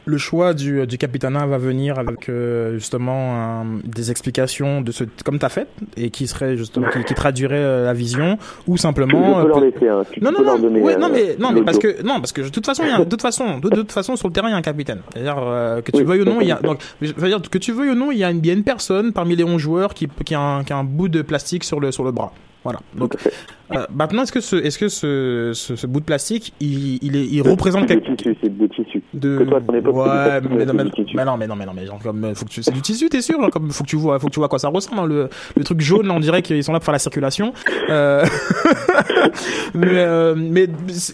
le 0.09 0.17
choix 0.17 0.53
du, 0.53 0.85
du 0.87 0.97
capitanat 0.97 1.45
va 1.45 1.57
venir 1.57 1.99
avec 1.99 2.27
euh, 2.29 2.73
justement 2.73 3.61
un- 3.61 3.65
des 3.83 4.11
explications 4.11 4.81
de 4.81 4.91
ce 4.91 5.03
comme 5.23 5.39
t'as 5.39 5.49
fait 5.49 5.67
et 5.97 6.09
qui 6.09 6.27
serait 6.27 6.57
justement 6.57 6.87
qui, 6.89 7.03
qui 7.03 7.13
traduirait 7.13 7.55
euh, 7.57 7.85
la 7.85 7.93
vision 7.93 8.37
ou 8.67 8.77
simplement 8.77 9.35
peux 9.35 9.45
euh, 9.45 9.47
leur 9.47 9.59
laisser, 9.61 9.87
hein, 9.87 10.01
tu 10.11 10.19
non, 10.23 10.31
peux 10.31 10.43
non, 10.43 10.51
non, 10.53 10.59
donner. 10.59 10.81
ouais, 10.81 10.95
euh, 10.95 10.97
non, 10.97 11.09
mais, 11.09 11.35
non, 11.39 11.51
mais 11.51 11.61
parce 11.61 11.77
que, 11.79 12.01
non, 12.03 12.15
parce 12.19 12.31
que 12.31 12.41
de 12.41 12.49
toute 12.49 12.65
façon, 12.65 12.83
il 12.85 12.89
y 12.89 12.93
a, 12.93 12.99
de 12.99 13.03
toute 13.05 13.21
façon, 13.21 13.59
de, 13.59 13.69
de 13.69 13.75
toute 13.75 13.91
façon, 13.91 14.15
sur 14.15 14.27
le 14.27 14.33
terrain, 14.33 14.47
il 14.49 14.51
y 14.51 14.55
a 14.55 14.57
un 14.57 14.61
capitaine. 14.61 15.01
C'est-à-dire, 15.13 15.37
euh, 15.39 15.81
que 15.81 15.91
tu 15.91 15.99
Oui, 15.99 16.03
veuilles 16.03 16.21
ou 16.21 16.25
non, 16.25 16.41
il 16.41 16.47
y 16.47 16.51
a, 16.51 16.55
donc, 16.61 16.79
dire, 17.01 17.41
que 17.49 17.57
tu 17.57 17.71
veuilles 17.71 17.91
ou 17.91 17.95
non, 17.95 18.11
il 18.11 18.17
y 18.17 18.23
a 18.23 18.31
une, 18.31 18.39
il 18.39 18.45
y 18.47 18.49
a 18.49 18.53
une 18.53 18.63
personne 18.63 19.13
parmi 19.13 19.35
les 19.35 19.43
11 19.43 19.59
joueurs 19.61 19.93
qui, 19.93 20.07
qui 20.25 20.35
a 20.35 20.39
un, 20.41 20.63
qui 20.63 20.73
a 20.73 20.77
un 20.77 20.83
bout 20.83 21.07
de 21.09 21.21
plastique 21.21 21.63
sur 21.63 21.79
le, 21.79 21.91
sur 21.91 22.03
le 22.03 22.11
bras. 22.11 22.33
Voilà. 22.63 22.79
Donc, 22.95 23.15
euh, 23.73 23.85
maintenant, 23.93 24.23
est-ce 24.23 24.31
que 24.33 24.41
ce, 24.41 24.55
est-ce 24.57 24.77
que 24.77 24.89
ce, 24.89 25.51
ce, 25.53 25.75
ce 25.77 25.87
bout 25.87 25.99
de 26.01 26.05
plastique, 26.05 26.53
il, 26.59 26.97
il 27.01 27.37
est, 27.37 27.41
représente 27.41 27.87
quelque 27.87 28.13
tissus, 28.15 28.35
c'est 28.43 28.57
des 28.57 28.67
tissus. 28.67 29.01
de 29.13 29.37
Que 29.37 29.43
toi, 29.43 29.61
ton 29.61 29.73
époque, 29.75 29.95
ouais 29.95 30.41
mais, 30.41 30.65
non, 30.65 30.73
mais, 30.73 30.83
du 30.85 30.91
tissu. 30.91 31.15
non 31.15 31.37
mais 31.37 31.47
non 31.47 31.55
mais 31.55 31.65
non 31.65 31.71
mais 31.73 31.85
genre 31.85 31.99
comme 32.03 32.23
euh, 32.25 32.33
faut 32.35 32.45
que 32.45 32.49
tu 32.49 32.61
c'est 32.63 32.71
du 32.73 32.81
tissu 32.81 33.07
t'es 33.09 33.21
sûr 33.21 33.39
genre, 33.39 33.49
comme 33.49 33.71
faut 33.71 33.83
que 33.83 33.89
tu 33.89 33.95
vois 33.95 34.19
faut 34.19 34.27
que 34.27 34.33
tu 34.33 34.39
vois 34.39 34.47
à 34.47 34.49
quoi 34.49 34.59
ça 34.59 34.67
ressemble 34.67 34.99
hein, 34.99 35.05
le 35.05 35.29
le 35.55 35.63
truc 35.63 35.79
jaune 35.79 36.07
là, 36.07 36.13
on 36.13 36.19
dirait 36.19 36.41
qu'ils 36.41 36.63
sont 36.63 36.73
là 36.73 36.79
pour 36.79 36.85
faire 36.85 36.91
la 36.93 36.99
circulation 36.99 37.53
euh... 37.89 38.25
mais 39.73 39.87
euh, 39.91 40.35
mais 40.37 40.67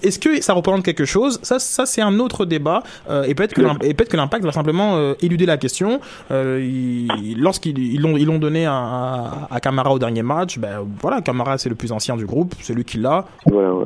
est-ce 0.04 0.18
que 0.20 0.42
ça 0.42 0.54
représente 0.54 0.84
quelque 0.84 1.06
chose? 1.06 1.40
Ça 1.44 1.60
ça 1.60 1.86
c'est 1.86 2.02
un 2.02 2.18
autre 2.20 2.46
débat 2.46 2.82
et 3.28 3.36
peut-être 3.36 3.54
que 3.54 3.62
peut-être 3.80 4.10
que 4.10 4.18
l'impact 4.18 4.44
va 4.46 4.52
simplement 4.52 5.14
éluder 5.22 5.46
la 5.46 5.58
question 5.58 6.00
il- 6.32 7.36
lorsqu'ils 7.38 7.78
ils 7.78 8.02
l'ont 8.02 8.18
ils 8.18 8.26
l'ont 8.26 8.40
donné 8.40 8.66
à, 8.66 8.74
à, 8.76 9.48
à 9.52 9.60
Camara 9.60 9.92
au 9.92 10.00
dernier 10.00 10.24
match 10.24 10.58
ben 10.58 10.80
voilà 11.02 11.22
Camara 11.22 11.35
c'est 11.58 11.70
le 11.70 11.76
plus 11.76 11.92
ancien 11.92 12.16
du 12.18 12.26
groupe 12.26 12.54
c'est 12.62 12.74
lui 12.74 12.84
qui 12.84 12.98
l'a 12.98 13.26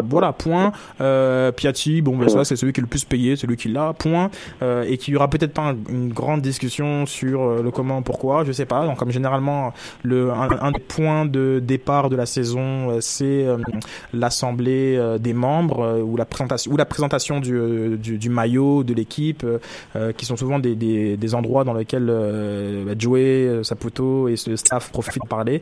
Voilà, 0.03 0.33
point. 0.33 0.71
Euh, 1.01 1.51
Piatti, 1.51 2.01
bon, 2.01 2.17
ben 2.17 2.29
ça, 2.29 2.43
c'est 2.45 2.55
celui 2.55 2.73
qui 2.73 2.79
est 2.79 2.81
le 2.81 2.87
plus 2.87 3.03
payé, 3.05 3.35
c'est 3.35 3.47
lui 3.47 3.57
qui 3.57 3.67
l'a, 3.69 3.93
point. 3.93 4.29
Euh, 4.61 4.83
et 4.87 4.97
qu'il 4.97 5.13
y 5.13 5.17
aura 5.17 5.29
peut-être 5.29 5.53
pas 5.53 5.69
un- 5.71 5.75
une 5.89 6.09
grande 6.13 6.41
discussion 6.41 7.05
sur 7.05 7.41
euh, 7.41 7.61
le 7.63 7.71
comment, 7.71 8.01
pourquoi, 8.01 8.43
je 8.43 8.51
sais 8.51 8.65
pas. 8.65 8.85
Donc, 8.85 8.97
comme 8.97 9.11
généralement, 9.11 9.73
le, 10.03 10.31
un, 10.31 10.49
un 10.61 10.71
des 10.71 10.79
points 10.79 11.25
de 11.25 11.61
départ 11.63 12.09
de 12.09 12.15
la 12.15 12.25
saison, 12.25 12.91
euh, 12.91 12.97
c'est 13.01 13.45
l'assemblée 14.13 14.99
des 15.19 15.33
membres 15.33 16.01
ou 16.01 16.15
la 16.17 16.25
présentation, 16.25 16.71
ou 16.71 16.77
la 16.77 16.85
présentation 16.85 17.39
du, 17.39 17.97
du, 17.97 18.17
du 18.17 18.29
maillot 18.29 18.83
de 18.83 18.93
l'équipe, 18.93 19.45
qui 20.17 20.25
sont 20.25 20.35
souvent 20.37 20.59
des, 20.59 20.75
des, 20.75 21.17
des 21.17 21.35
endroits 21.35 21.63
dans 21.63 21.73
lesquels 21.73 22.05
bah, 22.85 22.93
Joey, 22.97 23.59
Saputo 23.63 24.27
et 24.27 24.35
ce 24.35 24.55
staff 24.55 24.91
profitent 24.91 25.23
de 25.23 25.27
parler. 25.27 25.61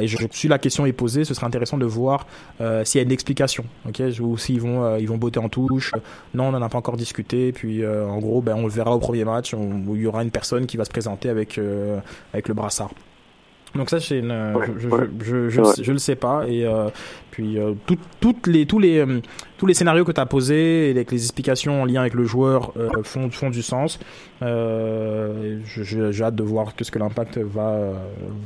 Et 0.00 0.06
je, 0.06 0.16
si 0.30 0.48
la 0.48 0.58
question 0.58 0.86
est 0.86 0.92
posée, 0.92 1.11
ce 1.24 1.34
serait 1.34 1.46
intéressant 1.46 1.78
de 1.78 1.86
voir 1.86 2.26
euh, 2.60 2.84
s'il 2.84 2.98
y 2.98 3.02
a 3.02 3.04
une 3.04 3.12
explication, 3.12 3.64
ok, 3.86 4.02
ou 4.20 4.36
s'ils 4.36 4.60
vont 4.60 4.84
euh, 4.84 4.98
ils 4.98 5.08
vont 5.08 5.18
botter 5.18 5.40
en 5.40 5.48
touche. 5.48 5.92
Non, 6.34 6.48
on 6.48 6.52
n'en 6.52 6.62
a 6.62 6.68
pas 6.68 6.78
encore 6.78 6.96
discuté. 6.96 7.52
Puis 7.52 7.82
euh, 7.82 8.06
en 8.06 8.18
gros, 8.18 8.40
ben 8.42 8.54
on 8.56 8.64
le 8.64 8.72
verra 8.72 8.94
au 8.94 8.98
premier 8.98 9.24
match 9.24 9.54
où 9.54 9.96
il 9.96 10.02
y 10.02 10.06
aura 10.06 10.22
une 10.22 10.30
personne 10.30 10.66
qui 10.66 10.76
va 10.76 10.84
se 10.84 10.90
présenter 10.90 11.28
avec 11.28 11.60
avec 12.32 12.48
le 12.48 12.54
brassard. 12.54 12.90
Donc 13.74 13.88
ça 13.90 14.00
c'est 14.00 14.18
une, 14.18 14.30
Ouais, 14.30 14.66
je, 14.78 14.80
je, 14.80 14.88
ouais. 14.88 15.00
je, 15.22 15.48
je, 15.48 15.60
Ouais. 15.62 15.72
je, 15.80 15.92
le 15.92 15.98
sais 15.98 16.14
pas 16.16 16.44
et 16.46 16.64
euh, 16.66 16.88
puis 17.30 17.58
euh, 17.58 17.72
tout- 17.86 17.96
toutes 18.20 18.46
les 18.46 18.66
tous 18.66 18.78
les 18.78 18.98
euh, 18.98 19.20
tous 19.56 19.66
les 19.66 19.74
scénarios 19.74 20.04
que 20.04 20.12
tu 20.12 20.20
as 20.20 20.26
posés 20.26 20.88
et 20.88 20.90
avec 20.90 21.10
les 21.12 21.22
explications 21.22 21.80
en 21.82 21.84
lien 21.86 22.00
avec 22.00 22.14
le 22.14 22.24
joueur 22.24 22.72
euh, 22.76 22.88
font 23.04 23.30
font 23.30 23.48
du 23.50 23.62
sens. 23.62 23.98
Euh, 24.42 25.58
J'ai 25.64 26.22
hâte 26.24 26.34
de 26.34 26.42
voir 26.42 26.74
que 26.74 26.84
ce 26.84 26.90
que 26.90 26.98
l'impact 26.98 27.38
va, 27.38 27.68
euh, 27.70 27.92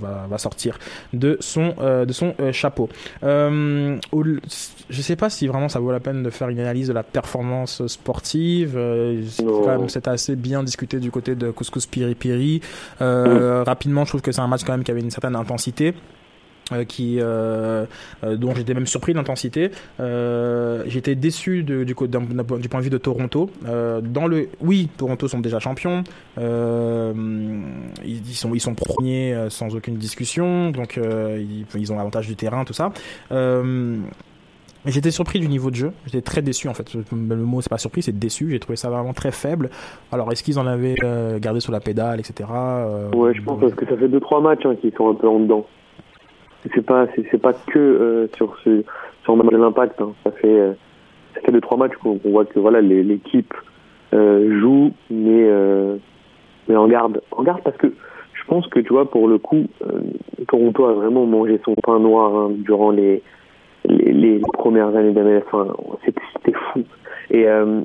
va 0.00 0.26
va 0.28 0.38
sortir 0.38 0.78
de 1.12 1.36
son 1.40 1.74
euh, 1.80 2.04
de 2.04 2.12
son 2.12 2.34
euh, 2.40 2.52
chapeau. 2.52 2.88
Euh, 3.24 3.96
au- 4.12 4.24
je 4.88 5.02
sais 5.02 5.16
pas 5.16 5.30
si 5.30 5.46
vraiment 5.46 5.68
ça 5.68 5.80
vaut 5.80 5.90
la 5.90 6.00
peine 6.00 6.22
de 6.22 6.30
faire 6.30 6.48
une 6.50 6.60
analyse 6.60 6.88
de 6.88 6.92
la 6.92 7.02
performance 7.02 7.84
sportive. 7.86 8.74
Euh, 8.76 9.22
c'est 9.88 10.06
assez 10.08 10.36
bien 10.36 10.62
discuté 10.62 11.00
du 11.00 11.10
côté 11.10 11.34
de 11.34 11.50
Couscous 11.50 11.86
Piri 11.86 12.14
Piri. 12.14 12.60
Euh, 13.00 13.64
Rapidement, 13.64 14.04
je 14.04 14.10
trouve 14.10 14.22
que 14.22 14.32
c'est 14.32 14.40
un 14.42 14.46
match 14.48 14.62
quand 14.64 14.72
même 14.72 14.84
qui 14.84 14.90
avait 14.90 15.00
une 15.00 15.10
certaine 15.16 15.37
intensité. 15.37 15.94
euh, 16.72 16.85
qui 16.85 17.18
euh, 17.20 17.87
euh, 18.24 18.37
dont 18.37 18.52
j'étais 18.52 18.74
même 18.74 18.88
surpris 18.88 19.12
de 19.12 19.18
l'intensité. 19.18 19.70
J'étais 20.87 21.14
déçu 21.14 21.62
du, 21.62 21.94
point- 21.94 22.09
de 22.09 22.81
vue 22.83 22.90
de 22.90 22.98
Toronto. 22.98 23.50
Dans 23.62 24.26
le, 24.26 24.48
oui, 24.61 24.88
Toronto 24.96 25.29
sont 25.29 25.38
déjà 25.38 25.61
champions. 25.61 26.02
Ils, 26.37 28.35
sont 28.35 28.52
ils 28.52 28.61
premiers 28.74 29.46
sans 29.48 29.76
aucune 29.76 29.96
discussion. 29.96 30.72
Donc 30.72 30.96
ils, 30.96 31.64
ils 31.76 31.92
ont 31.92 31.96
l'avantage 31.96 32.26
du 32.26 32.35
terrain, 32.35 32.64
tout 32.64 32.74
ça. 32.74 32.92
J'étais 34.87 35.11
surpris 35.11 35.40
du 35.40 35.49
niveau 35.49 35.70
de 35.70 35.75
jeu. 35.75 35.92
J'étais 36.07 36.20
très 36.20 36.42
déçu 36.42 36.68
en 36.68 36.75
fait. 36.75 36.94
Le 36.94 37.37
mot 37.37 37.61
c'est 37.61 37.70
pas 37.70 37.79
surpris, 37.79 38.03
c'est 38.03 38.16
déçu. 38.16 38.51
J'ai 38.51 38.61
trouvé 38.61 38.77
ça 38.77 38.88
vraiment 38.88 39.12
très 39.12 39.33
faible. 39.33 39.70
Alors 40.12 40.31
est-ce 40.31 40.44
qu'ils 40.44 40.61
en 40.61 40.66
avaient 40.66 40.94
euh, 41.03 41.40
gardé 41.40 41.59
sur 41.59 41.72
la 41.72 41.81
pédale, 41.81 42.20
etc. 42.20 42.49
Euh, 42.53 43.11
Ouais, 43.11 43.35
je 43.35 43.42
pense 43.42 43.61
parce 43.61 43.75
que 43.75 43.85
ça 43.85 43.96
fait 43.96 44.09
deux 44.09 44.20
trois 44.20 44.40
matchs 44.40 44.64
hein, 44.64 44.77
qui 44.81 44.92
sont 44.96 45.11
un 45.11 45.14
peu 45.14 45.29
en 45.29 45.40
dedans. 45.40 45.66
C'est 46.72 46.87
pas 46.87 47.07
c'est 47.16 47.38
pas 47.40 47.53
que 47.53 47.79
euh, 47.79 48.29
sur 48.37 48.57
ce 48.64 48.85
sur 49.25 49.37
l'impact. 49.37 50.01
Hein. 50.01 50.12
Ça 50.22 50.31
fait 50.31 50.77
ça 51.35 51.40
fait 51.40 51.53
deux 51.53 51.61
trois 51.61 51.79
matchs 51.79 51.96
qu'on 52.01 52.20
voit 52.25 52.44
que 52.44 52.61
voilà 52.61 52.81
l'équipe 52.81 53.55
joue 54.12 54.92
mais 55.11 55.51
mais 56.68 56.77
en 56.77 56.87
garde 56.87 57.20
en 57.33 57.42
garde 57.42 57.62
parce 57.62 57.77
que 57.77 57.88
je 57.88 58.44
pense 58.46 58.66
que 58.68 58.79
tu 58.79 58.92
vois 58.92 59.11
pour 59.11 59.27
le 59.27 59.38
coup 59.38 59.66
Toronto 60.46 60.87
a 60.87 60.92
vraiment 60.94 61.27
mangé 61.27 61.61
son 61.64 61.75
pain 61.75 61.99
noir 61.99 62.35
hein, 62.35 62.51
durant 62.57 62.90
les 62.90 63.22
les, 63.88 64.40
premières 64.55 64.94
années 64.94 65.12
d'MLF. 65.12 65.44
Enfin, 65.53 65.75
c'était 66.05 66.53
fou 66.53 66.83
et 67.31 67.49
euh, 67.49 67.81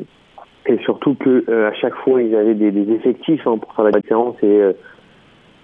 et 0.67 0.77
surtout 0.79 1.15
que 1.15 1.43
euh, 1.49 1.69
à 1.69 1.73
chaque 1.73 1.95
fois 1.95 2.21
ils 2.21 2.35
avaient 2.35 2.53
des, 2.53 2.91
effectifs 2.93 3.45
hein, 3.47 3.57
pour 3.57 3.73
faire 3.73 3.85
la 3.85 3.91
différence 3.91 4.35
et 4.43 4.61
euh, 4.61 4.73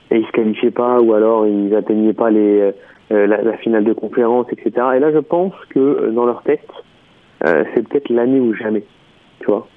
et 0.10 0.17
ils 0.17 0.26
se 0.26 0.32
qualifiaient 0.32 0.71
pas 0.71 1.00
ou 1.00 1.13
alors 1.13 1.45
ils 1.45 1.76
atteignaient 1.76 2.13
pas 2.13 2.30
les 2.30 2.71
euh, 3.12 3.28
la, 3.28 3.58
finale 3.58 3.84
de 3.84 3.93
conférence 3.93 4.47
etc 4.52 4.71
et 4.95 5.00
là 5.00 5.12
je 5.12 5.19
pense 5.19 5.54
que 5.69 6.10
dans 6.10 6.26
leur 6.26 6.41
tête 6.43 6.67
c'est 7.45 7.88
peut-être 7.88 8.10
l'année 8.10 8.39
ou 8.39 8.54
jamais 8.54 8.84
tu 9.39 9.45
vois 9.45 9.67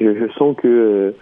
je, 0.00 0.28
sens 0.38 0.56
que 0.56 1.14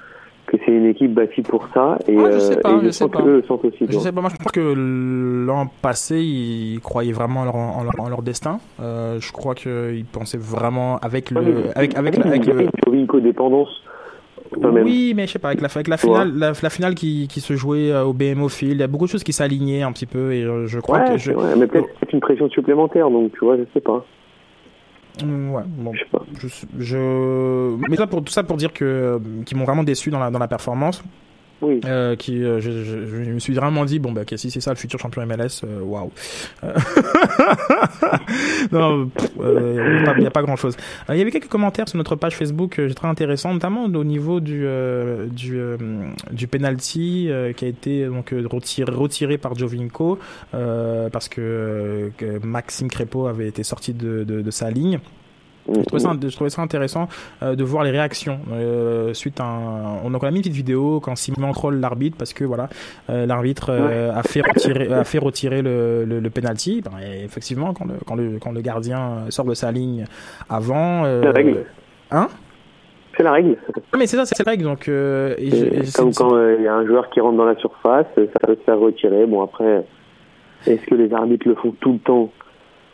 que 0.50 0.56
c'est 0.64 0.72
une 0.72 0.86
équipe 0.86 1.14
bâtie 1.14 1.42
pour 1.42 1.66
ça 1.72 1.98
et, 2.08 2.16
Ouais, 2.16 2.32
je 2.32 2.38
sais 2.38 2.56
euh, 2.58 2.60
pas, 2.60 2.72
et 2.72 2.80
je 2.80 2.86
je 2.86 2.90
sais 2.90 3.08
pas. 3.08 3.22
le 3.22 3.42
sentent 3.44 3.64
aussi 3.64 3.86
Je 3.86 3.92
vois. 3.92 4.02
sais 4.02 4.12
pas, 4.12 4.20
moi 4.20 4.30
je 4.30 4.36
pense 4.36 4.52
que 4.52 5.44
l'an 5.46 5.66
passé, 5.80 6.20
ils 6.20 6.80
croyaient 6.80 7.12
vraiment 7.12 7.40
en 7.40 7.44
leur, 7.44 7.54
en 7.56 7.84
leur, 7.84 8.00
en 8.00 8.08
leur 8.08 8.22
destin. 8.22 8.58
Euh, 8.80 9.18
je 9.20 9.32
crois 9.32 9.54
qu'ils 9.54 10.04
pensaient 10.12 10.38
vraiment 10.38 10.98
avec 10.98 11.30
le. 11.30 11.40
Avec, 11.74 11.96
avec, 11.96 12.16
la- 12.16 12.26
avec 12.30 12.46
y 12.46 12.50
avait 12.50 12.64
le 12.64 12.94
une 12.94 13.06
même. 14.72 14.84
oui, 14.84 15.12
mais 15.14 15.26
je 15.26 15.32
sais 15.32 15.38
pas, 15.38 15.48
avec 15.48 15.60
la, 15.60 15.68
avec 15.72 15.86
la 15.86 15.96
finale, 15.96 16.32
la, 16.36 16.52
la 16.60 16.70
finale 16.70 16.94
qui, 16.96 17.28
qui 17.28 17.40
se 17.40 17.54
jouait 17.54 17.92
euh, 17.92 18.04
au 18.04 18.12
BMO 18.12 18.48
Field, 18.48 18.74
il 18.74 18.80
y 18.80 18.82
a 18.82 18.88
beaucoup 18.88 19.04
de 19.06 19.10
choses 19.10 19.22
qui 19.22 19.32
s'alignaient 19.32 19.82
un 19.82 19.92
petit 19.92 20.06
peu 20.06 20.32
et 20.32 20.42
je 20.66 20.78
crois 20.80 20.98
ouais, 21.00 21.12
que 21.12 21.18
je. 21.18 21.32
mais 21.56 21.66
peut-être 21.68 21.88
c'est 22.00 22.12
une 22.12 22.20
pression 22.20 22.48
supplémentaire 22.50 23.10
donc 23.10 23.32
tu 23.32 23.44
vois 23.44 23.56
je 23.56 23.62
sais 23.72 23.80
pas 23.80 24.04
Ouais, 25.24 25.62
bon, 25.66 25.92
je 26.38 26.48
je, 26.78 27.76
mais 27.88 27.96
ça 27.96 28.06
pour 28.06 28.22
tout 28.24 28.32
ça 28.32 28.42
pour 28.42 28.56
dire 28.56 28.72
que 28.72 28.84
euh, 28.84 29.18
qu'ils 29.44 29.56
m'ont 29.56 29.64
vraiment 29.64 29.84
déçu 29.84 30.10
dans 30.10 30.18
la 30.20 30.30
dans 30.30 30.38
la 30.38 30.48
performance 30.48 31.02
Oui. 31.62 31.80
Euh, 31.84 32.16
qui, 32.16 32.42
euh, 32.42 32.58
je, 32.60 32.70
je- 32.70 33.24
je 33.24 33.30
me 33.32 33.38
suis 33.38 33.52
vraiment 33.52 33.84
dit, 33.84 33.98
bon, 33.98 34.12
bah, 34.12 34.22
ok, 34.22 34.32
si 34.38 34.50
c'est 34.50 34.62
ça 34.62 34.70
le 34.70 34.76
futur 34.78 34.98
champion 34.98 35.26
MLS, 35.26 35.60
waouh. 35.82 36.10
Euh, 36.64 36.72
non, 38.72 39.10
il 39.38 39.42
n'y 39.42 40.08
a, 40.08 40.14
pas- 40.14 40.20
y 40.20 40.26
a 40.26 40.30
pas 40.30 40.42
grand 40.42 40.56
chose. 40.56 40.76
Il 41.08 41.16
y 41.16 41.20
avait 41.20 41.30
quelques 41.30 41.48
commentaires 41.48 41.88
sur 41.88 41.98
notre 41.98 42.16
page 42.16 42.36
Facebook 42.36 42.80
très 42.96 43.08
intéressants, 43.08 43.52
notamment 43.52 43.84
au 43.84 44.04
niveau 44.04 44.40
du, 44.40 44.64
du, 45.32 45.58
du 46.30 46.46
penalty 46.46 47.30
qui 47.56 47.64
a 47.64 47.68
été 47.68 48.06
donc 48.06 48.34
retiré, 48.46 48.90
retiré 48.90 49.38
par 49.38 49.54
Jovinko 49.54 50.18
parce 50.52 51.28
que, 51.28 52.10
que 52.16 52.44
Maxime 52.44 52.88
Crépeau 52.88 53.26
avait 53.26 53.48
été 53.48 53.62
sorti 53.64 53.92
de, 53.92 54.24
de, 54.24 54.40
de 54.40 54.50
sa 54.50 54.70
ligne. 54.70 54.98
Je 55.72 55.82
trouvais 55.84 56.00
ça, 56.02 56.12
je 56.20 56.34
trouvais 56.34 56.50
ça 56.50 56.62
intéressant 56.62 57.08
euh, 57.42 57.54
de 57.54 57.64
voir 57.64 57.84
les 57.84 57.90
réactions 57.90 58.40
euh, 58.52 59.14
suite 59.14 59.40
à 59.40 59.44
un... 59.44 60.00
On 60.04 60.12
a, 60.14 60.18
on 60.20 60.26
a 60.26 60.30
mis 60.30 60.36
une 60.38 60.42
petite 60.42 60.54
vidéo 60.54 61.00
quand 61.00 61.16
Simon 61.16 61.52
troll 61.52 61.76
l'arbitre 61.80 62.16
parce 62.18 62.32
que 62.32 62.44
voilà, 62.44 62.68
euh, 63.08 63.26
l'arbitre 63.26 63.70
a 63.70 64.22
fait 64.22 64.40
retirer, 64.40 64.92
a 64.92 65.04
fait 65.04 65.18
retirer 65.18 65.62
le, 65.62 66.04
le, 66.04 66.20
le 66.20 66.30
penalty. 66.30 66.82
Ben, 66.82 66.92
et 67.00 67.24
effectivement, 67.24 67.72
quand 67.72 67.84
le, 67.86 67.94
quand, 68.06 68.14
le, 68.16 68.38
quand 68.40 68.52
le 68.52 68.60
gardien 68.60 69.26
sort 69.30 69.44
de 69.44 69.54
sa 69.54 69.70
ligne 69.70 70.04
avant... 70.48 71.02
La 71.04 71.30
règle. 71.32 71.64
Hein? 72.10 72.28
C'est 73.16 73.22
la 73.22 73.32
règle. 73.32 73.56
Ah, 73.92 73.96
mais 73.98 74.06
c'est 74.06 74.16
ça, 74.16 74.24
c'est 74.24 74.38
la 74.44 74.50
règle. 74.50 74.64
Donc, 74.64 74.88
et 74.88 74.90
je- 74.90 75.66
et 75.66 75.84
c'est- 75.84 75.96
Comme 75.98 76.12
quand 76.14 76.30
il 76.58 76.62
y 76.62 76.68
a 76.68 76.74
un 76.74 76.86
joueur 76.86 77.10
qui 77.10 77.20
rentre 77.20 77.36
dans 77.36 77.44
la 77.44 77.56
surface, 77.56 78.06
ça 78.16 78.46
peut 78.46 78.56
se 78.56 78.64
faire 78.64 78.78
retirer. 78.78 79.26
Bon, 79.26 79.42
après, 79.42 79.84
est-ce 80.66 80.84
que 80.86 80.94
les 80.94 81.12
arbitres 81.12 81.46
le 81.48 81.54
font 81.54 81.74
tout 81.80 81.92
le 81.92 81.98
temps? 81.98 82.30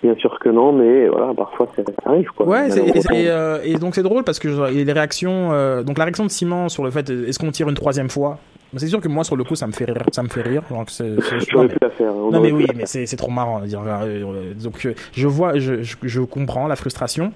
Bien 0.07 0.15
sûr 0.21 0.39
que 0.39 0.49
non, 0.49 0.73
mais 0.73 1.09
voilà, 1.09 1.35
parfois 1.35 1.67
ça, 1.75 1.83
arrive. 2.05 2.29
Quoi. 2.37 2.47
Ouais, 2.47 2.69
et, 2.79 2.99
et, 2.99 3.29
euh, 3.29 3.59
et 3.65 3.75
donc 3.75 3.97
c'est 3.97 4.05
drôle 4.05 4.23
parce 4.23 4.39
que 4.39 4.47
les 4.71 4.93
réactions, 4.93 5.51
euh, 5.53 5.83
donc 5.83 5.99
la 5.99 6.05
réaction 6.05 6.25
de 6.25 6.31
Simon 6.31 6.69
sur 6.69 6.85
le 6.85 6.93
fait 6.93 7.11
est-ce 7.11 7.41
qu'on 7.41 7.51
tire 7.51 7.69
une 7.69 7.75
troisième 7.75 8.09
fois? 8.09 8.39
C'est 8.77 8.87
sûr 8.87 9.01
que 9.01 9.09
moi 9.09 9.25
sur 9.25 9.35
le 9.35 9.43
coup 9.43 9.57
ça 9.57 9.67
me 9.67 9.73
fait 9.73 9.85
rire, 9.87 10.05
ça 10.13 10.23
me 10.23 10.29
fait 10.29 10.43
rire. 10.43 10.63
Donc 10.71 10.91
je- 10.97 11.77
la 11.83 11.91
faire. 11.91 12.15
on 12.15 12.31
Non 12.31 12.41
mais 12.41 12.53
oui, 12.53 12.67
mais 12.77 12.87
c'est, 12.87 13.05
c'est 13.07 13.17
trop 13.17 13.33
marrant. 13.33 13.59
dire. 13.61 13.81
Euh, 13.85 14.53
Donc 14.63 14.87
je 15.13 15.27
vois, 15.27 15.59
je, 15.59 15.83
je, 15.83 15.97
je 16.05 16.21
comprends 16.21 16.69
la 16.69 16.77
frustration. 16.77 17.33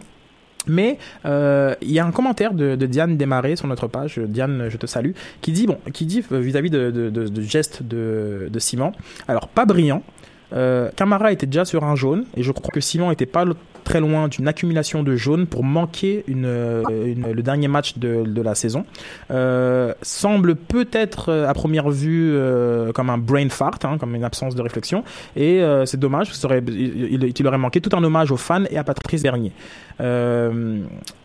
Mais 0.69 0.99
euh, 1.25 1.75
il 1.81 1.91
y 1.91 1.99
a 1.99 2.05
un 2.07 2.13
commentaire 2.13 2.53
de, 2.55 2.77
de 2.77 2.87
Diane 2.87 3.17
Desmarais 3.17 3.57
sur 3.57 3.67
notre 3.67 3.89
page, 3.89 4.19
Diane, 4.19 4.67
je 4.69 4.77
te 4.77 4.87
salue, 4.87 5.13
qui 5.41 5.51
dit 5.53 5.67
bon, 5.67 5.79
qui 5.93 6.05
dit 6.07 6.23
vis-à-vis 6.31 6.71
de, 6.71 6.91
de, 6.93 7.11
de, 7.11 7.27
de 7.27 7.41
gestes 7.41 7.83
de, 7.83 8.49
de 8.51 8.59
Simon, 8.61 8.93
alors 9.27 9.49
pas 9.49 9.65
brillant. 9.65 10.03
Euh, 10.53 10.91
Camara 10.97 11.33
était 11.33 11.47
déjà 11.47 11.65
sur 11.65 11.85
un 11.85 11.95
jaune 11.95 12.25
et 12.37 12.43
je 12.43 12.51
crois 12.53 12.71
que 12.73 12.81
Simon 12.81 13.11
était 13.11 13.27
pas 13.27 13.45
lo- 13.45 13.55
très 13.91 14.01
loin 14.01 14.29
d'une 14.29 14.47
accumulation 14.47 15.03
de 15.03 15.17
jaunes 15.17 15.47
pour 15.47 15.65
manquer 15.65 16.23
une, 16.29 16.45
euh, 16.47 16.83
le 16.89 17.43
dernier 17.43 17.67
match 17.67 17.99
de, 17.99 18.23
de 18.25 18.43
la 18.43 18.55
saison. 18.55 18.85
Euh, 19.33 19.93
semble 20.03 20.55
peut-être 20.55 21.29
euh, 21.31 21.49
à 21.49 21.55
première 21.55 21.91
vue 21.91 22.33
comme 22.95 23.11
un 23.11 23.19
brain 23.19 23.49
fart, 23.49 23.79
hein, 23.83 23.99
comme 23.99 24.15
une 24.15 24.23
absence 24.25 24.55
de 24.55 24.63
réflexion. 24.63 25.03
Et 25.37 25.61
c'est 25.87 25.99
dommage, 25.99 26.31
aurait- 26.45 26.63
il, 26.69 27.25
il- 27.39 27.47
aurait 27.47 27.59
manqué 27.59 27.81
tout 27.81 27.95
un 27.97 28.03
hommage 28.05 28.31
aux 28.31 28.37
fans 28.37 28.65
et 28.71 28.79
à 28.79 28.85
Patrice 28.85 29.23
Bernier. 29.23 29.53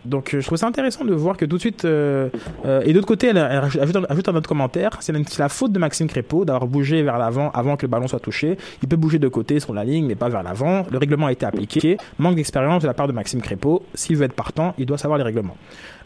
Donc 0.06 0.30
je 0.40 0.46
trouve 0.46 0.58
ça 0.58 0.68
intéressant 0.68 1.06
de 1.06 1.14
voir 1.14 1.38
que 1.38 1.46
tout 1.46 1.58
de 1.58 1.62
suite... 1.62 1.86
et 1.86 2.94
d'autre 2.94 3.08
côté, 3.08 3.28
elle, 3.28 3.38
ajoute, 3.38 3.82
ajoute 4.10 4.30
un 4.30 4.36
autre 4.36 4.50
commentaire, 4.50 4.92
c'est 5.02 5.14
la 5.40 5.50
faute 5.50 5.72
de 5.72 5.80
Maxime 5.80 6.08
Crépeau 6.08 6.46
d'avoir 6.46 6.68
bougé 6.68 7.04
vers 7.04 7.18
l'avant 7.18 7.52
avant 7.52 7.76
que 7.78 7.84
le 7.86 7.90
ballon 7.90 8.08
soit 8.08 8.20
touché. 8.20 8.58
Il 8.82 8.88
peut 8.88 8.96
bouger 8.96 9.20
de 9.20 9.28
côté 9.28 9.60
sur 9.60 9.74
la 9.74 9.84
ligne, 9.84 10.06
mais 10.08 10.16
pas 10.16 10.30
vers 10.30 10.44
l'avant. 10.44 10.86
Le 10.92 10.98
règlement 10.98 11.28
a 11.28 11.32
été 11.32 11.46
appliqué. 11.46 11.98
Manque 12.18 12.36
d'expérience 12.36 12.55
de 12.56 12.88
la 12.88 12.94
part 12.94 13.08
de 13.08 13.14
Maxime 13.14 13.42
Crépeau. 13.42 13.84
S'il 13.94 14.16
veut 14.16 14.26
être 14.26 14.34
partant, 14.34 14.74
il 14.78 14.86
doit 14.86 14.98
savoir 14.98 15.18
les 15.18 15.24
règlements. 15.24 15.58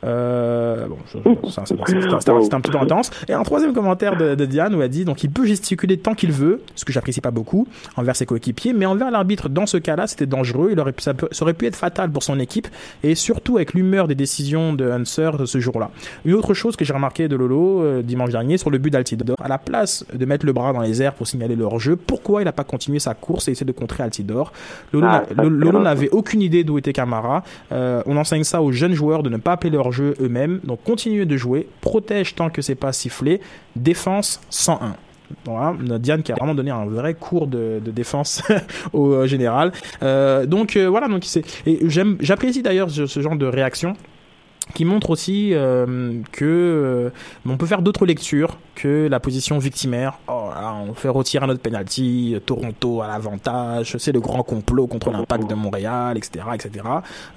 Euh, 0.03 0.87
bon, 0.87 0.97
c'est 1.07 1.59
un, 1.59 1.63
petit 2.61 2.71
peu 2.71 2.77
intense. 2.77 3.11
Et 3.27 3.33
un 3.33 3.43
troisième 3.43 3.73
commentaire 3.73 4.15
de, 4.17 4.35
de 4.35 4.45
Diane 4.45 4.73
où 4.75 4.81
elle 4.81 4.89
dit 4.89 5.05
donc 5.05 5.23
il 5.23 5.29
peut 5.29 5.45
gesticuler 5.45 5.97
tant 5.97 6.13
qu'il 6.13 6.31
veut, 6.31 6.61
ce 6.75 6.85
que 6.85 6.93
j'apprécie 6.93 7.21
pas 7.21 7.31
beaucoup 7.31 7.67
envers 7.97 8.15
ses 8.15 8.25
coéquipiers, 8.25 8.73
mais 8.73 8.85
envers 8.85 9.11
l'arbitre 9.11 9.49
dans 9.49 9.65
ce 9.65 9.77
cas-là 9.77 10.07
c'était 10.07 10.25
dangereux. 10.25 10.69
Il 10.71 10.79
aurait 10.79 10.93
pu, 10.93 11.01
ça, 11.03 11.13
peut- 11.13 11.27
ça 11.31 11.43
aurait 11.43 11.53
pu 11.53 11.65
être 11.65 11.75
fatal 11.75 12.11
pour 12.11 12.23
son 12.23 12.39
équipe 12.39 12.67
et 13.03 13.15
surtout 13.15 13.57
avec 13.57 13.73
l'humeur 13.73 14.07
des 14.07 14.15
décisions 14.15 14.73
de 14.73 14.89
Hanser 14.89 15.31
de 15.37 15.45
ce 15.45 15.59
jour-là. 15.59 15.91
Une 16.25 16.33
autre 16.35 16.53
chose 16.53 16.75
que 16.75 16.85
j'ai 16.85 16.93
remarqué 16.93 17.27
de 17.27 17.35
Lolo 17.35 17.81
euh, 17.81 18.01
dimanche 18.01 18.29
dernier 18.31 18.57
sur 18.57 18.69
le 18.69 18.77
but 18.77 18.91
d'Altidor, 18.91 19.35
à 19.43 19.47
la 19.47 19.57
place 19.57 20.05
de 20.13 20.25
mettre 20.25 20.45
le 20.45 20.53
bras 20.53 20.73
dans 20.73 20.81
les 20.81 21.01
airs 21.01 21.13
pour 21.13 21.27
signaler 21.27 21.55
le 21.55 21.63
hors-jeu, 21.65 21.95
pourquoi 21.95 22.41
il 22.41 22.45
n'a 22.45 22.51
pas 22.53 22.63
continué 22.63 22.99
sa 22.99 23.13
course 23.13 23.47
et 23.47 23.51
essayé 23.51 23.65
de 23.65 23.71
contrer 23.71 24.03
Altidor? 24.03 24.53
Lolo, 24.93 25.07
Ah, 25.09 25.23
n'avait 25.79 26.09
aucune 26.09 26.41
idée 26.41 26.63
d'où 26.63 26.77
était 26.77 26.93
Camara. 26.93 27.43
Euh, 27.71 28.01
on 28.05 28.17
enseigne 28.17 28.43
ça 28.43 28.61
aux 28.61 28.71
jeunes 28.71 28.93
joueurs 28.93 29.23
de 29.23 29.29
ne 29.29 29.37
pas 29.37 29.53
appeler 29.53 29.69
leur 29.71 29.88
jeu 29.91 30.15
eux-mêmes. 30.19 30.59
Donc 30.63 30.83
continuez 30.83 31.25
de 31.25 31.37
jouer, 31.37 31.67
protège 31.81 32.35
tant 32.35 32.49
que 32.49 32.61
c'est 32.61 32.75
pas 32.75 32.93
sifflé, 32.93 33.41
défense 33.75 34.41
101. 34.49 34.95
Voilà, 35.45 35.75
Diane 35.99 36.23
qui 36.23 36.31
a 36.31 36.35
vraiment 36.35 36.55
donné 36.55 36.71
un 36.71 36.85
vrai 36.85 37.13
cours 37.13 37.47
de, 37.47 37.79
défense 37.85 38.41
au 38.93 39.13
euh, 39.13 39.27
général. 39.27 39.71
Euh, 40.01 40.45
donc 40.45 40.75
euh, 40.75 40.87
voilà, 40.87 41.07
donc 41.07 41.23
c'est 41.23 41.43
j'apprécie 42.19 42.61
d'ailleurs 42.61 42.89
ce 42.89 43.19
genre 43.19 43.35
de 43.35 43.45
réaction 43.45 43.95
qui 44.73 44.85
montre 44.85 45.09
aussi 45.09 45.51
euh, 45.53 46.13
que 46.31 46.45
euh, 46.45 47.09
on 47.45 47.57
peut 47.57 47.65
faire 47.65 47.81
d'autres 47.81 48.05
lectures 48.05 48.57
que 48.75 49.07
la 49.09 49.19
position 49.19 49.57
victimaire. 49.57 50.19
Oh 50.27 50.49
là, 50.53 50.73
on 50.87 50.93
fait 50.93 51.09
retirer 51.09 51.43
un 51.43 51.49
autre 51.49 51.59
penalty, 51.61 52.37
Toronto 52.45 53.01
à 53.01 53.07
l'avantage, 53.07 53.97
c'est 53.97 54.13
le 54.13 54.21
grand 54.21 54.43
complot 54.43 54.87
contre 54.87 55.11
l'impact 55.11 55.49
de 55.49 55.55
Montréal, 55.55 56.17
etc., 56.17 56.45
etc. 56.53 56.85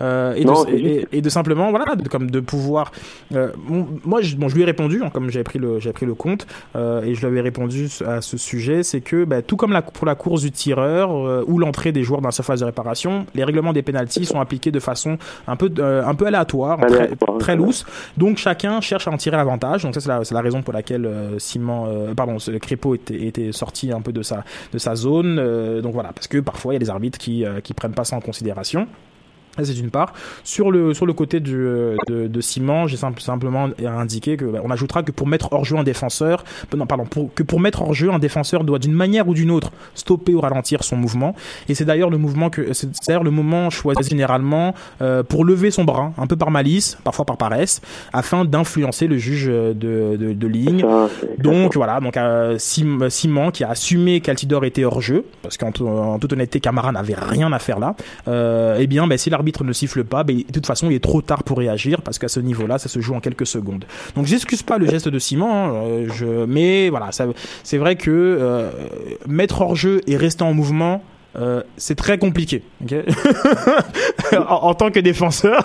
Euh, 0.03 0.35
et, 0.35 0.45
Non, 0.45 0.65
de, 0.65 0.71
et, 0.71 1.09
et 1.11 1.21
de 1.21 1.29
simplement, 1.29 1.71
voilà, 1.71 1.97
de, 1.97 2.09
comme 2.09 2.31
de 2.31 2.39
pouvoir. 2.41 2.93
euh, 3.35 3.51
bon, 3.67 3.89
moi, 4.05 4.21
je, 4.21 4.37
bon, 4.37 4.49
je 4.49 4.55
lui 4.55 4.63
ai 4.63 4.67
répondu, 4.67 5.03
hein, 5.03 5.11
comme 5.13 5.31
j'avais 5.31 5.43
pris 5.43 5.59
le, 5.59 5.81
j'avais 5.81 5.95
pris 5.95 6.07
le 6.07 6.15
compte, 6.15 6.47
euh, 6.77 7.03
et 7.03 7.15
je 7.15 7.21
lui 7.21 7.27
avais 7.27 7.41
répondu 7.41 7.89
à 8.07 8.21
ce 8.21 8.37
sujet, 8.37 8.83
c'est 8.85 9.01
que 9.01 9.25
bah, 9.25 9.43
tout 9.43 9.57
comme 9.57 9.73
la, 9.73 9.83
pour 9.83 10.07
la 10.07 10.15
course 10.15 10.43
du 10.43 10.53
tireur 10.53 11.11
euh, 11.13 11.45
ou 11.49 11.59
l'entrée 11.59 11.91
des 11.91 12.05
joueurs 12.05 12.21
dans 12.21 12.29
la 12.29 12.33
surface 12.33 12.61
de 12.61 12.67
réparation, 12.67 13.27
les 13.35 13.43
règlements 13.43 13.73
des 13.73 13.83
penalties 13.83 14.27
sont 14.27 14.39
appliqués 14.41 14.71
de 14.71 14.79
façon 14.81 15.19
un 15.49 15.57
peu, 15.57 15.71
euh, 15.79 16.05
un 16.07 16.15
peu 16.15 16.27
aléatoire, 16.27 16.79
très, 16.79 16.87
Aléatoire, 16.87 17.12
très 17.39 17.57
loose. 17.57 17.85
Donc 18.17 18.39
chacun 18.39 18.81
cherche 18.81 19.09
à 19.09 19.11
en 19.11 19.17
tirer 19.17 19.37
l'avantage. 19.37 19.83
Donc 19.83 19.95
ça 19.95 20.01
c'est 20.25 20.35
la, 20.35 20.41
raison 20.41 20.63
pour 20.63 20.73
laquelle 20.73 21.07
euh, 21.07 21.39
Simon, 21.39 21.87
euh, 21.87 22.15
pardon, 22.15 22.37
Crépeau 22.61 22.95
était, 22.95 23.27
était 23.27 23.53
sorti 23.53 23.93
un 23.93 24.01
peu 24.01 24.13
de 24.13 24.23
sa 24.23 24.45
de 24.73 24.79
sa 24.79 24.95
zone. 24.95 25.39
Euh, 25.39 25.81
donc 25.81 25.95
voilà, 25.95 26.13
parce 26.13 26.29
que 26.29 26.39
parfois 26.39 26.73
il 26.73 26.77
y 26.77 26.81
a 26.81 26.81
des 26.81 26.91
arbitres 26.91 27.19
qui 27.19 27.45
euh, 27.45 27.61
qui 27.61 27.75
prennent 27.75 27.95
pas 27.95 28.05
ça 28.05 28.17
en 28.17 28.21
considération. 28.21 28.87
C'est 29.63 29.75
d'une 29.75 29.91
part. 29.91 30.15
Sur 30.45 30.71
le, 30.71 30.95
sur 30.95 31.05
le 31.05 31.13
côté 31.13 31.39
du, 31.41 31.55
euh, 31.57 31.97
de, 32.09 32.27
de 32.27 32.41
Simon, 32.41 32.87
j'ai 32.87 32.97
simple- 32.97 33.21
simplement 33.21 33.69
indiqué 33.87 34.37
que, 34.37 34.47
bah, 34.47 34.61
on 34.65 34.71
ajoutera 34.71 35.03
que 35.03 35.13
pour 35.13 35.27
mettre 35.27 35.53
hors 35.53 35.65
jeu 35.65 35.77
un 35.77 35.83
défenseur, 35.83 36.45
non, 36.77 36.87
pardon, 36.87 37.05
pour, 37.05 37.33
que 37.35 37.43
pour 37.43 37.61
mettre 37.61 37.83
hors 37.83 37.93
jeu 37.93 38.11
un 38.11 38.19
défenseur 38.19 38.65
doit 38.65 38.79
d'une 38.79 38.95
manière 38.95 39.29
ou 39.29 39.35
d'une 39.35 39.51
autre 39.51 39.71
stopper 39.95 40.35
ou 40.35 40.41
ralentir 40.41 40.85
son 40.85 40.97
mouvement. 40.97 41.35
Et 41.69 41.75
c'est 41.75 41.85
d'ailleurs 41.85 42.09
le 42.09 42.17
mouvement 42.19 42.49
que, 42.49 42.73
c'est 42.73 42.89
d'ailleurs 43.07 43.25
le 43.25 43.31
moment 43.31 43.69
choisi 43.69 44.09
généralement, 44.09 44.75
euh, 45.03 45.23
pour 45.23 45.45
lever 45.45 45.71
son 45.71 45.85
bras, 45.85 46.13
un 46.17 46.27
peu 46.27 46.37
par 46.37 46.51
malice, 46.51 46.97
parfois 47.05 47.25
par 47.27 47.37
paresse, 47.37 47.83
afin 48.13 48.45
d'influencer 48.47 49.07
le 49.07 49.19
juge 49.19 49.47
de, 49.47 49.75
de, 49.75 50.33
de 50.33 50.47
ligne. 50.47 50.85
Donc 51.39 51.75
voilà, 51.77 52.01
donc 52.01 52.17
euh, 52.17 52.57
Simon 52.59 53.51
qui 53.51 53.65
a 53.65 53.71
assumé 53.71 54.21
qu'Altidor 54.21 54.65
était 54.65 54.85
hors 54.85 55.01
jeu, 55.03 55.25
parce 55.43 55.57
qu'en 55.59 55.73
tout- 55.73 55.87
en 55.87 56.19
toute 56.19 56.33
honnêteté, 56.33 56.61
Camara 56.61 56.91
n'avait 56.93 57.15
rien 57.15 57.53
à 57.53 57.59
faire 57.59 57.79
là. 57.79 57.95
Euh, 58.29 58.77
eh 58.79 58.87
bien, 58.87 59.07
ben, 59.07 59.19
si 59.19 59.31
l'arbitre 59.43 59.65
ne 59.65 59.73
siffle 59.73 60.05
pas, 60.05 60.23
ben, 60.23 60.37
de 60.37 60.53
toute 60.53 60.67
façon, 60.67 60.89
il 60.89 60.95
est 60.95 61.03
trop 61.03 61.21
tard 61.21 61.43
pour 61.43 61.59
réagir, 61.59 62.01
parce 62.03 62.21
qu'à 62.21 62.29
ce 62.29 62.39
niveau-là, 62.39 62.79
ça 62.79 62.89
se 62.89 63.01
joue 63.01 63.15
en 63.15 63.21
quelques 63.21 63.47
secondes. 63.47 63.85
Donc 64.15 64.27
j'excuse 64.27 64.63
pas 64.63 64.79
le 64.79 64.87
geste 64.87 65.09
de 65.09 65.19
Simon, 65.19 65.53
hein, 65.53 65.73
euh, 65.75 66.09
je, 66.15 66.45
mais 66.47 66.91
voilà, 66.91 67.11
c'est 67.65 67.79
vrai 67.79 67.97
que 67.97 68.11
euh, 68.11 68.71
mettre 69.27 69.61
hors 69.61 69.75
jeu 69.75 70.01
et 70.07 70.17
rester 70.17 70.45
en 70.45 70.55
mouvement. 70.55 71.03
Euh, 71.37 71.63
c'est 71.77 71.95
très 71.95 72.19
compliqué. 72.19 72.63
ok 72.85 72.95
en, 74.37 74.39
en 74.69 74.75
tant 74.75 74.91
que 74.91 75.01
défenseur, 75.01 75.63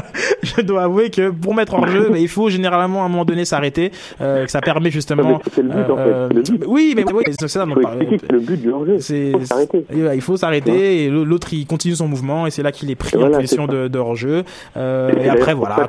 je 0.42 0.60
dois 0.62 0.82
avouer 0.84 1.10
que 1.10 1.30
pour 1.30 1.54
mettre 1.54 1.74
hors 1.74 1.86
jeu, 1.88 2.08
ben, 2.10 2.16
il 2.18 2.28
faut 2.28 2.48
généralement 2.48 3.02
à 3.02 3.06
un 3.06 3.08
moment 3.08 3.24
donné 3.24 3.44
s'arrêter. 3.44 3.90
Euh, 4.20 4.44
que 4.44 4.50
ça 4.50 4.60
permet 4.60 4.90
justement. 4.90 5.40
C'est 5.52 5.62
le 5.62 5.68
but, 5.68 5.90
en 5.90 5.96
fait. 5.96 6.02
euh, 6.02 6.28
Le 6.28 6.42
but. 6.42 6.64
oui, 6.66 6.94
mais 6.96 7.04
oui, 7.12 7.24
c'est 7.38 7.48
ça. 7.48 7.66
Donc, 7.66 7.78
que 7.80 8.32
le 8.32 8.40
but 8.40 8.60
faut 8.70 9.44
s'arrêter. 9.44 9.78
et 9.90 9.94
voilà, 9.96 10.14
il 10.14 10.20
faut 10.20 10.36
s'arrêter 10.36 11.04
et 11.04 11.10
l'autre 11.10 11.52
il 11.52 11.66
continue 11.66 11.94
son 11.94 12.08
mouvement 12.08 12.46
et 12.46 12.50
c'est 12.50 12.62
là 12.62 12.72
qu'il 12.72 12.90
est 12.90 12.94
pris 12.94 13.16
Voilà, 13.16 13.36
en 13.36 13.40
position 13.40 13.66
de, 13.66 13.88
de 13.88 13.98
hors-jeu. 13.98 14.44
Euh, 14.76 15.10
C'est 15.14 15.24
et 15.24 15.28
après 15.28 15.54
voilà. 15.54 15.86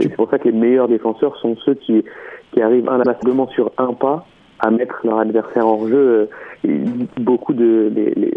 c'est 0.00 0.14
pour 0.16 0.30
ça 0.30 0.38
que 0.38 0.48
les 0.48 0.52
meilleurs 0.52 0.88
défenseurs 0.88 1.36
sont 1.40 1.56
ceux 1.64 1.74
qui, 1.74 2.02
qui 2.52 2.62
arrivent 2.62 2.88
inlassablement 2.88 3.48
sur 3.48 3.70
un 3.78 3.92
pas 3.92 4.26
à 4.60 4.70
mettre 4.70 5.00
leur 5.04 5.18
adversaire 5.18 5.66
hors 5.66 5.88
jeu. 5.88 6.28
Euh, 6.64 6.76
Beaucoup 7.16 7.54
de 7.54 7.90
les, 7.94 8.12
les, 8.14 8.34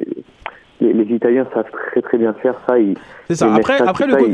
les, 0.83 0.93
les 0.93 1.15
Italiens 1.15 1.47
savent 1.53 1.65
très 1.91 2.01
très 2.01 2.17
bien 2.17 2.33
faire 2.41 2.55
ça. 2.67 2.73
C'est 3.27 3.35
ça. 3.35 3.53
Après, 3.53 3.79
le, 3.79 3.85
ça, 3.85 3.93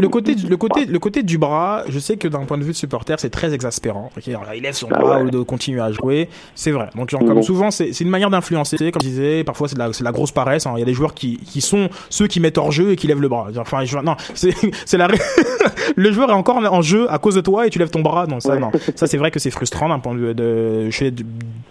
côté, 0.10 0.32
ils- 0.32 0.50
le 0.50 0.58
côté, 0.58 0.86
le 0.86 1.00
côté 1.00 1.24
du 1.24 1.38
bras, 1.38 1.84
je 1.88 2.00
sais 2.00 2.18
que 2.18 2.28
d'un 2.28 2.46
point 2.46 2.58
de 2.58 2.64
vue 2.64 2.72
de 2.72 2.76
supporter, 2.76 3.20
c'est 3.20 3.30
très 3.30 3.54
exaspérant. 3.54 4.10
Alors, 4.28 4.44
il 4.56 4.64
lève 4.64 4.74
son 4.74 4.88
Ah 4.92 5.00
bras 5.00 5.18
ouais. 5.20 5.26
lieu 5.26 5.32
de 5.32 5.42
continuer 5.42 5.80
à 5.82 5.92
jouer. 5.92 6.28
C'est 6.56 6.72
vrai. 6.72 6.90
Donc, 6.96 7.10
genre, 7.10 7.20
comme 7.22 7.36
bon. 7.36 7.42
souvent, 7.42 7.72
c'est 7.72 7.92
une 8.02 8.10
manière 8.10 8.30
d'influencer. 8.30 8.78
Comme 8.92 9.02
je 9.04 9.08
disais, 9.08 9.44
parfois 9.44 9.68
c'est 9.68 9.78
de 9.78 9.80
de 10.00 10.04
la 10.04 10.12
grosse 10.12 10.32
paresse. 10.32 10.66
hein. 10.66 10.74
Il 10.76 10.80
y 10.80 10.84
a 10.84 10.86
des 10.86 10.94
joueurs 10.94 11.14
qui, 11.14 11.38
qui 11.38 11.62
sont 11.62 11.90
ceux 12.10 12.28
qui 12.28 12.40
mettent 12.40 12.58
hors 12.58 12.72
jeu 12.72 12.92
et 12.92 12.96
qui 12.96 13.08
lèvent 13.08 13.22
le 13.22 13.30
bras. 13.30 13.48
Enfin, 13.58 13.84
je, 13.86 13.98
non, 14.00 14.16
c'est, 14.34 14.98
la, 14.98 15.08
le 15.96 16.12
joueur 16.12 16.30
est 16.30 16.34
encore 16.34 16.58
en 16.58 16.82
jeu 16.82 17.12
à 17.12 17.18
cause 17.20 17.36
de 17.36 17.42
toi 17.42 17.68
et 17.68 17.70
tu 17.70 17.80
lèves 17.80 17.90
ton 17.90 18.02
bras. 18.02 18.26
Non, 18.28 18.40
ça, 18.40 18.54
Ouais. 18.54 18.60
non. 18.60 18.72
Ça, 18.96 19.06
c'est 19.08 19.18
vrai 19.18 19.32
que 19.32 19.40
c'est 19.40 19.52
frustrant 19.52 19.90
d'un 19.90 20.00
point 20.00 20.14
de 20.16 20.20
vue 20.20 20.34
de, 20.34 20.90
chez, 20.90 21.14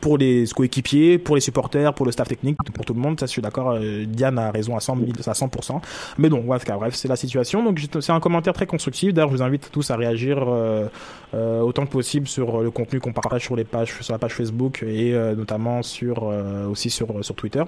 pour 0.00 0.18
les 0.18 0.44
coéquipiers, 0.54 1.18
pour 1.18 1.34
les 1.34 1.40
supporters, 1.40 1.92
pour 1.94 2.06
le 2.06 2.12
staff 2.12 2.28
technique, 2.28 2.56
pour 2.74 2.84
tout 2.84 2.94
le 2.94 3.00
monde. 3.00 3.18
Ça, 3.18 3.26
je 3.26 3.30
suis 3.32 3.42
d'accord. 3.42 3.72
euh, 3.72 4.04
Diane 4.06 4.38
a 4.38 4.50
raison 4.50 4.67
à 4.76 4.80
100, 4.80 4.96
000, 4.96 5.08
à 5.26 5.32
100%. 5.34 5.80
Mais 6.18 6.28
donc, 6.28 6.46
bref, 6.46 6.64
bref, 6.66 6.94
c'est 6.94 7.08
la 7.08 7.16
situation. 7.16 7.62
Donc, 7.62 7.80
c'est 8.00 8.12
un 8.12 8.20
commentaire 8.20 8.52
très 8.52 8.66
constructif. 8.66 9.12
D'ailleurs, 9.14 9.30
je 9.30 9.36
vous 9.36 9.42
invite 9.42 9.70
tous 9.70 9.90
à 9.90 9.96
réagir 9.96 10.38
euh, 10.46 10.86
euh, 11.34 11.60
autant 11.60 11.86
que 11.86 11.90
possible 11.92 12.26
sur 12.28 12.60
le 12.60 12.70
contenu 12.70 13.00
qu'on 13.00 13.12
partage 13.12 13.42
sur 13.44 13.56
les 13.56 13.64
pages, 13.64 13.92
sur 14.00 14.12
la 14.12 14.18
page 14.18 14.32
Facebook 14.34 14.82
et 14.86 15.14
euh, 15.14 15.34
notamment 15.34 15.82
sur 15.82 16.24
euh, 16.24 16.66
aussi 16.68 16.90
sur 16.90 17.08
Twitter. 17.36 17.62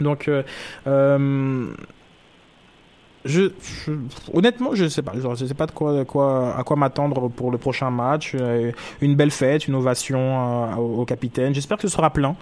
Donc, 0.00 0.28
euh, 0.28 0.42
euh, 0.86 1.66
je, 3.24 3.42
je- 3.86 3.92
honnêtement, 4.32 4.74
je 4.74 4.88
sais 4.88 5.02
pas. 5.02 5.12
Je 5.14 5.44
sais 5.46 5.54
pas 5.54 5.66
de 5.66 5.70
quoi, 5.72 6.56
à 6.56 6.64
quoi 6.64 6.76
m'attendre 6.76 7.28
pour 7.28 7.52
le 7.52 7.58
prochain 7.58 7.90
match. 7.90 8.32
Euh, 8.34 8.72
une 9.00 9.14
belle 9.14 9.30
fête, 9.30 9.68
une 9.68 9.76
ovation 9.76 10.18
euh, 10.18 10.76
au 10.76 11.04
capitaine. 11.04 11.54
J'espère 11.54 11.76
que 11.76 11.86
ce 11.86 11.94
sera 11.94 12.10
plein. 12.10 12.34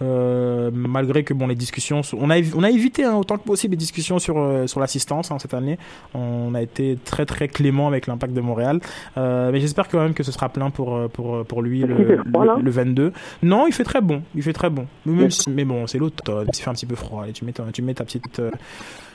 Euh, 0.00 0.70
malgré 0.72 1.24
que 1.24 1.34
bon 1.34 1.48
les 1.48 1.56
discussions 1.56 2.02
on 2.16 2.30
a 2.30 2.36
on 2.54 2.62
a 2.62 2.70
évité 2.70 3.02
hein, 3.04 3.16
autant 3.16 3.36
que 3.36 3.42
possible 3.42 3.72
les 3.72 3.76
discussions 3.78 4.20
sur 4.20 4.38
euh, 4.38 4.66
sur 4.68 4.78
l'assistance 4.78 5.30
hein, 5.32 5.38
cette 5.40 5.54
année. 5.54 5.76
On 6.14 6.54
a 6.54 6.62
été 6.62 6.96
très 7.04 7.26
très 7.26 7.48
clément 7.48 7.88
avec 7.88 8.06
l'impact 8.06 8.32
de 8.32 8.40
Montréal. 8.40 8.78
Euh, 9.16 9.50
mais 9.50 9.58
j'espère 9.60 9.88
quand 9.88 9.98
même 10.00 10.14
que 10.14 10.22
ce 10.22 10.30
sera 10.30 10.48
plein 10.50 10.70
pour 10.70 10.94
euh, 10.96 11.08
pour 11.08 11.44
pour 11.44 11.62
lui 11.62 11.80
le, 11.80 12.18
froid, 12.32 12.56
le, 12.58 12.62
le 12.62 12.70
22 12.70 13.12
non 13.42 13.66
il 13.66 13.72
fait 13.72 13.84
très 13.84 14.00
bon 14.00 14.22
il 14.36 14.42
fait 14.42 14.52
très 14.52 14.70
bon. 14.70 14.86
Mais, 15.04 15.30
si- 15.30 15.50
bon 15.50 15.86
c'est 15.86 15.98
l'automne 15.98 16.46
il 16.52 16.56
fait 16.56 16.70
un 16.70 16.74
petit 16.74 16.86
peu 16.86 16.94
froid. 16.94 17.24
Et 17.28 17.32
tu 17.32 17.44
mets 17.44 17.52
ta, 17.52 17.64
tu 17.72 17.82
mets 17.82 17.94
ta 17.94 18.04
petite 18.04 18.38
euh, 18.38 18.50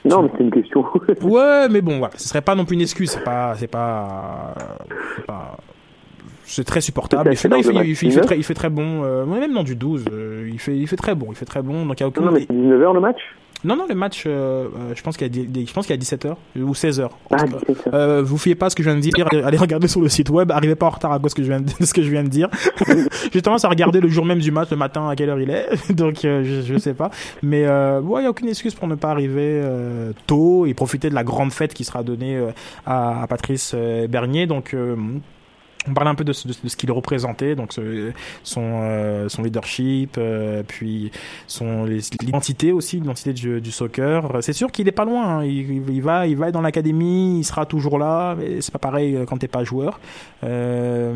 Non, 0.05 0.23
mais 0.23 0.29
c'est 0.38 0.43
une 0.43 0.51
question. 0.51 0.84
Ouais, 1.21 1.67
mais 1.69 1.81
bon, 1.81 1.99
voilà, 1.99 2.13
ce 2.17 2.27
serait 2.27 2.41
pas 2.41 2.55
non 2.55 2.65
plus 2.65 2.75
une 2.75 2.81
excuse. 2.81 3.11
C'est 3.11 3.23
pas, 3.23 3.55
c'est 3.57 3.67
pas, 3.67 4.53
c'est 5.15 5.25
pas, 5.25 5.57
c'est 6.45 6.63
très 6.63 6.81
supportable. 6.81 7.29
Il 7.31 7.37
fait, 7.37 7.49
non, 7.49 7.57
il 7.57 7.63
fait, 7.63 7.73
il 7.85 7.95
fait, 7.95 8.05
il 8.07 8.21
très, 8.21 8.37
il 8.37 8.43
fait 8.43 8.53
très 8.53 8.69
bon. 8.69 9.03
Euh, 9.03 9.25
même 9.25 9.53
dans 9.53 9.63
du 9.63 9.75
12, 9.75 10.05
euh, 10.11 10.49
il 10.51 10.59
fait, 10.59 10.77
il 10.77 10.87
fait 10.87 10.95
très 10.95 11.15
bon. 11.15 11.27
Il 11.29 11.35
fait 11.35 11.45
très 11.45 11.61
bon. 11.61 11.85
Donc 11.85 11.99
il 11.99 12.03
y 12.03 12.05
a 12.05 12.07
aucun. 12.07 12.21
non, 12.21 12.31
mais 12.31 12.41
c'est 12.41 12.53
19h 12.53 12.93
le 12.93 12.99
match? 12.99 13.17
Non, 13.65 13.77
non, 13.77 13.85
le 13.87 13.95
match, 13.95 14.25
euh, 14.27 14.65
euh, 14.77 14.93
je 14.93 15.01
pense 15.03 15.15
qu'il 15.15 15.25
y 15.25 15.29
a, 15.29 15.33
des- 15.33 15.47
des- 15.47 15.65
je 15.65 15.71
pense 15.71 15.85
qu'il 15.85 15.93
y 15.93 15.97
a 15.97 15.97
17 15.97 16.25
h 16.25 16.35
ou 16.61 16.75
16 16.75 16.99
h 16.99 17.07
Ah, 17.31 17.37
17h. 17.45 17.75
Euh, 17.93 18.21
vous 18.21 18.37
fiez 18.37 18.55
pas 18.55 18.69
ce 18.69 18.75
que 18.75 18.83
je 18.83 18.89
viens 18.89 18.97
de 18.97 19.01
dire. 19.01 19.13
Allez 19.45 19.55
regarder 19.57 19.87
sur 19.87 20.01
le 20.01 20.09
site 20.09 20.29
web. 20.29 20.51
Arrivez 20.51 20.75
pas 20.75 20.87
en 20.87 20.89
retard 20.89 21.13
à 21.13 21.19
cause 21.19 21.33
que 21.33 21.41
je 21.43 21.47
viens 21.47 21.61
de, 21.61 21.69
ce 21.79 21.93
que 21.93 22.01
je 22.03 22.09
viens 22.11 22.25
de 22.25 22.27
dire. 22.27 22.49
J'ai 23.31 23.41
tendance 23.41 23.63
à 23.63 23.69
regarder 23.69 24.01
le 24.01 24.09
jour 24.09 24.25
même 24.25 24.39
du 24.39 24.51
match, 24.51 24.69
le 24.69 24.75
matin 24.75 25.07
à 25.07 25.15
quelle 25.15 25.29
heure 25.29 25.39
il 25.39 25.49
est. 25.49 25.69
Donc 25.93 26.25
euh, 26.25 26.43
je, 26.43 26.59
je 26.73 26.77
sais 26.77 26.93
pas. 26.93 27.09
Mais 27.41 27.63
euh, 27.65 28.01
ouais, 28.01 28.19
il 28.19 28.23
y 28.25 28.27
a 28.27 28.31
aucune 28.31 28.49
excuse 28.49 28.75
pour 28.75 28.89
ne 28.89 28.95
pas 28.95 29.11
arriver 29.11 29.61
tôt 30.27 30.65
et 30.65 30.73
profiter 30.73 31.09
de 31.09 31.15
la 31.15 31.23
grande 31.23 31.53
fête 31.53 31.73
qui 31.73 31.85
sera 31.85 32.03
donnée 32.03 32.37
à, 32.85 33.21
à 33.23 33.27
Patrice 33.27 33.73
Bernier. 34.09 34.45
Donc 34.45 34.75
on 35.88 35.93
parle 35.93 36.07
un 36.07 36.15
peu 36.15 36.23
de, 36.23 36.34
ce- 36.34 36.47
de, 36.47 36.53
ce- 36.53 36.63
de 36.63 36.69
ce 36.69 36.75
qu'il 36.77 36.91
représentait, 36.91 37.55
donc 37.55 37.73
ce- 37.73 38.11
son, 38.43 38.61
euh, 38.84 39.29
son 39.29 39.43
leadership, 39.43 40.15
euh, 40.17 40.63
puis 40.67 41.11
son 41.47 41.86
l'identité 41.86 42.71
aussi, 42.71 42.97
l'identité 42.97 43.34
du, 43.34 43.59
du 43.61 43.71
soccer. 43.71 44.29
C'est 44.41 44.53
sûr 44.53 44.71
qu'il 44.71 44.88
est 44.88 44.91
pas 44.93 45.05
loin. 45.05 45.39
hein. 45.39 45.43
Il, 45.45 45.84
il 45.89 46.01
va, 46.01 46.27
il 46.27 46.36
va 46.38 46.47
être 46.47 46.53
dans 46.53 46.61
l'académie, 46.61 47.39
il 47.39 47.43
sera 47.43 47.65
toujours 47.65 47.97
là. 47.99 48.36
Mais 48.38 48.61
c'est 48.61 48.71
pas 48.71 48.79
pareil 48.79 49.15
euh, 49.15 49.25
quand 49.25 49.38
t'es 49.38 49.47
pas 49.47 49.63
joueur. 49.63 49.99
Euh, 50.43 51.13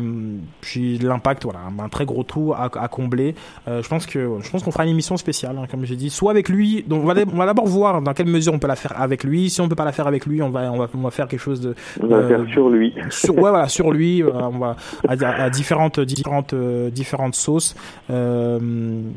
puis 0.60 0.98
l'impact, 0.98 1.44
voilà, 1.44 1.60
un 1.78 1.88
très 1.88 2.04
gros 2.04 2.22
trou 2.22 2.52
à, 2.52 2.70
à 2.80 2.88
combler. 2.88 3.34
Je 3.66 3.86
pense 3.88 4.06
que, 4.06 4.38
je 4.42 4.50
pense 4.50 4.62
qu'on 4.62 4.70
fera 4.70 4.84
une 4.84 4.90
émission 4.90 5.16
spéciale, 5.16 5.56
hein, 5.58 5.66
comme 5.70 5.84
j'ai 5.84 5.96
dit, 5.96 6.10
soit 6.10 6.30
avec 6.30 6.48
lui. 6.48 6.84
Donc 6.86 7.02
on 7.02 7.06
va, 7.06 7.14
on 7.32 7.36
va 7.36 7.46
d'abord 7.46 7.66
voir 7.66 8.00
dans 8.02 8.12
quelle 8.14 8.26
mesure 8.26 8.52
on 8.54 8.58
peut 8.58 8.66
la 8.68 8.76
faire 8.76 9.00
avec 9.00 9.24
lui. 9.24 9.50
Si 9.50 9.60
on 9.60 9.68
peut 9.68 9.74
pas 9.76 9.84
la 9.84 9.92
faire 9.92 10.06
avec 10.06 10.26
lui, 10.26 10.42
on 10.42 10.50
va, 10.50 10.72
on 10.72 10.78
va, 10.78 10.88
on 10.94 10.98
va 11.02 11.10
faire 11.10 11.28
quelque 11.28 11.40
chose 11.40 11.60
de 11.60 11.74
On 12.02 12.06
va 12.06 12.26
faire 12.26 12.44
sur 12.52 12.68
lui. 12.70 12.94
sur 13.10 13.34
ouais 13.34 13.40
voilà 13.50 13.68
sur 13.68 13.90
lui 13.92 14.22
à, 14.64 15.50
différentes 15.50 16.00
différentes 16.00 16.52
euh, 16.54 16.90
différentes 16.90 17.34
sauces. 17.34 17.74
Euh, 18.10 18.58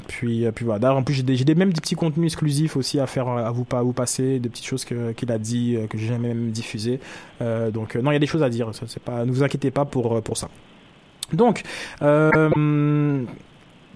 puis 0.08 0.46
euh, 0.46 0.52
puis 0.52 0.66
voilà. 0.66 0.94
En 0.96 1.04
plus 1.04 1.14
j'ai 1.14 1.24
des, 1.24 1.56
même 1.56 1.74
des 1.74 1.82
petits 1.82 1.96
contenus 1.96 2.32
exclusifs 2.32 2.76
aussi 2.78 3.00
à 3.00 3.08
faire 3.08 3.28
à 3.28 3.52
vous 3.52 3.64
pas 3.64 3.82
vous 3.82 3.94
passer 3.94 4.40
des 4.40 4.50
petites 4.50 4.66
choses 4.66 4.86
que 4.86 5.12
qu'il 5.14 5.32
a 5.32 5.38
dit 5.38 5.78
que 5.90 5.98
j'ai 5.98 6.08
jamais 6.08 6.30
même 6.30 6.52
diffusé 6.52 7.00
donc 7.74 7.96
non 7.96 8.12
il 8.12 8.14
y 8.14 8.18
a 8.18 8.20
des 8.20 8.28
choses 8.28 8.44
à 8.44 8.50
dire. 8.50 8.72
C'est 8.74 9.02
pas 9.02 9.26
ne 9.26 9.32
vous 9.32 9.44
inquiétez 9.44 9.72
pas 9.72 9.86
pour 9.86 10.22
pour 10.22 10.38
ça. 10.38 10.50
Donc 11.34 11.64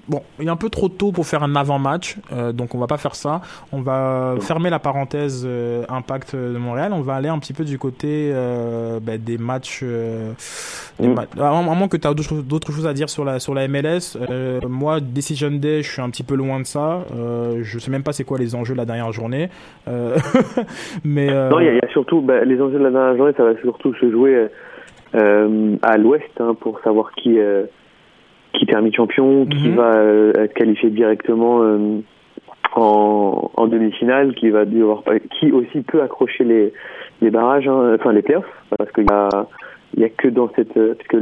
Bon, 0.08 0.22
il 0.40 0.46
est 0.48 0.52
un 0.52 0.56
peu 0.56 0.70
trop 0.70 0.88
tôt 0.88 1.12
pour 1.12 1.26
faire 1.26 1.42
un 1.42 1.56
avant-match, 1.56 2.18
euh, 2.32 2.52
donc 2.52 2.76
on 2.76 2.78
va 2.78 2.86
pas 2.86 2.98
faire 2.98 3.16
ça. 3.16 3.42
On 3.72 3.82
va 3.82 4.36
fermer 4.40 4.70
la 4.70 4.78
parenthèse 4.78 5.44
euh, 5.48 5.84
Impact 5.90 6.36
de 6.36 6.58
Montréal. 6.58 6.92
On 6.94 7.02
va 7.02 7.16
aller 7.16 7.28
un 7.30 7.40
petit 7.40 7.54
peu 7.54 7.64
du 7.64 7.80
côté 7.80 8.32
euh, 8.34 9.00
ben, 9.02 9.20
des 9.20 9.38
matchs. 9.40 9.80
euh, 9.84 10.32
des 11.00 11.08
Mm. 11.08 11.16
ma- 11.38 11.48
à 11.48 11.62
moment 11.64 11.88
que 11.88 11.98
tu 11.98 12.08
as 12.08 12.14
d'autres 12.14 12.72
choses 12.72 12.86
à 12.88 12.94
dire 12.94 13.10
sur 13.10 13.26
la 13.26 13.40
sur 13.40 13.54
la 13.56 13.68
MLS, 13.68 14.16
euh, 14.30 14.60
moi 14.70 15.00
Decision 15.00 15.50
Day, 15.52 15.82
je 15.82 15.92
suis 15.92 16.02
un 16.02 16.10
petit 16.12 16.24
peu 16.24 16.36
loin 16.36 16.60
de 16.60 16.66
ça. 16.66 17.04
Euh, 17.16 17.60
je 17.64 17.80
sais 17.80 17.90
même 17.92 18.04
pas 18.04 18.14
c'est 18.14 18.24
quoi 18.24 18.38
les 18.38 18.54
enjeux 18.56 18.74
de 18.74 18.78
la 18.78 18.86
dernière 18.86 19.12
journée. 19.12 19.50
Euh, 19.88 20.18
mais 21.04 21.30
euh, 21.32 21.50
Non, 21.50 21.60
il 21.60 21.66
y, 21.74 21.76
y 21.76 21.80
a 21.80 21.90
surtout 21.92 22.22
bah, 22.22 22.46
les 22.46 22.62
enjeux 22.62 22.78
de 22.78 22.84
la 22.84 22.92
dernière 22.92 23.18
journée, 23.18 23.34
ça 23.36 23.44
va 23.44 23.56
surtout 23.62 23.94
se 23.96 24.10
jouer 24.12 24.48
à 25.14 25.98
l'ouest 25.98 26.30
hein, 26.40 26.56
pour 26.60 26.80
savoir 26.82 27.12
qui 27.14 27.40
euh, 27.40 27.64
qui 28.58 28.66
termine 28.66 28.94
champion, 28.94 29.46
qui 29.46 29.70
Mhm. 29.70 29.76
va 29.76 29.94
euh, 29.96 30.34
être 30.44 30.54
qualifié 30.54 30.90
directement 30.90 31.62
euh, 31.62 32.00
en, 32.76 33.52
en 33.56 33.68
demi-finale, 33.68 34.34
qui 34.36 34.50
va 34.50 34.66
devoir 34.66 35.04
qui 35.40 35.52
aussi 35.52 35.82
peut 35.82 36.02
accrocher 36.02 36.44
les 36.44 36.74
les 37.22 37.32
barrages, 37.32 37.68
hein, 37.68 37.96
enfin 37.96 38.12
les 38.12 38.22
playoffs, 38.22 38.46
parce 38.78 38.92
qu'il 38.92 39.06
y 39.06 39.14
a 39.14 39.30
il 39.96 40.02
y 40.02 40.04
a 40.06 40.10
que 40.10 40.28
dans 40.28 40.50
cette 40.56 40.76
euh, 40.78 40.94
parce 40.96 41.08
que 41.08 41.18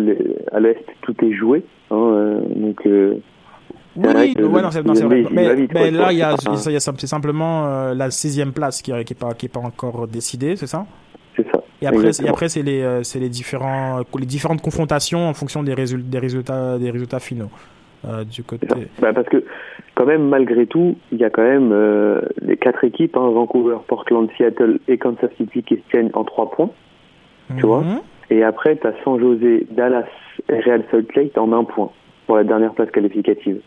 à 0.52 0.60
l'est 0.60 0.84
tout 1.02 1.14
est 1.24 1.34
joué, 1.34 1.64
hein, 1.92 2.38
donc 2.56 2.86
euh, 2.88 3.16
Oui, 3.96 4.34
ouais, 4.36 4.62
non, 4.64 4.72
c'est 4.72 4.82
vrai. 4.82 5.24
Mais, 5.32 5.54
vite, 5.56 5.72
mais 5.74 5.92
là, 5.92 6.12
il 6.12 6.18
y 6.18 6.24
a, 6.24 6.36
c'est 6.36 6.50
pas- 6.50 6.70
il 6.72 6.74
y 6.74 6.76
a 6.76 6.80
c'est 6.80 7.06
simplement 7.08 7.68
euh, 7.68 7.94
la 7.94 8.10
sixième 8.10 8.52
place 8.52 8.82
qui 8.82 8.92
n'est 8.92 9.04
qui 9.04 9.14
est 9.14 9.20
pas, 9.20 9.34
qui 9.36 9.46
est 9.46 9.54
pas 9.54 9.60
encore 9.60 10.08
décidée, 10.08 10.56
c'est 10.56 10.66
ça? 10.68 10.86
C'est 11.36 11.46
ça. 11.52 11.63
Et 11.84 11.88
après, 11.88 11.98
c'est- 12.00 12.06
et 12.06 12.08
Exactement. 12.08 12.34
après 12.34 12.50
c'est 12.50 12.64
les, 12.64 12.82
euh, 12.82 13.04
c'est 13.04 13.20
les, 13.20 13.30
différents, 13.30 14.00
les 14.20 14.26
différentes 14.26 14.62
confrontations 14.62 15.28
en 15.28 15.34
fonction 15.34 15.64
des, 15.64 15.74
résul- 15.76 16.08
des, 16.10 16.20
résultats, 16.20 16.78
des 16.78 16.90
résultats 16.92 17.20
finaux. 17.20 17.50
Euh, 18.06 18.26
du 18.26 18.44
côté. 18.44 18.68
Bah, 19.00 19.14
parce 19.14 19.30
que 19.30 19.46
quand 19.96 20.06
même 20.06 20.28
malgré 20.28 20.66
tout, 20.68 20.98
il 21.14 21.20
y 21.20 21.24
a 21.24 21.30
quand 21.30 21.42
même 21.44 21.72
euh, 21.72 22.20
les 22.42 22.58
quatre 22.58 22.84
équipes, 22.84 23.16
hein, 23.16 23.30
Vancouver, 23.30 23.78
Portland, 23.88 24.28
Seattle 24.38 24.80
et 24.90 24.98
Kansas 24.98 25.30
City 25.38 25.64
qui 25.64 25.76
se 25.76 25.82
tiennent 25.90 26.10
en 26.14 26.26
trois 26.26 26.52
points. 26.52 26.70
tu 27.56 27.66
vois. 27.66 27.80
Mhm. 27.80 28.00
Et 28.30 28.44
après, 28.44 28.76
tu 28.76 28.86
as 28.88 28.94
San 29.06 29.18
José, 29.22 29.66
Dallas 29.72 30.04
et 30.50 30.60
Real 30.60 30.84
Salt 30.92 31.16
Lake 31.16 31.38
en 31.38 31.54
un 31.54 31.64
point 31.64 31.92
pour 32.28 32.36
la 32.36 32.44
dernière 32.44 32.74
place 32.74 32.92
qualificative. 32.92 33.62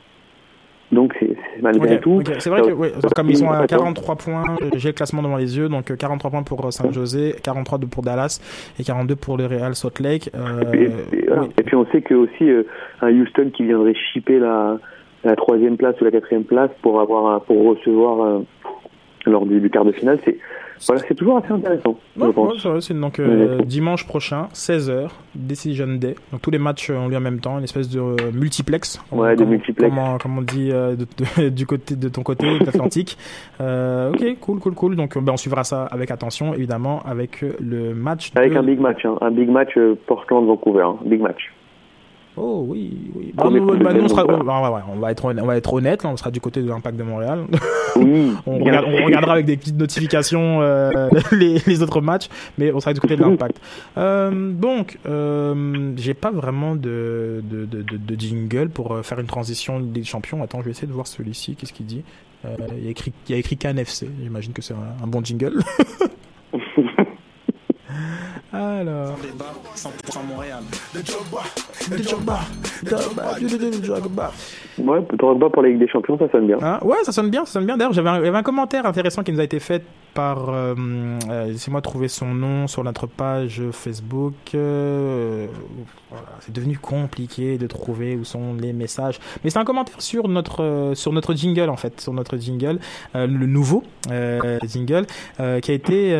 Donc 0.92 1.14
c'est 1.18 1.36
malgré 1.62 1.96
Ok, 1.96 2.00
tout. 2.00 2.22
C'est 2.38 2.48
vrai 2.48 2.62
que 2.62 2.70
ouais, 2.72 2.92
comme 3.16 3.28
ils 3.30 3.36
sont 3.38 3.50
à 3.50 3.58
Attends. 3.58 3.76
43 3.78 4.14
points, 4.16 4.44
euh, 4.62 4.70
j'ai 4.76 4.90
le 4.90 4.94
classement 4.94 5.20
devant 5.22 5.36
les 5.36 5.56
yeux, 5.58 5.68
donc 5.68 5.90
euh, 5.90 5.96
43 5.96 6.30
points 6.30 6.42
pour 6.44 6.64
euh, 6.64 6.70
San 6.70 6.92
José, 6.92 7.34
43 7.42 7.78
de- 7.78 7.86
pour 7.86 8.02
Dallas 8.04 8.40
et 8.78 8.84
42 8.84 9.16
pour 9.16 9.36
le 9.36 9.46
Real 9.46 9.74
Salt 9.74 10.00
Lake. 10.00 10.30
Euh, 10.36 10.62
Et, 10.72 11.16
et- 11.16 11.26
voilà. 11.26 11.42
oui. 11.42 11.48
Et 11.58 11.62
puis 11.64 11.74
on 11.74 11.86
sait 11.86 12.02
que 12.02 12.14
aussi 12.14 12.48
euh, 12.48 12.62
un 13.02 13.10
Houston 13.12 13.50
qui 13.52 13.64
viendrait 13.64 13.94
chipper 14.12 14.38
la, 14.38 14.78
la 15.24 15.34
troisième 15.34 15.76
place 15.76 16.00
ou 16.00 16.04
la 16.04 16.12
quatrième 16.12 16.44
place 16.44 16.70
pour 16.82 17.00
avoir 17.00 17.40
pour 17.42 17.64
recevoir 17.64 18.20
euh, 18.24 18.38
lors 19.26 19.44
du, 19.44 19.60
du 19.60 19.70
quart 19.70 19.84
de 19.84 19.90
finale, 19.92 20.20
c'est 20.24 20.38
voilà, 20.86 21.02
c'est 21.08 21.14
toujours 21.14 21.38
assez 21.38 21.52
intéressant. 21.52 21.98
Ouais, 22.18 22.28
c'est 22.80 22.98
donc 22.98 23.18
euh, 23.18 23.58
dimanche 23.64 24.06
prochain, 24.06 24.48
16h, 24.54 25.08
Decision 25.34 25.86
Day. 25.98 26.14
Donc 26.32 26.42
tous 26.42 26.50
les 26.50 26.58
matchs 26.58 26.90
euh, 26.90 26.96
ont 26.96 27.08
lieu 27.08 27.16
en 27.16 27.20
même 27.20 27.40
temps, 27.40 27.58
une 27.58 27.64
espèce 27.64 27.88
de 27.88 28.00
euh, 28.00 28.16
multiplex. 28.32 29.00
Ouais, 29.12 29.34
de 29.34 29.40
comme, 29.40 29.50
multiplex. 29.50 29.88
Comme, 29.94 29.98
on- 29.98 30.18
comme 30.18 30.38
on 30.38 30.42
dit 30.42 30.70
euh, 30.72 30.96
de- 30.96 31.06
de- 31.42 31.48
du 31.50 31.66
côté 31.66 31.96
de 31.96 32.08
ton 32.08 32.22
côté, 32.22 32.46
de 32.58 32.64
l'Atlantique. 32.64 33.16
Euh, 33.60 34.10
ok, 34.12 34.38
cool, 34.40 34.58
cool, 34.60 34.74
cool. 34.74 34.96
Donc 34.96 35.16
euh, 35.16 35.20
ben, 35.20 35.32
on 35.32 35.36
suivra 35.36 35.64
ça 35.64 35.84
avec 35.84 36.10
attention, 36.10 36.52
évidemment, 36.54 37.00
avec 37.06 37.42
euh, 37.42 37.54
le 37.60 37.94
match. 37.94 38.30
Avec 38.34 38.52
de- 38.52 38.58
un 38.58 38.62
big 38.62 38.80
match, 38.80 39.04
hein, 39.04 39.16
un 39.22 39.30
big 39.30 39.48
match 39.48 39.70
euh, 39.76 39.94
Portland-Vancouver, 40.06 40.82
hein, 40.82 40.96
big 41.04 41.20
match. 41.22 41.52
Oh 42.38 42.64
oui, 42.68 43.10
oui. 43.14 43.32
Bah, 43.34 43.44
Premier 43.44 43.60
nous, 43.60 43.66
bah, 43.78 43.92
nous, 43.94 44.04
on, 44.04 44.08
sera, 44.08 44.22
saison, 44.22 44.40
on, 44.40 44.98
va 44.98 45.10
être 45.10 45.24
honnête, 45.24 45.42
on 45.42 45.46
va 45.46 45.56
être 45.56 45.72
honnête, 45.72 46.02
là, 46.02 46.10
on 46.10 46.16
sera 46.16 46.30
du 46.30 46.40
côté 46.40 46.60
de 46.60 46.68
l'impact 46.68 46.98
de 46.98 47.02
Montréal. 47.02 47.46
Oui, 47.96 48.32
on, 48.46 48.58
regarde- 48.58 48.86
regardera 48.86 49.32
avec 49.34 49.46
des 49.46 49.56
petites 49.56 49.78
notifications 49.78 50.60
euh, 50.60 50.90
les, 51.32 51.58
les 51.66 51.82
autres 51.82 52.00
matchs, 52.02 52.28
mais 52.58 52.72
on 52.72 52.80
sera 52.80 52.92
du 52.92 53.00
côté 53.00 53.16
de 53.16 53.22
l'impact. 53.22 53.60
Euh, 53.98 54.52
donc, 54.52 54.98
euh, 55.06 55.92
j'ai 55.96 56.12
pas 56.12 56.30
vraiment 56.30 56.74
de, 56.76 57.42
de, 57.42 57.64
de, 57.64 57.82
de, 57.82 58.20
jingle 58.20 58.68
pour 58.68 58.92
euh, 58.92 59.02
faire 59.02 59.18
une 59.18 59.26
transition 59.26 59.80
des 59.80 60.04
champions. 60.04 60.42
Attends, 60.42 60.58
je 60.60 60.66
vais 60.66 60.70
essayer 60.72 60.86
de 60.86 60.92
voir 60.92 61.06
celui-ci. 61.06 61.56
Qu'est-ce 61.56 61.72
qu'il 61.72 61.86
dit 61.86 62.02
Euh, 62.44 62.56
il 62.76 62.84
y 62.84 62.88
a 62.88 62.90
écrit, 62.90 63.12
il 63.28 63.32
y 63.32 63.34
a 63.36 63.38
écrit 63.38 63.56
KNFC. 63.56 64.08
J'imagine 64.22 64.52
que 64.52 64.60
c'est 64.60 64.74
un, 64.74 65.02
un 65.02 65.06
bon 65.06 65.24
jingle. 65.24 65.62
Alors. 68.52 69.16
100% 69.76 70.26
Montréal. 70.26 70.62
Ouais, 74.78 75.00
Drogba 75.12 75.50
pour 75.50 75.62
la 75.62 75.68
Ligue 75.68 75.78
des 75.78 75.88
Champions, 75.88 76.18
ça 76.18 76.28
sonne 76.30 76.46
bien. 76.46 76.58
Ah, 76.60 76.84
ouais, 76.84 76.96
ça 77.04 77.12
sonne 77.12 77.30
bien, 77.30 77.44
ça 77.44 77.52
sonne 77.52 77.66
bien. 77.66 77.76
D'ailleurs, 77.76 77.92
j'avais 77.92 78.08
un, 78.08 78.18
il 78.18 78.24
y 78.24 78.28
avait 78.28 78.38
un 78.38 78.42
commentaire 78.42 78.86
intéressant 78.86 79.22
qui 79.22 79.32
nous 79.32 79.40
a 79.40 79.44
été 79.44 79.60
fait 79.60 79.82
par. 80.16 80.48
Euh, 80.48 80.74
euh, 81.28 81.46
Laissez-moi 81.46 81.82
trouver 81.82 82.08
son 82.08 82.34
nom 82.34 82.66
sur 82.66 82.82
notre 82.82 83.06
page 83.06 83.62
Facebook. 83.70 84.34
Euh, 84.54 85.46
c'est 86.40 86.52
devenu 86.52 86.78
compliqué 86.78 87.58
de 87.58 87.66
trouver 87.66 88.16
où 88.16 88.24
sont 88.24 88.54
les 88.54 88.72
messages. 88.72 89.20
Mais 89.44 89.50
c'est 89.50 89.58
un 89.58 89.64
commentaire 89.64 90.00
sur 90.00 90.28
notre 90.28 90.92
sur 90.94 91.12
notre 91.12 91.34
jingle 91.34 91.68
en 91.68 91.76
fait, 91.76 92.00
sur 92.00 92.12
notre 92.14 92.38
jingle, 92.38 92.78
le 93.14 93.26
nouveau 93.46 93.82
jingle 94.64 95.06
qui 95.36 95.70
a 95.70 95.74
été 95.74 96.10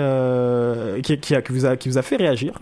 qui, 1.02 1.34
a, 1.34 1.40
qui 1.40 1.52
vous 1.52 1.66
a 1.66 1.76
qui 1.76 1.88
vous 1.88 1.98
a 1.98 2.02
fait 2.02 2.16
réagir, 2.16 2.58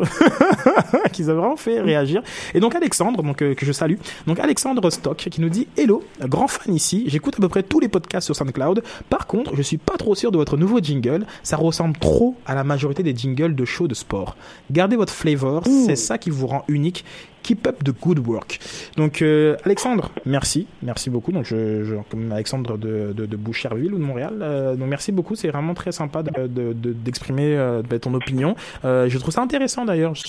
qui 1.12 1.22
vous 1.24 1.30
a 1.30 1.35
vraiment 1.35 1.57
fait 1.57 1.80
réagir. 1.80 2.22
Et 2.55 2.61
donc 2.61 2.74
Alexandre, 2.74 3.22
donc 3.22 3.39
que 3.39 3.66
je 3.66 3.72
salue, 3.72 3.97
donc 4.26 4.39
Alexandre 4.39 4.89
Stock 4.91 5.16
qui 5.16 5.41
nous 5.41 5.49
dit 5.49 5.66
Hello, 5.76 6.05
grand 6.20 6.47
fan 6.47 6.74
ici, 6.74 7.05
j'écoute 7.09 7.35
à 7.39 7.41
peu 7.41 7.49
près 7.49 7.64
tous 7.64 7.80
les 7.80 7.89
podcasts 7.89 8.26
sur 8.26 8.37
SoundCloud. 8.37 8.85
Par 9.09 9.26
contre, 9.26 9.57
je 9.57 9.62
suis 9.62 9.78
pas 9.78 9.97
trop 9.97 10.14
sûr 10.14 10.30
de 10.30 10.37
votre 10.37 10.57
nouveau 10.57 10.78
jingle, 10.78 11.24
ça 11.43 11.57
ressemble 11.57 11.97
trop 11.99 12.37
à 12.47 12.55
la 12.55 12.64
majorité 12.64 13.03
des 13.03 13.14
jingles 13.16 13.55
de 13.55 13.64
shows 13.64 13.89
de 13.89 13.95
sport. 13.95 14.37
Gardez 14.70 14.97
votre 14.97 15.12
flavor, 15.12 15.62
c'est 15.87 15.97
ça 15.97 16.18
qui 16.18 16.31
vous 16.31 16.47
rend 16.47 16.64
unique. 16.68 17.05
Keep 17.43 17.66
up 17.66 17.85
the 17.85 17.91
good 18.01 18.27
work. 18.27 18.59
Donc 18.97 19.20
euh, 19.20 19.57
Alexandre, 19.66 20.11
merci, 20.25 20.66
merci 20.83 21.11
beaucoup. 21.11 21.31
Donc 21.31 21.45
je, 21.45 21.85
je 21.85 21.95
comme 22.11 22.33
Alexandre 22.33 22.79
de, 22.79 23.12
de, 23.14 23.27
de 23.27 23.37
Boucherville 23.37 23.93
ou 23.93 23.99
de 23.99 24.03
Montréal. 24.03 24.39
Euh, 24.41 24.77
donc 24.77 24.89
merci 24.89 25.12
beaucoup, 25.12 25.35
c'est 25.35 25.49
vraiment 25.49 25.75
très 25.75 25.93
sympa 25.93 26.22
de- 26.22 26.47
de- 26.47 26.72
d'exprimer 26.93 27.55
euh, 27.55 27.83
bah, 27.89 27.99
ton 27.99 28.14
opinion. 28.14 28.57
Euh, 28.87 29.11
je 29.11 29.18
trouve 29.18 29.35
ça 29.35 29.43
intéressant 29.43 29.85
d'ailleurs. 29.85 30.14
C'est 30.16 30.27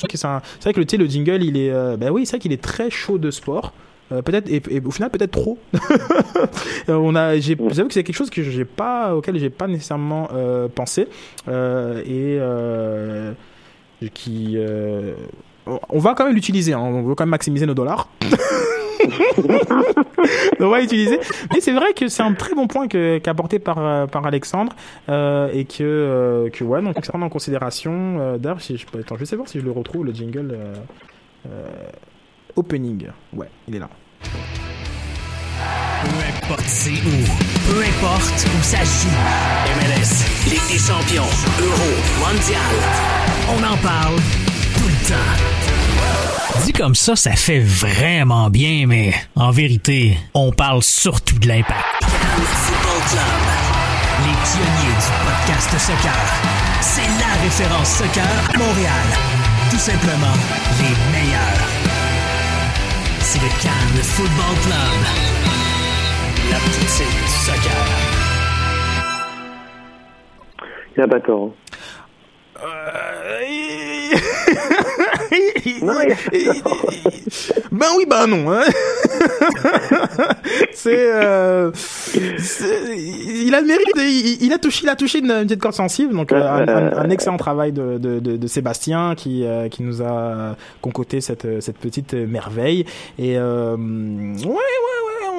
vrai 0.64 0.74
que 0.74 0.82
le, 0.82 1.04
le 1.04 1.10
jingle, 1.10 1.42
il 1.42 1.56
est, 1.56 1.72
bah 1.98 2.12
oui, 2.12 2.26
c'est 2.26 2.32
vrai 2.32 2.40
qu'il 2.40 2.52
est 2.52 2.62
très 2.62 2.90
chaud 2.90 3.18
de 3.18 3.32
sport. 3.32 3.72
Euh, 4.12 4.22
peut-être 4.22 4.48
et, 4.50 4.62
et 4.70 4.82
au 4.86 4.92
final 4.92 5.10
peut-être 5.10 5.32
trop. 5.32 5.58
Euh, 6.88 6.94
on 6.94 7.16
a, 7.16 7.40
j'ai, 7.40 7.58
j'avoue 7.72 7.88
que 7.88 7.94
c'est 7.96 8.04
quelque 8.04 8.16
chose 8.16 8.30
que 8.30 8.44
j'ai 8.44 8.66
pas, 8.66 9.16
auquel 9.16 9.40
j'ai 9.40 9.50
pas 9.50 9.66
nécessairement 9.66 10.30
euh, 10.34 10.68
pensé 10.68 11.08
et 11.48 12.38
euh, 12.40 13.32
qui, 14.14 14.54
euh, 14.58 15.16
on 15.90 15.98
va 15.98 16.14
quand 16.14 16.26
même 16.26 16.36
l'utiliser. 16.36 16.74
hein. 16.74 16.80
on 16.80 17.02
veut 17.02 17.16
quand 17.16 17.24
même 17.24 17.32
maximiser 17.32 17.66
nos 17.66 17.74
dollars. 17.74 18.08
on 20.60 20.70
va 20.70 20.80
l'utiliser. 20.80 21.20
Mais 21.54 21.62
c'est 21.62 21.74
vrai 21.74 21.94
que 21.94 22.08
c'est 22.08 22.24
un 22.24 22.34
très 22.34 22.54
bon 22.54 22.68
point 22.68 22.88
que, 22.88 23.18
qu'a 23.18 23.32
apporté 23.32 23.60
par, 23.60 24.08
par 24.08 24.26
Alexandre 24.26 24.74
euh, 25.10 25.50
et 25.54 25.66
que, 25.66 25.84
euh, 25.84 26.50
que 26.50 26.64
ouais, 26.64 26.82
donc 26.82 26.96
c'est 27.02 27.16
en 27.16 27.30
considération. 27.30 28.18
Euh, 28.20 28.38
d'ailleurs, 28.38 28.62
si 28.62 28.78
je, 28.78 28.86
attends, 29.00 29.16
je 29.18 29.26
vais 29.26 29.38
voir 29.38 29.50
si 29.50 29.60
je 29.60 29.66
le 29.66 29.72
retrouve 29.72 30.06
le 30.06 30.14
jingle 30.14 30.58
opening. 32.56 33.08
Ouais, 33.34 33.50
il 33.68 33.76
est 33.76 33.80
là. 33.80 33.90
Peu 36.04 36.10
importe 36.48 36.68
c'est 36.68 36.92
où, 36.92 37.26
peu 37.68 37.82
importe 37.82 38.48
où 38.58 38.64
ça 38.64 38.84
joue. 38.84 39.10
MLS, 39.78 40.26
Ligue 40.50 40.68
des 40.72 40.80
champions, 40.80 41.30
Euro, 41.60 41.92
Mondial. 42.20 42.76
On 43.50 43.64
en 43.64 43.78
parle 43.78 44.16
tout 44.76 44.88
le 44.88 45.08
temps. 45.08 46.64
Dit 46.66 46.74
comme 46.74 46.96
ça, 46.96 47.16
ça 47.16 47.32
fait 47.34 47.60
vraiment 47.60 48.50
bien, 48.50 48.86
mais 48.88 49.14
en 49.36 49.52
vérité, 49.52 50.18
on 50.34 50.52
parle 50.52 50.84
surtout 50.84 51.40
de 51.40 51.48
l'impact. 51.48 51.84
Football 52.04 53.02
Club, 53.10 53.42
les 54.24 54.36
pionniers 54.46 54.96
du 54.96 55.10
podcast 55.26 55.72
soccer. 55.80 56.16
C'est 56.82 57.02
la 57.02 57.42
référence 57.44 57.90
soccer 57.90 58.24
à 58.54 58.58
Montréal. 58.58 59.06
Tout 59.72 59.78
simplement, 59.80 60.34
les 60.80 60.96
meilleurs. 61.20 61.85
C'est 63.28 63.40
le 63.40 63.48
Cannes 63.60 64.04
Football 64.04 64.56
Club. 64.62 65.00
La 66.52 66.58
poutine 66.58 66.86
du 66.86 67.28
soccer. 67.28 67.72
Il 70.96 71.02
a 71.02 71.08
pas 71.08 71.20
tort. 71.20 71.56
ben 77.72 77.88
oui, 77.98 78.06
ben 78.10 78.28
non. 78.28 78.52
Hein. 78.52 78.62
c'est, 80.74 81.12
euh, 81.14 81.72
c'est- 81.74 82.98
il 82.98 83.54
a 83.56 83.62
le 83.62 83.68
mérite. 83.68 83.86
Il, 83.98 84.38
il 84.46 84.54
a 84.54 84.58
touché, 84.58 84.82
il 84.84 84.90
a 84.90 84.96
touché 84.96 85.20
une, 85.20 85.32
une 85.32 85.44
petite 85.48 85.62
corde 85.62 85.76
sensible. 85.76 86.14
Donc 86.14 86.32
euh, 86.32 86.42
un, 86.42 86.68
un- 86.68 86.98
un 86.98 87.10
excellent 87.10 87.38
travail 87.38 87.72
de, 87.72 87.98
de, 87.98 88.20
de, 88.20 88.38
de 88.38 88.48
Sébastien 88.48 89.16
qui 89.16 89.46
euh, 89.46 89.70
qui 89.70 89.84
nous 89.84 90.02
a 90.02 90.56
concocté 90.82 91.22
cette 91.22 91.62
cette 91.62 91.78
petite 91.78 92.14
merveille. 92.14 92.86
Et 93.18 93.38
euh, 93.38 93.76
ouais, 93.76 94.46
ouais, 94.46 94.48
ouais. 94.48 94.62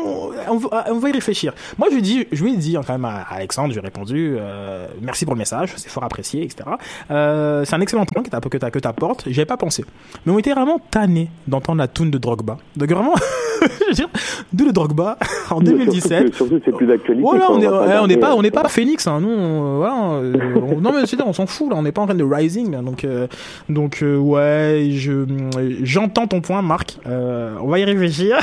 On, 0.05 0.31
on 0.49 0.57
va, 0.59 0.85
on 0.91 0.99
va 0.99 1.09
y 1.09 1.13
réfléchir. 1.13 1.53
Moi, 1.79 1.89
je 1.91 1.97
lui 1.97 2.03
dis, 2.03 2.27
je 2.31 2.45
lui 2.45 2.53
ai 2.53 2.57
dit 2.57 2.77
hein, 2.77 2.83
quand 2.87 2.93
même 2.93 3.05
à 3.07 3.23
Alexandre, 3.31 3.71
je 3.71 3.81
lui 3.81 3.85
ai 3.85 3.89
répondu, 3.89 4.37
euh, 4.39 4.87
merci 5.01 5.25
pour 5.25 5.35
le 5.35 5.39
message, 5.39 5.73
c'est 5.77 5.89
fort 5.89 6.05
apprécié, 6.05 6.45
etc. 6.45 6.69
Euh, 7.11 7.65
c'est 7.65 7.75
un 7.75 7.81
excellent 7.81 8.05
point 8.07 8.23
que 8.23 8.29
tu 8.29 8.71
que 8.71 8.79
t'apportes. 8.79 9.25
J'y 9.27 9.41
avais 9.41 9.47
pas 9.47 9.57
pensé, 9.57 9.85
mais 10.25 10.33
on 10.37 10.39
était 10.39 10.53
vraiment 10.53 10.79
tannés 10.91 11.29
d'entendre 11.49 11.79
la 11.79 11.89
tune 11.89 12.11
de 12.11 12.19
Drogba. 12.19 12.59
Donc 12.77 12.91
vraiment, 12.91 13.15
je 13.63 13.87
veux 13.89 13.93
dire, 13.95 14.09
d'où 14.53 14.67
le 14.67 14.73
Drogba 14.73 15.17
en 15.51 15.61
Mais 15.61 15.71
2017. 15.71 16.35
Surtout, 16.35 16.61
c'est 16.63 16.73
plus 16.77 16.87
d'actualité. 16.87 17.27
Voilà, 17.27 17.47
quoi, 17.47 17.57
on 18.03 18.07
n'est 18.07 18.19
pas, 18.19 18.35
on 18.37 18.43
n'est 18.43 18.51
pas 18.51 18.69
Phoenix, 18.69 19.07
hein. 19.07 19.21
Nous, 19.23 19.31
on- 19.31 19.79
voilà. 19.79 20.11
euh, 20.23 20.35
on- 20.57 20.81
non 20.83 20.93
mais 20.93 21.07
c'est 21.07 21.21
on 21.23 21.33
s'en 21.33 21.47
fout 21.47 21.71
là. 21.71 21.77
On 21.79 21.83
n'est 21.83 21.93
pas 21.93 22.03
en 22.03 22.07
train 22.07 22.15
de 22.15 22.23
Rising, 22.23 22.71
là, 22.73 22.83
donc, 22.83 23.05
euh, 23.05 23.27
donc 23.71 24.01
euh, 24.03 24.19
ouais, 24.19 24.89
je, 24.91 25.25
j'entends 25.83 26.27
ton 26.27 26.43
point, 26.43 26.61
Marc. 26.61 26.99
Euh, 27.07 27.55
on 27.63 27.69
va 27.69 27.79
y 27.79 27.85
réfléchir. 27.85 28.37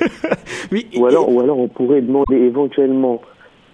oui. 0.72 0.86
Ou 0.96 1.04
alors, 1.06 1.30
ou 1.30 1.40
alors 1.40 1.58
on 1.58 1.68
pourrait 1.68 2.00
demander 2.00 2.36
éventuellement 2.36 3.20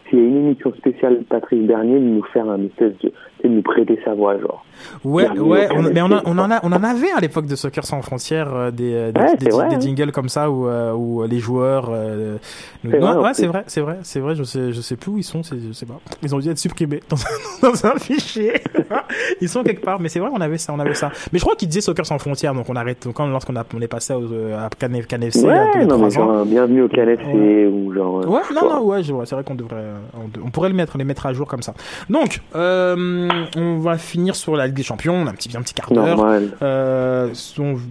s'il 0.09 0.19
y 0.19 0.23
a 0.23 0.25
une 0.25 0.37
émission 0.39 0.73
spéciale 0.75 1.23
Patrick 1.29 1.65
Bernier 1.69 1.95
de 2.01 2.05
nous 2.05 2.25
faire 2.33 2.51
un 2.51 2.65
espèce 2.65 2.95
de, 3.05 3.13
de 3.49 3.55
nous 3.55 3.63
prêter 3.63 3.99
sa 4.05 4.15
voix 4.15 4.39
genre. 4.39 4.65
Ouais, 5.05 5.29
ouais, 5.39 5.69
on, 5.75 5.83
mais 5.83 6.01
on, 6.01 6.11
a- 6.11 6.23
on 6.25 6.39
en 6.39 6.51
a, 6.51 6.61
on 6.63 6.73
en 6.73 6.83
avait 6.83 7.11
à 7.15 7.21
l'époque 7.21 7.45
de 7.47 7.55
Soccer 7.55 7.85
sans 7.85 8.01
frontières 8.01 8.49
euh, 8.55 8.71
des, 8.71 8.95
euh, 8.95 9.13
des, 9.13 9.21
Ouais, 9.21 9.37
des, 9.37 9.45
c'est 9.47 9.51
vrai, 9.53 9.69
des 9.69 9.75
hein. 9.75 9.81
jingles 9.81 10.11
comme 10.11 10.31
ça 10.31 10.51
où, 10.51 10.67
euh, 10.69 10.93
où 10.95 11.23
les 11.25 11.39
joueurs. 11.39 11.89
euh, 11.91 12.37
nous- 12.83 12.91
C'est 12.93 12.99
Non, 12.99 13.07
vrai, 13.09 13.17
en 13.17 13.23
ouais, 13.25 13.35
c'est 13.35 13.47
vrai, 13.47 13.65
c'est 13.67 13.81
vrai, 13.83 13.99
c'est 14.03 14.21
vrai. 14.21 14.35
Je 14.37 14.43
sais, 14.43 14.73
je 14.73 14.81
sais 14.81 14.97
plus 14.97 15.11
où 15.11 15.19
ils 15.19 15.23
sont. 15.25 15.43
Je 15.43 15.73
sais 15.73 15.85
pas. 15.87 16.01
Ils 16.23 16.35
ont 16.35 16.39
dû 16.39 16.49
être 16.49 16.59
supprimés 16.59 17.01
dans 17.11 17.17
un, 17.17 17.69
dans 17.71 17.87
un 17.87 17.99
fichier. 17.99 18.55
ils 19.43 19.49
sont 19.51 19.63
quelque 19.63 19.83
part. 19.85 20.01
Mais 20.01 20.09
c'est 20.09 20.19
vrai, 20.19 20.31
on 20.33 20.41
avait 20.41 20.57
ça, 20.59 20.73
on 20.73 20.79
avait 20.81 20.95
ça. 20.95 21.11
Mais 21.33 21.39
je 21.39 21.45
crois 21.45 21.57
qu'ils 21.57 21.69
disaient 21.69 21.83
Soccer 21.83 22.07
sans 22.07 22.19
frontières, 22.19 22.55
donc 22.55 22.65
on 22.69 22.77
arrête. 22.77 23.05
Donc 23.05 23.15
quand 23.15 23.27
lorsqu'on 23.27 23.57
a, 23.57 23.65
on 23.77 23.81
est 23.83 23.89
passé 23.89 24.15
au, 24.15 24.23
euh, 24.33 24.59
à 24.67 24.69
Canef, 24.79 25.07
a 25.13 25.17
Ouais, 25.19 25.85
non, 25.87 25.99
mais 25.99 26.07
ans. 26.07 26.11
genre, 26.11 26.45
bienvenue 26.47 26.83
au 26.83 26.89
KNFC 26.89 27.67
ou 27.71 27.93
genre. 27.93 28.21
euh, 28.25 28.27
Ouais, 28.29 28.41
non, 28.55 28.69
non, 28.69 28.83
ouais. 28.85 29.03
C'est 29.03 29.35
vrai 29.35 29.45
qu'on 29.45 29.55
devrait, 29.55 29.77
euh, 29.77 29.99
on, 30.15 30.29
de- 30.29 30.43
on 30.45 30.51
pourrait 30.51 30.71
le 30.71 30.75
mettre, 30.75 30.97
les 30.97 31.05
mettre 31.05 31.27
à 31.27 31.33
jour 31.35 31.47
comme 31.47 31.63
ça. 31.63 31.75
Donc, 32.09 32.41
euh, 32.57 33.29
on 33.57 33.79
va 33.79 33.99
finir 33.99 34.35
sur 34.37 34.57
la 34.57 34.67
Ligue 34.67 34.77
des 34.77 34.83
Champions. 34.83 35.15
On 35.15 35.27
a 35.27 35.31
un 35.31 35.35
petit, 35.35 35.57
un 35.57 35.63
petit 35.63 35.75
quart 35.75 35.93
d'heure. 35.93 36.19
Euh, 36.63 37.29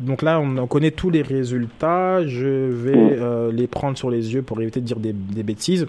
donc 0.06 0.22
là, 0.22 0.40
on, 0.40 0.58
on 0.58 0.68
connaît 0.68 0.92
tous 0.92 1.10
les 1.10 1.22
résultats. 1.22 2.26
Je 2.28 2.48
vais 2.48 2.96
Mm. 2.96 3.10
euh, 3.22 3.52
les 3.52 3.68
prendre 3.68 3.98
sur 3.98 4.10
les 4.10 4.34
yeux 4.34 4.42
pour 4.42 4.62
éviter 4.62 4.80
de 4.82 4.86
dire 4.86 4.98
des, 5.00 5.14
des 5.14 5.44
bêtises. 5.44 5.86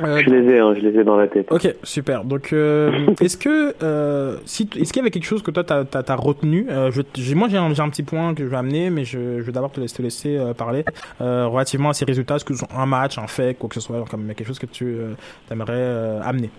Euh, 0.00 0.22
Je 0.24 0.30
les 0.30 0.52
ai, 0.52 0.58
hein, 0.60 0.74
je 0.76 0.80
les 0.86 1.00
ai 1.00 1.02
dans 1.02 1.16
la 1.16 1.26
tête. 1.26 1.50
Ok, 1.50 1.74
super. 1.82 2.22
Donc, 2.24 2.52
euh, 2.52 3.08
est-ce 3.20 3.36
que, 3.36 3.74
euh, 3.82 4.36
si, 4.44 4.68
est-ce 4.76 4.92
qu'il 4.92 5.00
y 5.00 5.02
avait 5.02 5.10
quelque 5.10 5.24
chose 5.24 5.42
que 5.42 5.50
toi 5.50 5.64
t'as 5.64 5.82
as, 5.92 6.10
as 6.12 6.14
retenu? 6.14 6.66
Je, 6.68 7.34
Moi, 7.34 7.48
j'ai 7.48 7.56
un, 7.56 7.88
petit 7.90 8.04
point 8.04 8.32
que 8.34 8.44
je 8.44 8.48
vais 8.48 8.56
amener, 8.56 8.90
mais 8.90 9.04
je, 9.04 9.38
je 9.38 9.42
vais 9.42 9.50
d'abord 9.52 9.72
te 9.72 9.80
laisser, 9.80 9.96
te 9.96 10.02
laisser 10.02 10.38
parler 10.56 10.84
relativement 11.20 11.90
à 11.90 11.94
ces 11.94 12.04
résultats. 12.04 12.36
Est-ce 12.36 12.44
que 12.44 12.54
un 12.76 12.86
match, 12.86 13.18
un 13.18 13.26
fait, 13.26 13.58
quoi 13.58 13.68
que 13.68 13.74
ce 13.74 13.80
soit, 13.80 14.04
comme 14.08 14.26
quelque 14.28 14.46
chose 14.46 14.58
que 14.60 14.66
tu 14.66 14.96
aimerais 15.50 16.20
amener? 16.22 16.50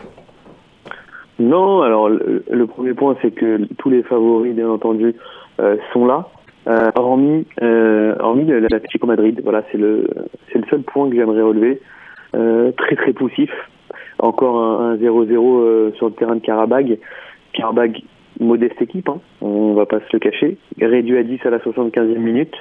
Non, 1.39 1.81
alors 1.81 2.09
le, 2.09 2.65
premier 2.67 2.93
point, 2.93 3.15
c'est 3.21 3.31
que 3.31 3.61
tous 3.77 3.89
les 3.89 4.03
favoris, 4.03 4.53
bien 4.53 4.69
entendu, 4.69 5.15
euh, 5.59 5.77
sont 5.93 6.05
là. 6.05 6.27
Euh, 6.67 6.91
hormis, 6.95 7.47
euh, 7.61 8.13
hormis 8.19 8.45
l'Atlético 8.45 9.07
Madrid, 9.07 9.39
voilà, 9.43 9.63
c'est 9.71 9.77
le, 9.77 10.07
c'est 10.51 10.59
le 10.59 10.65
seul 10.69 10.81
point 10.81 11.09
que 11.09 11.15
j'aimerais 11.15 11.41
relever. 11.41 11.81
Euh, 12.35 12.71
très 12.73 12.95
très 12.95 13.13
poussif. 13.13 13.49
Encore 14.19 14.59
un 14.59 14.91
un 14.91 14.95
0-0 14.97 15.31
euh, 15.31 15.91
sur 15.93 16.07
le 16.07 16.13
terrain 16.13 16.35
de 16.35 16.41
Karabag. 16.41 16.99
Karabag, 17.53 18.01
modeste 18.39 18.81
équipe, 18.81 19.07
hein, 19.09 19.19
on 19.41 19.73
va 19.73 19.85
pas 19.85 19.99
se 19.99 20.05
le 20.13 20.19
cacher. 20.19 20.57
Réduit 20.79 21.17
à 21.17 21.23
10 21.23 21.39
à 21.45 21.49
la 21.49 21.59
75e 21.59 22.17
minute. 22.17 22.53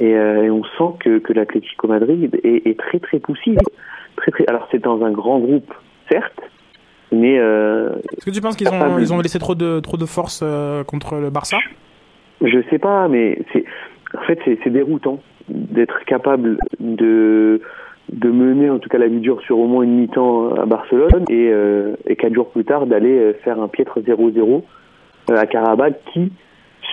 Et, 0.00 0.14
euh, 0.14 0.44
et 0.44 0.50
on 0.50 0.62
sent 0.62 0.98
que, 1.00 1.18
que 1.18 1.32
l'Atlético 1.32 1.88
Madrid 1.88 2.38
est, 2.44 2.66
est 2.66 2.78
très 2.78 3.00
très 3.00 3.18
poussif. 3.18 3.58
Très, 4.16 4.30
très... 4.30 4.46
Alors 4.46 4.68
c'est 4.70 4.82
dans 4.82 5.02
un 5.02 5.10
grand 5.10 5.38
groupe, 5.40 5.72
certes, 6.10 6.40
mais 7.12 7.38
euh, 7.38 7.90
Est-ce 8.16 8.24
que 8.26 8.30
tu 8.30 8.40
penses 8.40 8.56
qu'ils 8.56 8.68
ont, 8.68 8.98
ils 8.98 9.12
ont 9.12 9.20
laissé 9.20 9.38
trop 9.38 9.54
de, 9.54 9.80
trop 9.80 9.96
de 9.96 10.06
force 10.06 10.40
euh, 10.42 10.84
contre 10.84 11.16
le 11.16 11.30
Barça? 11.30 11.58
Je 12.42 12.58
sais 12.70 12.78
pas, 12.78 13.08
mais 13.08 13.38
c'est 13.52 13.64
en 14.16 14.22
fait 14.22 14.38
c'est 14.44 14.70
déroutant 14.70 15.20
d'être 15.48 16.04
capable 16.04 16.58
de 16.80 17.60
de 18.12 18.30
mener 18.30 18.70
en 18.70 18.78
tout 18.78 18.88
cas 18.88 18.98
la 18.98 19.08
vie 19.08 19.20
dure 19.20 19.40
sur 19.42 19.58
au 19.58 19.66
moins 19.66 19.82
une 19.82 19.96
mi-temps 20.00 20.54
à 20.54 20.64
Barcelone 20.66 21.24
et, 21.28 21.50
euh, 21.52 21.94
et 22.06 22.16
quatre 22.16 22.32
jours 22.34 22.50
plus 22.50 22.64
tard 22.64 22.86
d'aller 22.86 23.18
euh, 23.18 23.32
faire 23.44 23.60
un 23.60 23.68
piètre 23.68 24.00
0-0 24.00 24.62
euh, 25.30 25.36
à 25.36 25.46
Karabakh 25.46 25.96
qui, 26.12 26.32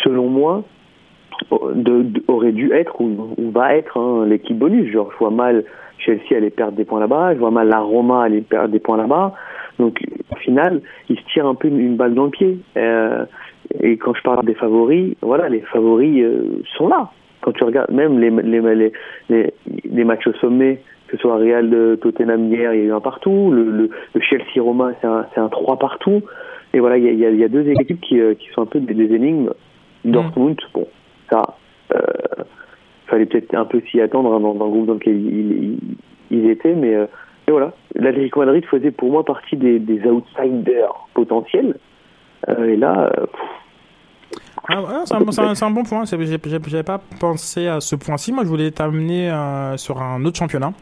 selon 0.03 0.27
moi, 0.27 0.63
de, 1.51 2.01
de- 2.01 2.23
aurait 2.27 2.51
dû 2.51 2.73
être 2.73 2.99
ou, 2.99 3.33
ou 3.37 3.51
va 3.51 3.75
être 3.75 3.97
hein, 3.97 4.25
l'équipe 4.25 4.57
bonus. 4.57 4.91
Genre, 4.91 5.09
je 5.13 5.17
vois 5.17 5.29
mal 5.31 5.63
Chelsea 5.99 6.35
aller 6.35 6.49
perdre 6.49 6.75
des 6.75 6.83
points 6.85 6.99
là-bas, 6.99 7.33
je 7.33 7.39
vois 7.39 7.51
mal 7.51 7.69
la 7.69 7.79
Roma 7.79 8.23
aller 8.23 8.41
perdre 8.41 8.69
des 8.69 8.79
points 8.79 8.97
là-bas. 8.97 9.33
Donc, 9.79 10.01
au 10.31 10.35
final, 10.37 10.81
il 11.09 11.17
se 11.17 11.25
tire 11.33 11.45
un 11.45 11.55
peu 11.55 11.67
une, 11.67 11.79
une 11.79 11.95
balle 11.95 12.13
dans 12.13 12.25
le 12.25 12.31
pied. 12.31 12.57
Euh, 12.77 13.25
et 13.81 13.97
quand 13.97 14.13
je 14.13 14.21
parle 14.21 14.45
des 14.45 14.53
favoris, 14.53 15.15
voilà, 15.21 15.49
les 15.49 15.61
favoris 15.61 16.23
euh, 16.23 16.61
sont 16.77 16.87
là. 16.87 17.11
Quand 17.41 17.51
tu 17.51 17.63
regardes 17.63 17.91
même 17.91 18.19
les, 18.19 18.29
les, 18.29 18.61
les, 18.61 18.91
les, 19.29 19.53
les 19.83 20.03
matchs 20.03 20.27
au 20.27 20.33
sommet, 20.33 20.81
que 21.07 21.17
ce 21.17 21.21
soit 21.21 21.37
Real 21.37 21.69
de 21.69 21.97
Tottenham 22.01 22.51
hier, 22.51 22.73
il 22.73 22.79
y 22.79 22.83
a 22.83 22.85
eu 22.85 22.93
un 22.93 23.01
partout, 23.01 23.51
le, 23.51 23.63
le, 23.63 23.89
le 24.13 24.21
Chelsea 24.21 24.59
Roma, 24.61 24.91
c'est 25.01 25.07
un, 25.07 25.25
c'est 25.33 25.39
un 25.39 25.49
3 25.49 25.77
partout. 25.77 26.21
Et 26.73 26.79
voilà, 26.79 26.97
il 26.97 27.05
y 27.05 27.09
a, 27.09 27.11
il 27.11 27.19
y 27.19 27.25
a, 27.25 27.29
il 27.29 27.37
y 27.37 27.43
a 27.43 27.47
deux 27.47 27.67
équipes 27.69 28.01
qui, 28.01 28.19
euh, 28.19 28.33
qui 28.33 28.49
sont 28.49 28.61
un 28.61 28.65
peu 28.65 28.79
des, 28.79 28.93
des 28.93 29.13
énigmes. 29.13 29.51
Dortmund, 30.03 30.57
bon, 30.73 30.87
ça, 31.31 31.57
euh, 31.93 31.99
fallait 33.07 33.25
peut-être 33.25 33.53
un 33.55 33.65
peu 33.65 33.81
s'y 33.89 34.01
attendre 34.01 34.33
hein, 34.33 34.39
dans, 34.39 34.53
dans 34.53 34.65
le 34.65 34.71
groupe 34.71 34.85
dans 34.87 34.93
lequel 34.95 35.15
ils, 35.15 35.77
ils, 36.31 36.37
ils 36.37 36.49
étaient, 36.49 36.73
mais 36.75 36.95
euh, 36.95 37.05
et 37.47 37.51
voilà. 37.51 37.73
L'Atlético 37.95 38.39
Madrid 38.39 38.65
faisait 38.65 38.91
pour 38.91 39.11
moi 39.11 39.23
partie 39.23 39.55
des, 39.55 39.79
outsiders 40.05 41.07
potentiels. 41.13 41.77
Euh, 42.49 42.65
et 42.65 42.75
là, 42.75 43.11
euh, 43.17 43.25
Ah, 44.67 45.03
c'est 45.05 45.13
un, 45.63 45.71
bon 45.71 45.83
point. 45.83 46.03
J'avais 46.05 46.83
pas 46.83 46.99
pensé 47.19 47.67
à 47.67 47.79
ce 47.79 47.95
point-ci. 47.95 48.31
Moi, 48.31 48.43
je 48.43 48.49
voulais 48.49 48.71
t'amener 48.71 49.29
euh, 49.31 49.77
sur 49.77 50.01
un 50.01 50.23
autre 50.25 50.37
championnat 50.37 50.73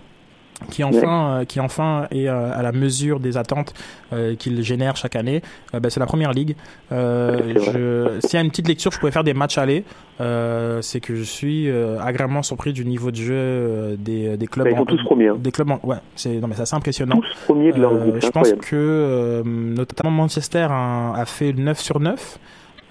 qui 0.70 0.84
enfin, 0.84 1.40
euh, 1.42 1.46
qui 1.46 1.60
enfin 1.60 2.08
est 2.12 2.28
euh, 2.28 2.52
à 2.54 2.62
la 2.62 2.72
mesure 2.72 3.20
des 3.20 3.38
attentes 3.38 3.74
euh, 4.14 4.36
qu'il 4.36 4.62
génère 4.64 4.96
chaque 4.96 5.16
année. 5.16 5.42
Bah, 5.74 5.90
c'est 5.90 6.00
la 6.00 6.06
première 6.06 6.32
ligue. 6.32 6.56
Euh, 6.92 8.20
S'il 8.22 8.34
y 8.34 8.38
a 8.38 8.42
une 8.44 8.50
petite 8.50 8.68
lecture, 8.68 8.92
je 8.92 9.00
pourrais 9.00 9.12
faire 9.12 9.24
des 9.24 9.34
matchs 9.34 9.58
allés. 9.58 9.84
Euh, 10.22 10.82
c'est 10.82 11.00
que 11.00 11.16
je 11.16 11.24
suis 11.24 11.70
agréablement 11.70 12.44
surpris 12.44 12.74
du 12.74 12.86
niveau 12.86 13.12
de 13.12 13.16
jeu 13.16 13.96
des, 13.98 14.38
des 14.38 14.48
clubs. 14.48 14.66
Bah, 14.66 14.72
ils 14.72 14.78
sont 14.78 14.86
tous 14.86 15.04
premiers, 15.04 15.30
hein. 15.30 15.38
Des 15.40 15.52
clubs, 15.52 15.72
en- 15.72 15.80
ouais. 15.84 15.98
C'est 16.16 16.36
non 16.40 16.48
mais 16.48 16.56
c'est 16.56 16.62
assez 16.64 16.76
impressionnant. 16.76 17.18
tous 17.18 17.46
premiers 17.46 17.72
de 17.72 17.80
leur 17.82 17.96
groupe, 17.96 18.16
c'est 18.20 18.28
je 18.28 18.32
pense 18.32 18.54
que 18.54 19.44
notamment 19.46 20.12
Manchester 20.12 20.68
a, 20.70 21.14
a 21.16 21.26
fait 21.26 21.54
9 21.54 21.80
sur 21.80 22.00
9. 22.00 22.38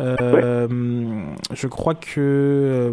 Euh, 0.01 0.67
Je 1.53 1.67
crois 1.69 1.95
que. 1.95 2.19
euh, 2.19 2.93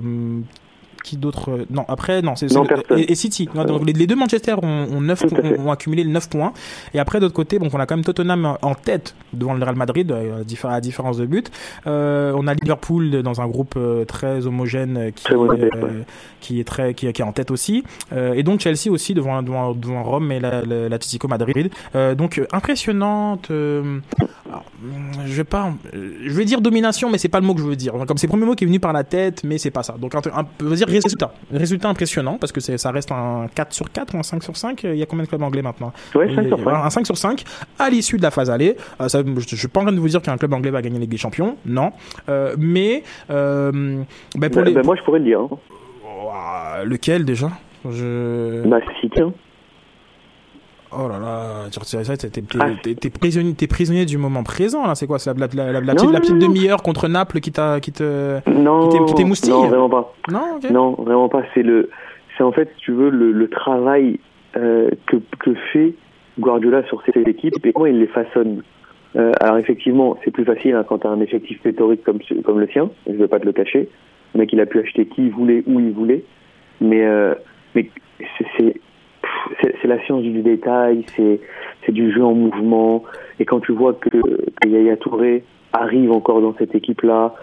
qui 1.04 1.18
d'autre 1.18 1.52
euh, 1.52 1.66
Non, 1.70 1.86
après, 1.88 2.22
non, 2.22 2.36
c'est 2.36 2.48
et, 2.96 3.12
et 3.12 3.16
City. 3.16 3.48
Donc 3.54 3.86
les, 3.86 3.94
les 3.94 4.08
deux 4.08 4.16
Manchester 4.16 4.56
ont, 4.62 4.88
ont, 4.92 5.02
9 5.02 5.20
Tout 5.20 5.36
à 5.36 5.42
fait. 5.42 5.60
ont, 5.60 5.68
ont 5.68 5.72
accumulé 5.72 6.04
les 6.04 6.12
9 6.12 6.30
points. 6.30 6.54
Et 6.94 7.00
après, 7.00 7.20
d'autre 7.20 7.34
côté, 7.34 7.60
donc 7.60 7.74
on 7.74 7.80
a 7.80 7.86
quand 7.86 7.96
même 7.96 8.04
Tottenham 8.06 8.58
en- 8.62 8.76
tête 8.76 9.16
devant 9.34 9.54
le 9.54 9.64
Real 9.64 9.76
Madrid, 9.76 10.12
euh, 10.12 10.42
à 10.42 10.44
diffé- 10.44 10.68
à 10.70 10.80
différence 10.82 11.18
de 11.18 11.26
but. 11.26 11.52
Euh, 11.88 12.34
on 12.36 12.48
a 12.48 12.54
Liverpool 12.54 13.22
dans 13.24 13.42
un 13.42 13.48
groupe 13.48 13.78
très 14.08 14.46
homogène 14.46 15.12
qui, 15.16 15.24
Très 15.24 15.36
homogène, 15.36 15.70
euh, 15.76 15.82
ouais. 16.00 16.06
qui 16.40 16.60
est 16.60 16.64
très 16.64 16.94
qui, 16.94 17.12
qui 17.12 17.22
est 17.22 17.26
en 17.26 17.32
tête 17.34 17.52
aussi. 17.52 17.84
Euh, 18.14 18.34
et 18.34 18.44
donc 18.44 18.60
Chelsea 18.62 18.90
aussi 18.90 19.14
devant 19.14 19.42
devant, 19.44 19.74
devant 19.74 20.04
Rome 20.04 20.32
et 20.32 20.40
la- 20.40 20.62
la- 20.64 20.90
l'Atlético 20.90 21.28
Madrid. 21.28 21.70
Donc 22.18 22.42
impressionnante. 22.52 23.50
alors, 23.52 24.64
je 25.26 25.34
vais 25.34 25.44
pas, 25.44 25.72
je 25.94 26.32
vais 26.34 26.46
dire 26.46 26.62
domination, 26.62 27.10
mais 27.10 27.18
c'est 27.18 27.28
pas 27.30 27.40
le 27.40 27.46
mot 27.46 27.54
que 27.54 27.62
je 27.62 27.66
veux 27.66 27.76
dire. 27.76 27.94
Comme 28.08 28.18
c'est 28.18 28.28
le 28.28 28.32
premier 28.32 28.46
mot 28.46 28.56
qui 28.56 28.64
est 28.64 28.68
venu 28.68 28.80
par 28.80 28.94
la 28.94 29.04
tête, 29.04 29.44
mais 29.44 29.58
c'est 29.58 29.72
pas 29.72 29.84
ça. 29.84 29.96
Donc 30.00 30.16
un, 30.16 30.20
un, 30.36 30.46
on 30.64 30.66
va 30.70 30.76
dire 30.76 30.89
résultat, 30.90 31.34
résultat 31.52 31.90
impressionnant 31.90 32.38
parce 32.40 32.52
que 32.52 32.60
ça 32.60 32.92
reste 32.92 33.12
un 33.12 33.48
4 33.54 33.74
sur 33.74 33.92
4 33.92 34.14
ou 34.16 34.18
un 34.18 34.24
5 34.24 34.44
sur 34.44 34.58
5 34.58 34.84
Il 34.84 34.96
y 34.96 35.04
a 35.04 35.06
combien 35.06 35.24
de 35.24 35.30
clubs 35.30 35.42
anglais 35.44 35.62
maintenant? 35.62 35.92
Ouais, 36.16 36.34
5 36.36 36.42
Et- 36.44 36.48
sur 36.48 36.58
5. 36.58 36.64
voilà, 36.64 36.84
Un 36.86 36.90
5 36.90 37.06
sur 37.06 37.18
5 37.18 37.44
à 37.78 37.90
l'issue 37.90 38.18
de 38.18 38.22
la 38.24 38.32
phase 38.32 38.50
aller. 38.50 38.76
Euh, 39.02 39.08
ça, 39.08 39.22
je, 39.26 39.40
je 39.48 39.56
suis 39.56 39.68
pas 39.68 39.80
en 39.82 39.84
train 39.84 39.92
de 39.94 40.00
vous 40.00 40.08
dire 40.10 40.22
qu'un 40.22 40.38
club 40.38 40.54
anglais 40.54 40.72
va 40.72 40.82
gagner 40.82 40.96
la 40.96 41.02
Ligue 41.02 41.12
des 41.12 41.18
Champions, 41.18 41.56
non. 41.66 41.92
Euh, 42.30 42.56
mais 42.58 43.04
euh, 43.30 43.72
ben, 44.36 44.50
pour 44.50 44.62
Bah, 44.64 44.68
les, 44.68 44.74
bah, 44.74 44.82
moi, 44.84 44.96
je 44.98 45.04
pourrais 45.04 45.20
le 45.20 45.26
dire. 45.26 45.40
hein. 45.40 45.50
Ouah, 46.26 46.84
lequel 46.84 47.26
déjà? 47.26 47.50
Je... 47.90 48.68
Bah, 48.68 48.78
hein. 49.18 49.32
Oh 50.92 51.08
là 51.08 51.20
là, 51.20 51.70
tu 51.72 51.78
retires 51.80 52.04
ça, 52.04 52.18
t'es 52.18 52.30
Ah. 52.60 52.70
prisonnier, 53.20 53.54
prisonnier 53.70 54.06
du 54.06 54.18
moment 54.18 54.42
présent 54.44 54.88
là. 54.88 54.96
C'est 54.96 55.06
quoi 55.06 55.20
C'est 55.20 55.38
la, 55.38 55.48
la, 55.54 55.66
la, 55.66 55.72
la, 55.74 55.82
la 55.82 55.94
Non, 55.94 56.12
petite, 56.12 56.40
demi-heure 56.40 56.82
contre 56.82 57.08
Naples 57.08 57.40
qui 57.42 57.52
t'a, 57.52 57.80
qui 57.80 57.92
te, 57.92 58.40
Non, 58.50 58.90
qui 58.90 58.98
t'é- 58.98 59.06
qui 59.06 59.14
t'émoustille 59.14 59.52
non, 59.52 59.68
vraiment 59.68 59.90
pas. 59.90 60.14
Non, 60.72 60.94
vraiment 60.94 61.30
pas. 61.30 61.44
C'est 61.54 61.62
le, 61.62 61.90
c'est 62.38 62.44
en 62.44 62.52
fait, 62.52 62.72
tu 62.78 62.92
veux, 62.92 63.10
le, 63.12 63.32
le 63.32 63.50
travail 63.50 64.20
euh, 64.58 64.90
que, 65.06 65.18
que 65.40 65.54
fait 65.74 65.94
Guardiola 66.40 66.84
sur 66.88 67.04
cette 67.06 67.18
équipe 67.28 67.54
et 67.64 67.72
comment 67.72 67.86
il 67.86 68.00
les 68.00 68.08
façonne. 68.08 68.64
Euh, 69.16 69.32
alors 69.42 69.58
effectivement, 69.58 70.18
c'est 70.24 70.32
plus 70.32 70.46
facile 70.46 70.74
hein, 70.76 70.86
quand 70.88 71.00
tu 71.00 71.08
as 71.08 71.12
un 71.12 71.20
effectif 71.22 71.62
pléthorique 71.62 72.04
comme, 72.04 72.20
comme 72.44 72.60
le 72.60 72.68
sien. 72.68 72.90
Je 73.08 73.14
vais 73.14 73.28
pas 73.28 73.40
te 73.40 73.46
le 73.46 73.54
cacher. 73.54 73.90
Le 74.34 74.40
mec, 74.40 74.54
il 74.54 74.60
a 74.60 74.66
pu 74.66 74.80
acheter 74.80 75.06
qui 75.06 75.24
il 75.28 75.32
voulait, 75.32 75.64
où 75.68 75.80
il 75.80 75.92
voulait. 75.92 76.24
Mais, 76.82 77.06
euh, 77.06 77.36
mais 77.76 77.90
c'est, 78.58 78.76
c'est, 79.62 79.88
la 79.88 80.04
science 80.06 80.22
du 80.22 80.42
détail, 80.42 81.06
c'est, 81.16 81.40
c'est 81.86 81.92
du 81.92 82.12
jeu 82.12 82.24
en 82.24 82.34
mouvement. 82.34 83.04
Et 83.40 83.46
quand 83.46 83.60
tu 83.60 83.72
vois 83.72 83.94
que, 83.94 84.10
que 84.10 84.68
Yaya 84.68 84.98
Touré 84.98 85.44
arrive 85.74 86.12
encore 86.12 86.42
dans 86.42 86.56
cette 86.58 86.76
équipe-là, 86.76 87.34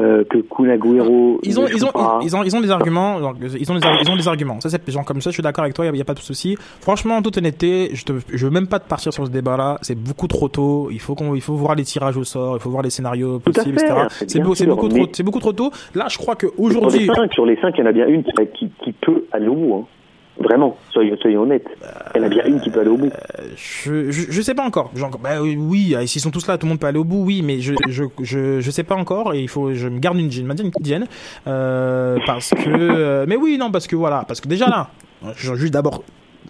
euh, 0.00 0.24
que 0.24 0.38
Kun 0.38 0.68
Agüero 0.70 1.38
Ils 1.44 1.60
ont, 1.60 1.64
ne 1.64 1.68
ils 1.68 1.84
ont, 1.84 1.90
ils 2.20 2.34
ont, 2.36 2.42
ils 2.42 2.56
ont 2.56 2.60
des 2.60 2.70
arguments. 2.70 3.18
Ils 3.18 3.24
ont 3.24 3.32
des, 3.32 3.56
ils 3.60 4.10
ont 4.10 4.16
des 4.16 4.26
arguments. 4.28 4.58
Ça, 4.60 4.68
c'est 4.68 4.90
genre 4.90 5.04
comme 5.04 5.20
ça. 5.20 5.30
Je 5.30 5.34
suis 5.34 5.42
d'accord 5.42 5.62
avec 5.62 5.74
toi. 5.74 5.86
Il 5.86 5.96
y, 5.96 6.00
a- 6.00 6.04
pas 6.04 6.14
de 6.14 6.18
souci. 6.18 6.56
Franchement, 6.80 7.16
en 7.16 7.22
toute 7.22 7.38
honnêteté, 7.38 7.90
je 7.92 8.04
je 8.32 8.44
veux 8.44 8.50
même 8.50 8.66
pas 8.66 8.80
te 8.80 8.88
partir 8.88 9.12
sur 9.12 9.24
ce 9.24 9.30
débat-là. 9.30 9.78
C'est 9.82 9.96
beaucoup 9.96 10.26
trop 10.26 10.48
tôt. 10.48 10.88
Il 10.90 11.00
faut 11.00 11.14
qu'on, 11.14 11.36
il 11.36 11.40
faut 11.40 11.54
voir 11.54 11.76
les 11.76 11.84
tirages 11.84 12.16
au 12.16 12.24
sort. 12.24 12.56
Il 12.56 12.60
faut 12.60 12.70
voir 12.70 12.82
les 12.82 12.90
scénarios 12.90 13.36
à 13.36 13.40
possibles, 13.40 13.78
etc. 13.78 13.94
c'est 14.10 14.30
sûr, 14.30 14.42
beaucoup 14.42 14.88
mais- 14.88 14.98
trop, 15.00 15.08
c'est 15.12 15.22
beaucoup 15.22 15.38
trop 15.38 15.52
tôt. 15.52 15.70
Là, 15.94 16.06
je 16.10 16.18
crois 16.18 16.34
que 16.34 16.48
Sur 16.48 16.56
les 16.58 16.64
aujourd'hui, 16.66 17.10
sur 17.32 17.46
les 17.46 17.56
cinq, 17.60 17.74
il 17.78 17.80
y 17.80 17.84
en 17.84 17.86
a 17.86 17.92
bien 17.92 18.08
une 18.08 18.24
qui, 18.54 18.70
qui, 18.82 18.92
peut 18.92 19.24
aller 19.32 19.46
au 19.48 19.54
bout. 19.54 19.74
Hein. 19.74 19.86
Vraiment, 20.38 20.76
soyons, 20.92 21.16
soyons 21.20 21.42
honnêtes. 21.42 21.66
Il 22.14 22.22
y 22.22 22.24
a 22.24 22.28
bien 22.28 22.44
une 22.46 22.60
qui 22.60 22.70
peut 22.70 22.80
aller 22.80 22.90
au 22.90 22.96
bout. 22.96 23.10
Je, 23.56 24.10
je, 24.10 24.30
je 24.30 24.42
sais 24.42 24.54
pas 24.54 24.64
encore. 24.64 24.90
Genre, 24.94 25.16
bah 25.18 25.40
oui, 25.40 25.56
oui, 25.56 25.94
euh, 25.94 26.06
s'ils 26.06 26.20
sont 26.20 26.32
tous 26.32 26.46
là, 26.48 26.58
tout 26.58 26.66
le 26.66 26.70
monde 26.70 26.80
peut 26.80 26.88
aller 26.88 26.98
au 26.98 27.04
bout, 27.04 27.24
oui, 27.24 27.42
mais 27.42 27.60
je, 27.60 27.74
je, 27.88 28.04
je, 28.20 28.60
je 28.60 28.70
sais 28.70 28.82
pas 28.82 28.96
encore 28.96 29.32
et 29.34 29.40
il 29.40 29.48
faut, 29.48 29.72
je 29.74 29.88
me 29.88 30.00
garde 30.00 30.18
une, 30.18 30.26
maintiens 30.44 30.64
une 30.64 30.70
petite 30.72 30.86
gêne, 30.86 31.06
euh, 31.46 32.18
parce 32.26 32.50
que, 32.50 32.68
euh, 32.68 33.26
mais 33.28 33.36
oui, 33.36 33.56
non, 33.58 33.70
parce 33.70 33.86
que 33.86 33.94
voilà, 33.94 34.24
parce 34.26 34.40
que 34.40 34.48
déjà 34.48 34.66
là, 34.66 34.88
juste 35.34 35.72
d'abord, 35.72 36.02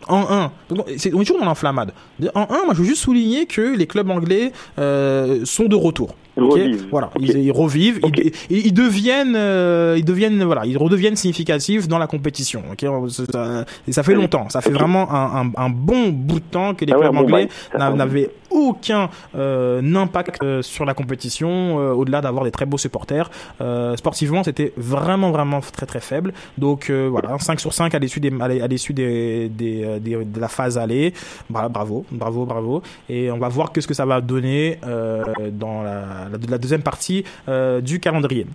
en 0.09 0.25
1, 0.31 0.53
c'est, 0.97 1.15
on 1.15 1.21
est 1.21 1.25
toujours 1.25 1.41
dans 1.41 1.47
l'enflammade. 1.47 1.93
En 2.35 2.43
1, 2.43 2.47
moi, 2.47 2.75
je 2.75 2.79
veux 2.79 2.85
juste 2.85 3.03
souligner 3.03 3.47
que 3.47 3.77
les 3.77 3.87
clubs 3.87 4.11
anglais 4.11 4.53
euh, 4.79 5.45
sont 5.45 5.65
de 5.65 5.77
retour. 5.77 6.15
Ils 6.37 6.43
Ok 6.43 6.53
revivent. 6.53 6.87
Voilà, 6.91 7.11
ils, 7.21 7.39
ils 7.39 7.53
revivent, 7.53 8.01
Ok. 8.03 8.19
ils, 8.51 8.67
ils, 8.67 8.73
deviennent, 8.75 9.35
euh, 9.37 9.95
ils 9.97 10.05
deviennent, 10.05 10.43
voilà, 10.45 10.67
ils 10.67 10.77
redeviennent 10.79 11.17
significatifs 11.17 11.87
dans 11.89 11.99
la 11.99 12.07
compétition. 12.07 12.63
Ok, 12.73 12.85
ça, 13.33 13.65
et 13.87 13.93
ça 13.93 14.03
fait 14.03 14.15
longtemps, 14.15 14.49
ça 14.49 14.61
fait 14.61 14.71
vraiment 14.73 15.13
un, 15.13 15.43
un, 15.47 15.51
un 15.57 15.71
bon 15.71 16.09
bout 16.11 16.41
de 16.41 16.45
temps 16.45 16.75
que 16.75 16.85
les 16.85 16.93
Ah 16.93 16.97
clubs 16.99 17.17
anglais 17.17 17.49
n'avaient 17.79 18.31
aucun 18.51 19.11
euh, 19.37 19.83
impact 19.97 20.39
euh, 20.43 20.63
sur 20.63 20.85
la 20.85 20.95
compétition, 20.95 21.79
euh, 21.81 21.93
au-delà 21.93 22.21
d'avoir 22.21 22.45
des 22.45 22.53
très 22.53 22.67
beaux 22.67 22.79
supporters. 22.79 23.29
Euh, 23.61 23.97
sportivement, 23.97 24.45
c'était 24.45 24.73
vraiment, 24.77 25.33
vraiment 25.33 25.61
très, 25.61 25.87
très 25.87 25.99
faible. 26.01 26.33
Donc 26.57 26.89
euh, 26.89 27.09
voilà, 27.11 27.37
5 27.39 27.59
sur 27.59 27.73
5 27.73 27.93
à 27.95 27.99
l'issue 27.99 28.21
des, 28.21 28.33
à 28.41 28.67
l'issue 28.69 28.93
des, 28.93 29.49
des, 29.49 29.99
des- 30.01 30.25
de 30.25 30.41
la 30.41 30.49
phase 30.49 30.79
aller. 30.79 31.13
Bra- 31.51 31.69
Bravo, 31.69 32.05
bravo, 32.13 32.45
bravo. 32.45 32.83
Et 33.09 33.31
on 33.33 33.39
va 33.39 33.49
voir 33.49 33.73
que 33.73 33.81
ce 33.81 33.89
que 33.89 33.95
ça 33.95 34.07
va 34.07 34.21
donner 34.21 34.79
euh, 34.87 35.25
dans 35.51 35.83
la, 35.83 36.24
la, 36.31 36.39
la 36.49 36.59
deuxième 36.59 36.83
partie 36.83 37.25
euh, 37.49 37.81
du 37.81 38.01
calendrier. 38.01 38.47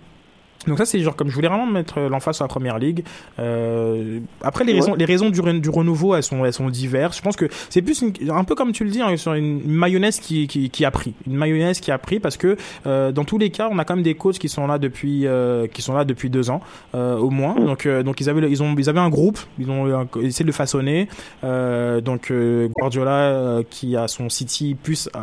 Donc 0.66 0.76
ça 0.76 0.84
c'est 0.84 1.00
genre 1.00 1.16
comme 1.16 1.30
je 1.30 1.34
voulais 1.34 1.48
vraiment 1.48 1.64
mettre 1.64 1.98
l'emphase 2.00 2.36
sur 2.36 2.44
la 2.44 2.48
première 2.48 2.78
ligue. 2.78 3.02
Euh, 3.38 4.18
après 4.42 4.62
les 4.64 4.74
Ouais. 4.74 4.80
raisons, 4.80 4.94
les 4.94 5.04
raisons 5.06 5.30
du, 5.30 5.40
du 5.60 5.70
renouveau 5.70 6.14
elles 6.14 6.22
sont 6.22 6.44
elles 6.44 6.52
sont 6.52 6.68
diverses. 6.68 7.16
Je 7.16 7.22
pense 7.22 7.34
que 7.34 7.46
c'est 7.70 7.80
plus 7.80 8.02
une- 8.02 8.30
un 8.30 8.44
peu 8.44 8.54
comme 8.54 8.72
tu 8.72 8.84
le 8.84 8.90
dis 8.90 9.00
hein, 9.00 9.16
sur 9.16 9.32
une 9.32 9.62
mayonnaise 9.66 10.20
qui, 10.20 10.46
qui 10.48 10.68
qui 10.68 10.84
a 10.84 10.90
pris, 10.90 11.14
une 11.26 11.36
mayonnaise 11.36 11.80
qui 11.80 11.90
a 11.90 11.96
pris 11.96 12.20
parce 12.20 12.36
que 12.36 12.58
euh, 12.86 13.10
dans 13.10 13.24
tous 13.24 13.38
les 13.38 13.48
cas 13.48 13.70
on 13.72 13.78
a 13.78 13.86
quand 13.86 13.94
même 13.96 14.04
des 14.04 14.14
coachs 14.14 14.38
qui 14.38 14.50
sont 14.50 14.66
là 14.66 14.78
depuis 14.78 15.26
euh, 15.26 15.66
qui 15.66 15.80
sont 15.80 15.94
là 15.94 16.04
depuis 16.04 16.28
deux 16.28 16.50
ans 16.50 16.60
euh, 16.94 17.16
au 17.16 17.30
moins. 17.30 17.54
Donc 17.54 17.86
euh, 17.86 18.02
donc 18.02 18.20
ils 18.20 18.28
avaient 18.28 18.50
ils 18.50 18.62
ont 18.62 18.74
ils 18.76 18.90
avaient 18.90 19.00
un 19.00 19.08
groupe, 19.08 19.38
ils 19.58 19.70
ont 19.70 19.86
euh, 19.86 20.04
essayé 20.22 20.44
de 20.44 20.48
le 20.50 20.52
façonner. 20.52 21.08
Euh, 21.42 22.02
donc 22.02 22.30
euh, 22.30 22.68
Guardiola 22.78 23.12
euh, 23.12 23.62
qui 23.70 23.96
a 23.96 24.08
son 24.08 24.28
City 24.28 24.76
plus 24.80 25.08
euh, 25.16 25.20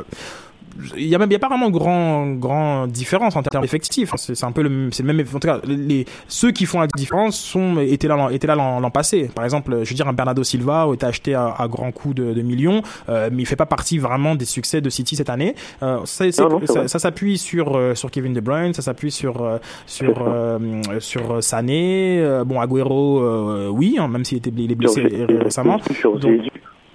il 0.96 1.08
y 1.08 1.16
a 1.16 1.18
même, 1.18 1.30
il 1.30 1.34
y 1.34 1.36
a 1.36 1.40
pas 1.40 1.48
vraiment 1.50 1.70
grand, 1.70 2.28
grand 2.34 2.88
différence 2.88 3.36
en 3.36 3.44
termes 3.44 3.64
effectifs. 3.64 4.12
C'est 4.16 4.44
un 4.44 4.52
peu 4.52 4.62
le, 4.64 4.90
c'est 4.92 5.04
le 5.04 5.14
même, 5.14 5.26
en 5.28 5.40
tout 5.40 5.48
cas, 5.48 5.60
les, 5.66 6.06
ceux 6.28 6.52
qui 6.52 6.66
font 6.66 6.80
la 6.80 6.88
différence 6.88 7.38
sont, 7.38 7.80
étaient 7.80 8.08
là, 8.08 8.30
étaient 8.32 8.48
là 8.48 8.56
l'an 8.56 8.90
passé. 8.92 9.30
Par 9.34 9.44
exemple, 9.44 9.80
je 9.84 9.90
veux 9.90 9.96
dire, 9.96 10.08
un 10.08 10.14
Bernardo 10.14 10.44
Silva 10.44 10.84
a 10.84 10.94
été 10.94 11.06
acheté 11.06 11.34
à, 11.36 11.54
à 11.58 11.68
grands 11.68 11.92
coups 11.92 12.16
de, 12.16 12.34
de 12.34 12.42
millions, 12.42 12.82
euh, 13.10 13.30
mais 13.32 13.44
il 13.44 13.46
fait 13.46 13.56
pas 13.56 13.66
partie 13.66 13.98
vraiment 13.98 14.36
des 14.36 14.46
succès 14.46 14.82
de 14.82 14.90
City 14.90 15.16
cette 15.16 15.30
année. 15.30 15.56
Euh, 15.84 15.98
Non, 15.98 16.50
non, 16.50 16.60
c'est 16.66 16.74
ça, 16.74 16.88
ça 16.88 17.00
s'appuie 17.00 17.38
sur, 17.38 17.76
euh, 17.76 17.96
sur 17.96 18.12
Kevin 18.12 18.34
De 18.34 18.40
Bruyne, 18.40 18.74
ça 18.74 18.82
s'appuie 18.82 19.12
sur, 19.12 19.42
euh, 19.42 19.58
sur, 19.86 20.24
euh, 20.28 20.60
sur 21.00 21.44
Sané, 21.44 22.20
euh, 22.20 22.44
bon, 22.44 22.60
Agüero, 22.60 23.22
euh, 23.22 23.70
oui, 23.70 23.98
hein, 24.00 24.08
même 24.08 24.24
s'il 24.26 24.38
était 24.38 24.52
il 24.56 24.72
est 24.72 24.76
blessé 24.76 25.02
récemment. 25.28 25.80
Donc, 26.22 26.42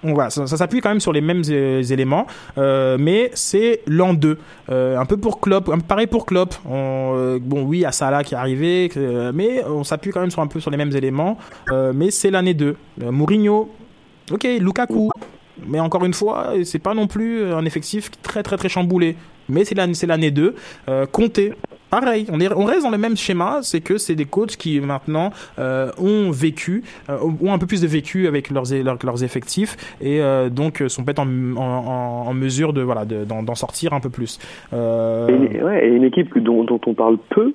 Va, 0.04 0.30
ça, 0.30 0.46
ça 0.46 0.56
s'appuie 0.56 0.80
quand 0.80 0.88
même 0.88 1.00
sur 1.00 1.12
les 1.12 1.20
mêmes 1.20 1.42
euh, 1.48 1.82
éléments, 1.82 2.26
euh, 2.58 2.96
mais 2.98 3.30
c'est 3.34 3.82
l'an 3.86 4.14
2. 4.14 4.36
Euh, 4.70 4.98
un 4.98 5.04
peu 5.04 5.16
pour 5.16 5.40
Klopp, 5.40 5.68
un 5.68 5.78
peu 5.78 5.86
pareil 5.86 6.08
pour 6.08 6.26
Klopp. 6.26 6.54
On, 6.68 7.38
bon, 7.40 7.62
oui, 7.62 7.78
il 7.78 7.80
y 7.82 7.84
a 7.84 7.92
Salah 7.92 8.24
qui 8.24 8.34
est 8.34 8.36
arrivé, 8.36 8.90
mais 9.32 9.64
on 9.64 9.84
s'appuie 9.84 10.10
quand 10.10 10.20
même 10.20 10.30
sur 10.30 10.42
un 10.42 10.48
peu 10.48 10.58
sur 10.60 10.70
les 10.70 10.76
mêmes 10.76 10.94
éléments. 10.94 11.38
Mais 11.94 12.10
c'est 12.10 12.30
l'année 12.30 12.54
2. 12.54 12.76
Euh, 13.02 13.10
Mourinho, 13.10 13.70
ok, 14.30 14.46
Lukaku, 14.58 15.10
mais 15.66 15.80
encore 15.80 16.04
une 16.04 16.14
fois, 16.14 16.54
c'est 16.64 16.78
pas 16.78 16.94
non 16.94 17.06
plus 17.06 17.44
un 17.52 17.64
effectif 17.64 18.10
très 18.22 18.42
très 18.42 18.56
très 18.56 18.68
chamboulé. 18.68 19.16
Mais 19.48 19.64
c'est 19.64 19.74
l'année, 19.74 19.94
c'est 19.94 20.06
l'année 20.06 20.30
2. 20.30 20.54
Euh, 20.88 21.06
Conte, 21.06 21.40
pareil, 22.00 22.26
on, 22.32 22.40
est, 22.40 22.50
on 22.54 22.64
reste 22.64 22.82
dans 22.84 22.90
le 22.90 22.96
même 22.98 23.16
schéma, 23.16 23.58
c'est 23.62 23.80
que 23.82 23.98
c'est 23.98 24.14
des 24.14 24.24
coachs 24.24 24.56
qui 24.56 24.80
maintenant 24.80 25.30
euh, 25.58 25.90
ont 25.98 26.30
vécu, 26.30 26.82
euh, 27.10 27.18
ont 27.42 27.52
un 27.52 27.58
peu 27.58 27.66
plus 27.66 27.82
de 27.82 27.86
vécu 27.86 28.26
avec 28.26 28.50
leurs, 28.50 28.64
leurs, 28.72 28.98
leurs 29.04 29.22
effectifs 29.22 29.76
et 30.00 30.20
euh, 30.22 30.48
donc 30.48 30.80
euh, 30.80 30.88
sont 30.88 31.04
peut-être 31.04 31.18
en, 31.18 31.28
en, 31.56 32.26
en- 32.28 32.32
mesure 32.34 32.72
de 32.72 32.80
voilà 32.80 33.04
de- 33.04 33.24
d'en, 33.24 33.54
sortir 33.54 33.92
un 33.92 34.00
peu 34.00 34.08
plus. 34.08 34.38
Euh, 34.72 35.28
Et, 35.52 35.62
ouais, 35.62 35.86
et 35.86 35.90
une 35.90 36.04
équipe 36.04 36.36
dont, 36.38 36.64
dont 36.64 36.80
on 36.86 36.94
parle 36.94 37.18
peu, 37.28 37.52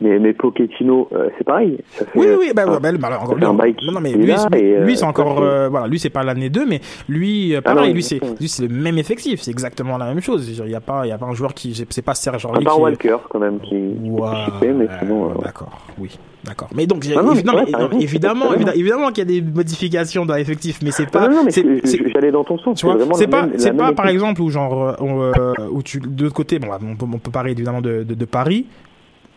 mais, 0.00 0.18
mais 0.18 0.32
Pochettino, 0.34 1.08
euh, 1.12 1.28
c'est 1.38 1.44
pareil. 1.44 1.78
Ça 1.92 2.04
fait, 2.04 2.18
oui, 2.18 2.26
oui, 2.38 2.52
bah, 2.54 2.64
enfin, 2.66 2.78
bah, 2.80 2.92
bah, 2.98 3.06
alors, 3.08 3.22
encore, 3.22 3.34
ça 3.34 3.40
fait 3.40 3.46
un 3.46 3.50
lui, 3.52 3.58
bail 3.58 3.76
non, 3.86 3.92
non, 3.92 4.00
mais 4.00 4.12
lui, 4.12 4.30
et, 4.30 4.76
euh, 4.76 4.84
lui, 4.84 4.96
c'est 4.96 5.04
encore, 5.04 5.40
euh, 5.42 5.68
voilà, 5.68 5.86
lui, 5.86 5.98
c'est 5.98 6.10
pas 6.10 6.22
l'année 6.22 6.50
2, 6.50 6.66
mais 6.66 6.80
lui, 7.08 7.54
euh, 7.54 7.58
Ah 7.64 7.74
pareil, 7.74 7.88
non, 7.88 7.94
lui, 7.94 8.02
c'est, 8.02 8.20
lui, 8.38 8.48
c'est 8.48 8.66
le 8.66 8.74
même 8.74 8.98
effectif, 8.98 9.40
c'est 9.40 9.50
exactement 9.50 9.96
la 9.96 10.06
même 10.06 10.20
chose. 10.20 10.48
Il 10.64 10.70
y 10.70 10.74
a 10.74 10.80
pas, 10.80 11.06
il 11.06 11.08
y 11.08 11.12
a 11.12 11.18
pas 11.18 11.26
un 11.26 11.34
joueur 11.34 11.54
qui, 11.54 11.74
c'est 11.88 12.02
pas 12.02 12.14
Serge 12.14 12.44
Aurier 12.44 12.64
qui. 12.66 12.80
Walker, 12.80 13.16
quand 13.30 13.38
même, 13.38 13.58
qui, 13.60 13.70
qui 13.70 14.10
Ouah, 14.10 14.30
participait, 14.32 14.72
mais 14.72 14.86
sinon, 15.00 15.30
euh, 15.30 15.34
D'accord, 15.42 15.78
oui, 15.98 16.18
d'accord. 16.44 16.68
Mais 16.74 16.86
donc, 16.86 17.04
Ah 17.16 17.22
non, 17.22 17.34
mais 17.34 17.42
non, 17.42 17.52
mais- 17.54 17.70
non, 17.70 17.78
raison, 17.88 17.98
évidemment, 18.00 18.52
évidemment, 18.54 18.72
évidemment 18.74 19.08
qu'il 19.08 19.18
y 19.18 19.22
a 19.36 19.40
des 19.40 19.42
modifications 19.42 20.26
dans 20.26 20.34
l'effectif, 20.34 20.80
mais 20.82 20.90
c'est 20.90 21.10
pas, 21.10 21.28
non, 21.28 21.36
non, 21.36 21.44
mais 21.44 21.50
c'est- 21.50 21.64
c'est- 21.84 21.96
c'est- 21.96 22.08
j'allais 22.12 22.30
dans 22.32 22.44
ton 22.44 22.58
sens. 22.58 22.78
tu 22.78 22.84
vois, 22.86 22.96
vraiment 22.96 23.14
c'est 23.14 23.26
pas, 23.28 23.48
c'est 23.56 23.74
pas 23.76 23.92
par 23.92 24.08
exemple 24.08 24.42
où 24.42 24.50
genre, 24.50 24.88
euh, 24.88 24.92
on, 25.00 25.22
euh, 25.22 25.32
où 25.70 25.82
tu, 25.82 26.00
de 26.00 26.24
l'autre 26.24 26.34
côté, 26.34 26.58
bon, 26.58 26.68
on 26.82 26.96
peut, 26.96 27.06
on 27.12 27.18
peut 27.18 27.30
parler 27.30 27.52
évidemment 27.52 27.80
de, 27.80 28.02
de, 28.02 28.14
de 28.14 28.24
Paris, 28.24 28.66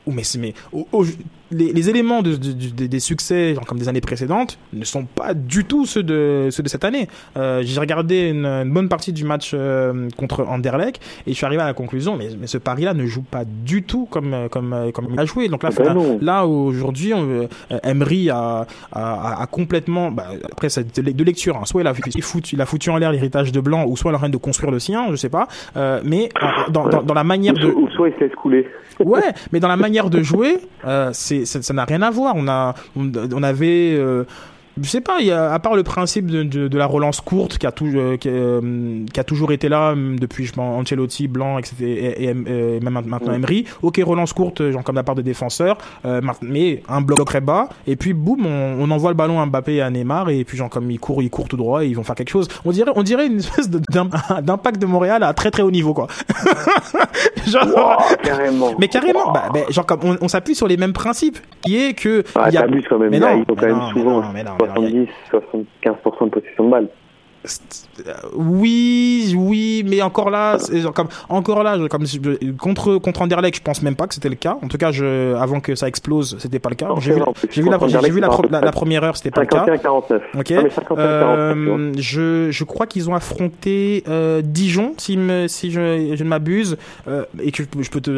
ou 0.09 0.11
mais, 0.11 0.23
c'est- 0.23 0.39
mais 0.39 0.53
au- 0.71 0.87
au- 0.91 1.05
les, 1.51 1.73
les 1.73 1.89
éléments 1.89 2.21
de, 2.21 2.35
de- 2.35 2.53
de- 2.53 2.85
des 2.87 2.99
succès, 2.99 3.53
genre 3.55 3.65
comme 3.65 3.79
des 3.79 3.87
années 3.89 4.01
précédentes, 4.01 4.57
ne 4.73 4.85
sont 4.85 5.05
pas 5.05 5.33
du 5.33 5.65
tout 5.65 5.85
ceux 5.85 6.03
de, 6.03 6.49
ceux 6.51 6.63
de 6.63 6.69
cette 6.69 6.83
année. 6.85 7.07
Euh, 7.37 7.61
J'ai 7.63 7.79
regardé 7.79 8.29
une, 8.29 8.45
une 8.45 8.71
bonne 8.71 8.89
partie 8.89 9.13
du 9.13 9.23
match 9.23 9.51
euh, 9.53 10.09
contre 10.17 10.45
Anderlecht 10.45 11.01
et 11.27 11.31
je 11.31 11.35
suis 11.35 11.45
arrivé 11.45 11.61
à 11.61 11.65
la 11.65 11.73
conclusion, 11.73 12.15
mais, 12.17 12.29
mais 12.39 12.47
ce 12.47 12.57
Paris-là 12.57 12.93
ne 12.93 13.05
joue 13.05 13.23
pas 13.23 13.43
du 13.45 13.83
tout 13.83 14.07
comme, 14.09 14.33
euh, 14.33 14.47
comme, 14.49 14.91
comme 14.93 15.07
il 15.11 15.19
a 15.19 15.25
joué. 15.25 15.47
Donc 15.49 15.63
là, 15.63 15.69
Ah 15.77 15.93
ben 15.93 16.17
là, 16.21 16.45
aujourd'hui, 16.45 17.13
Emery 17.83 18.29
a, 18.29 18.65
a, 18.91 19.47
complètement, 19.51 20.11
bah, 20.11 20.27
après 20.51 20.69
c'est 20.69 20.99
de 20.99 21.23
lecture, 21.23 21.57
hein. 21.57 21.65
soit 21.65 21.81
il 21.81 21.87
a, 21.87 21.93
il, 22.15 22.21
fout- 22.21 22.51
il 22.53 22.61
a 22.61 22.65
foutu 22.65 22.89
en 22.89 22.97
l'air 22.97 23.11
l'héritage 23.11 23.51
de 23.51 23.59
Blanc, 23.59 23.85
ou 23.87 23.95
soit 23.97 24.11
il 24.11 24.13
est 24.13 24.17
en 24.17 24.19
train 24.19 24.29
de 24.29 24.37
construire 24.37 24.71
le 24.71 24.79
sien, 24.79 25.07
je 25.11 25.15
sais 25.15 25.29
pas. 25.29 25.47
Euh, 25.77 26.01
mais 26.03 26.29
dans, 26.69 26.87
dans, 26.87 27.03
dans 27.03 27.13
la 27.13 27.23
manière 27.23 27.53
de, 27.53 27.67
Ou 27.67 27.89
soit 27.91 28.09
il 28.09 28.15
se 28.15 28.19
laisse 28.21 28.35
couler. 28.35 28.67
Ouais, 28.99 29.21
mais 29.53 29.59
dans 29.59 29.67
la 29.69 29.77
manière 29.77 30.09
de 30.09 30.21
jouer, 30.21 30.57
euh, 30.85 31.11
ça 31.45 31.73
n'a 31.73 31.85
rien 31.85 32.01
à 32.01 32.11
voir. 32.11 32.35
On 32.35 32.47
a, 32.47 32.75
on 32.95 33.43
avait, 33.43 33.95
euh, 33.97 34.23
je 34.81 34.89
sais 34.89 35.01
pas, 35.01 35.17
il 35.19 35.27
y 35.27 35.31
a, 35.31 35.51
à 35.53 35.59
part 35.59 35.75
le 35.75 35.83
principe 35.83 36.27
de, 36.27 36.43
de, 36.43 36.67
de 36.67 36.77
la 36.77 36.85
relance 36.85 37.21
courte 37.21 37.57
qui 37.57 37.65
a, 37.67 37.71
tout, 37.71 37.85
euh, 37.95 38.17
qui, 38.17 38.29
euh, 38.29 39.03
qui 39.13 39.19
a 39.19 39.23
toujours 39.23 39.51
été 39.51 39.69
là 39.69 39.91
hum, 39.91 40.19
depuis 40.19 40.45
je 40.45 40.53
pense, 40.53 40.79
Ancelotti, 40.81 41.27
Blanc, 41.27 41.57
etc., 41.57 41.75
et, 41.81 42.23
et, 42.25 42.29
et 42.29 42.33
même 42.79 42.99
maintenant 43.05 43.33
Emery. 43.33 43.65
Ok, 43.81 43.99
relance 44.05 44.33
courte, 44.33 44.69
genre 44.71 44.83
comme 44.83 44.95
de 44.95 44.99
la 44.99 45.03
part 45.03 45.15
de 45.15 45.21
défenseurs, 45.21 45.77
euh, 46.05 46.21
mais 46.41 46.83
un 46.89 47.01
bloc 47.01 47.23
très 47.25 47.41
bas, 47.41 47.69
et 47.87 47.95
puis 47.95 48.13
boum, 48.13 48.45
on, 48.45 48.77
on 48.79 48.91
envoie 48.91 49.09
le 49.11 49.15
ballon 49.15 49.39
à 49.41 49.45
Mbappé 49.45 49.75
et 49.75 49.81
à 49.81 49.89
Neymar, 49.89 50.29
et 50.29 50.43
puis 50.43 50.57
genre 50.57 50.69
comme 50.69 50.89
ils 50.91 50.99
courent, 50.99 51.21
ils 51.23 51.29
courent 51.29 51.47
tout 51.47 51.57
droit, 51.57 51.83
et 51.83 51.87
ils 51.87 51.95
vont 51.95 52.03
faire 52.03 52.15
quelque 52.15 52.29
chose. 52.29 52.47
On 52.65 52.71
dirait, 52.71 52.91
on 52.95 53.03
dirait 53.03 53.27
une 53.27 53.39
espèce 53.39 53.69
de- 53.69 53.81
d'im- 53.91 54.09
d'impact 54.41 54.79
de 54.81 54.85
Montréal 54.85 55.23
à 55.23 55.33
très 55.33 55.51
très 55.51 55.63
haut 55.63 55.71
niveau, 55.71 55.93
quoi. 55.93 56.07
genre, 57.47 57.65
Wow, 57.69 58.15
carrément. 58.23 58.71
mais 58.79 58.87
carrément, 58.87 59.31
bah, 59.31 59.49
bah, 59.53 59.59
genre 59.69 59.85
comme 59.85 59.99
on, 60.03 60.17
on 60.21 60.27
s'appuie 60.27 60.55
sur 60.55 60.67
les 60.67 60.77
mêmes 60.77 60.93
principes, 60.93 61.37
qui 61.61 61.77
est 61.77 61.93
que 61.93 62.23
Ah, 62.35 62.45
il 62.49 62.53
y 62.53 62.57
a- 62.57 62.67
quand 62.89 62.97
même. 62.99 63.09
Mais 63.11 63.19
là, 63.19 63.35
non, 63.35 63.43
ils 63.47 63.51
ont 63.51 63.55
quand 63.55 63.65
même 63.67 63.75
non, 63.77 63.89
souvent 63.91 64.21
non, 64.21 64.27
mais 64.33 64.43
non, 64.43 64.51
mais 64.61 64.67
non, 64.75 65.05
70, 65.31 65.67
75% 65.85 66.25
de 66.25 66.29
possession 66.29 66.65
de 66.65 66.69
balle. 66.71 66.87
Euh, 68.05 68.13
oui, 68.35 69.33
oui, 69.37 69.83
mais 69.87 70.01
encore 70.01 70.29
là, 70.29 70.57
c'est 70.59 70.81
genre 70.81 70.93
comme 70.93 71.07
encore 71.29 71.63
là, 71.63 71.77
comme 71.89 72.03
contre 72.57 72.97
contre 72.97 73.21
Anderlecht, 73.21 73.55
je 73.55 73.61
pense 73.61 73.81
même 73.81 73.95
pas 73.95 74.07
que 74.07 74.13
c'était 74.13 74.27
le 74.27 74.35
cas. 74.35 74.57
En 74.61 74.67
tout 74.67 74.77
cas, 74.77 74.91
je, 74.91 75.35
avant 75.35 75.61
que 75.61 75.73
ça 75.75 75.87
explose, 75.87 76.35
c'était 76.39 76.59
pas 76.59 76.67
le 76.69 76.75
cas. 76.75 76.89
J'ai 76.99 77.13
vu, 77.13 77.21
j'ai 77.49 77.61
la, 77.69 77.77
j'ai 78.01 78.09
vu 78.11 78.19
première 78.73 79.05
heure, 79.05 79.15
c'était 79.15 79.31
pas 79.31 79.41
le 79.41 79.47
cas. 79.47 79.65
51-49. 79.65 80.19
Ok. 80.37 80.49
Non, 80.51 80.63
mais 80.63 80.69
51-49, 80.69 80.69
tu 80.69 80.83
vois. 80.89 80.97
Euh, 80.99 81.93
je, 81.97 82.51
je 82.51 82.63
crois 82.65 82.87
qu'ils 82.87 83.09
ont 83.09 83.15
affronté 83.15 84.03
euh, 84.09 84.41
Dijon, 84.43 84.93
si, 84.97 85.15
me, 85.15 85.47
si 85.47 85.71
je, 85.71 86.15
je 86.15 86.23
ne 86.23 86.29
m'abuse, 86.29 86.77
euh, 87.07 87.23
et 87.41 87.51
que 87.53 87.63
je, 87.63 87.69
peux- 87.69 87.81
je 87.83 87.89
peux 87.89 88.01
te, 88.01 88.11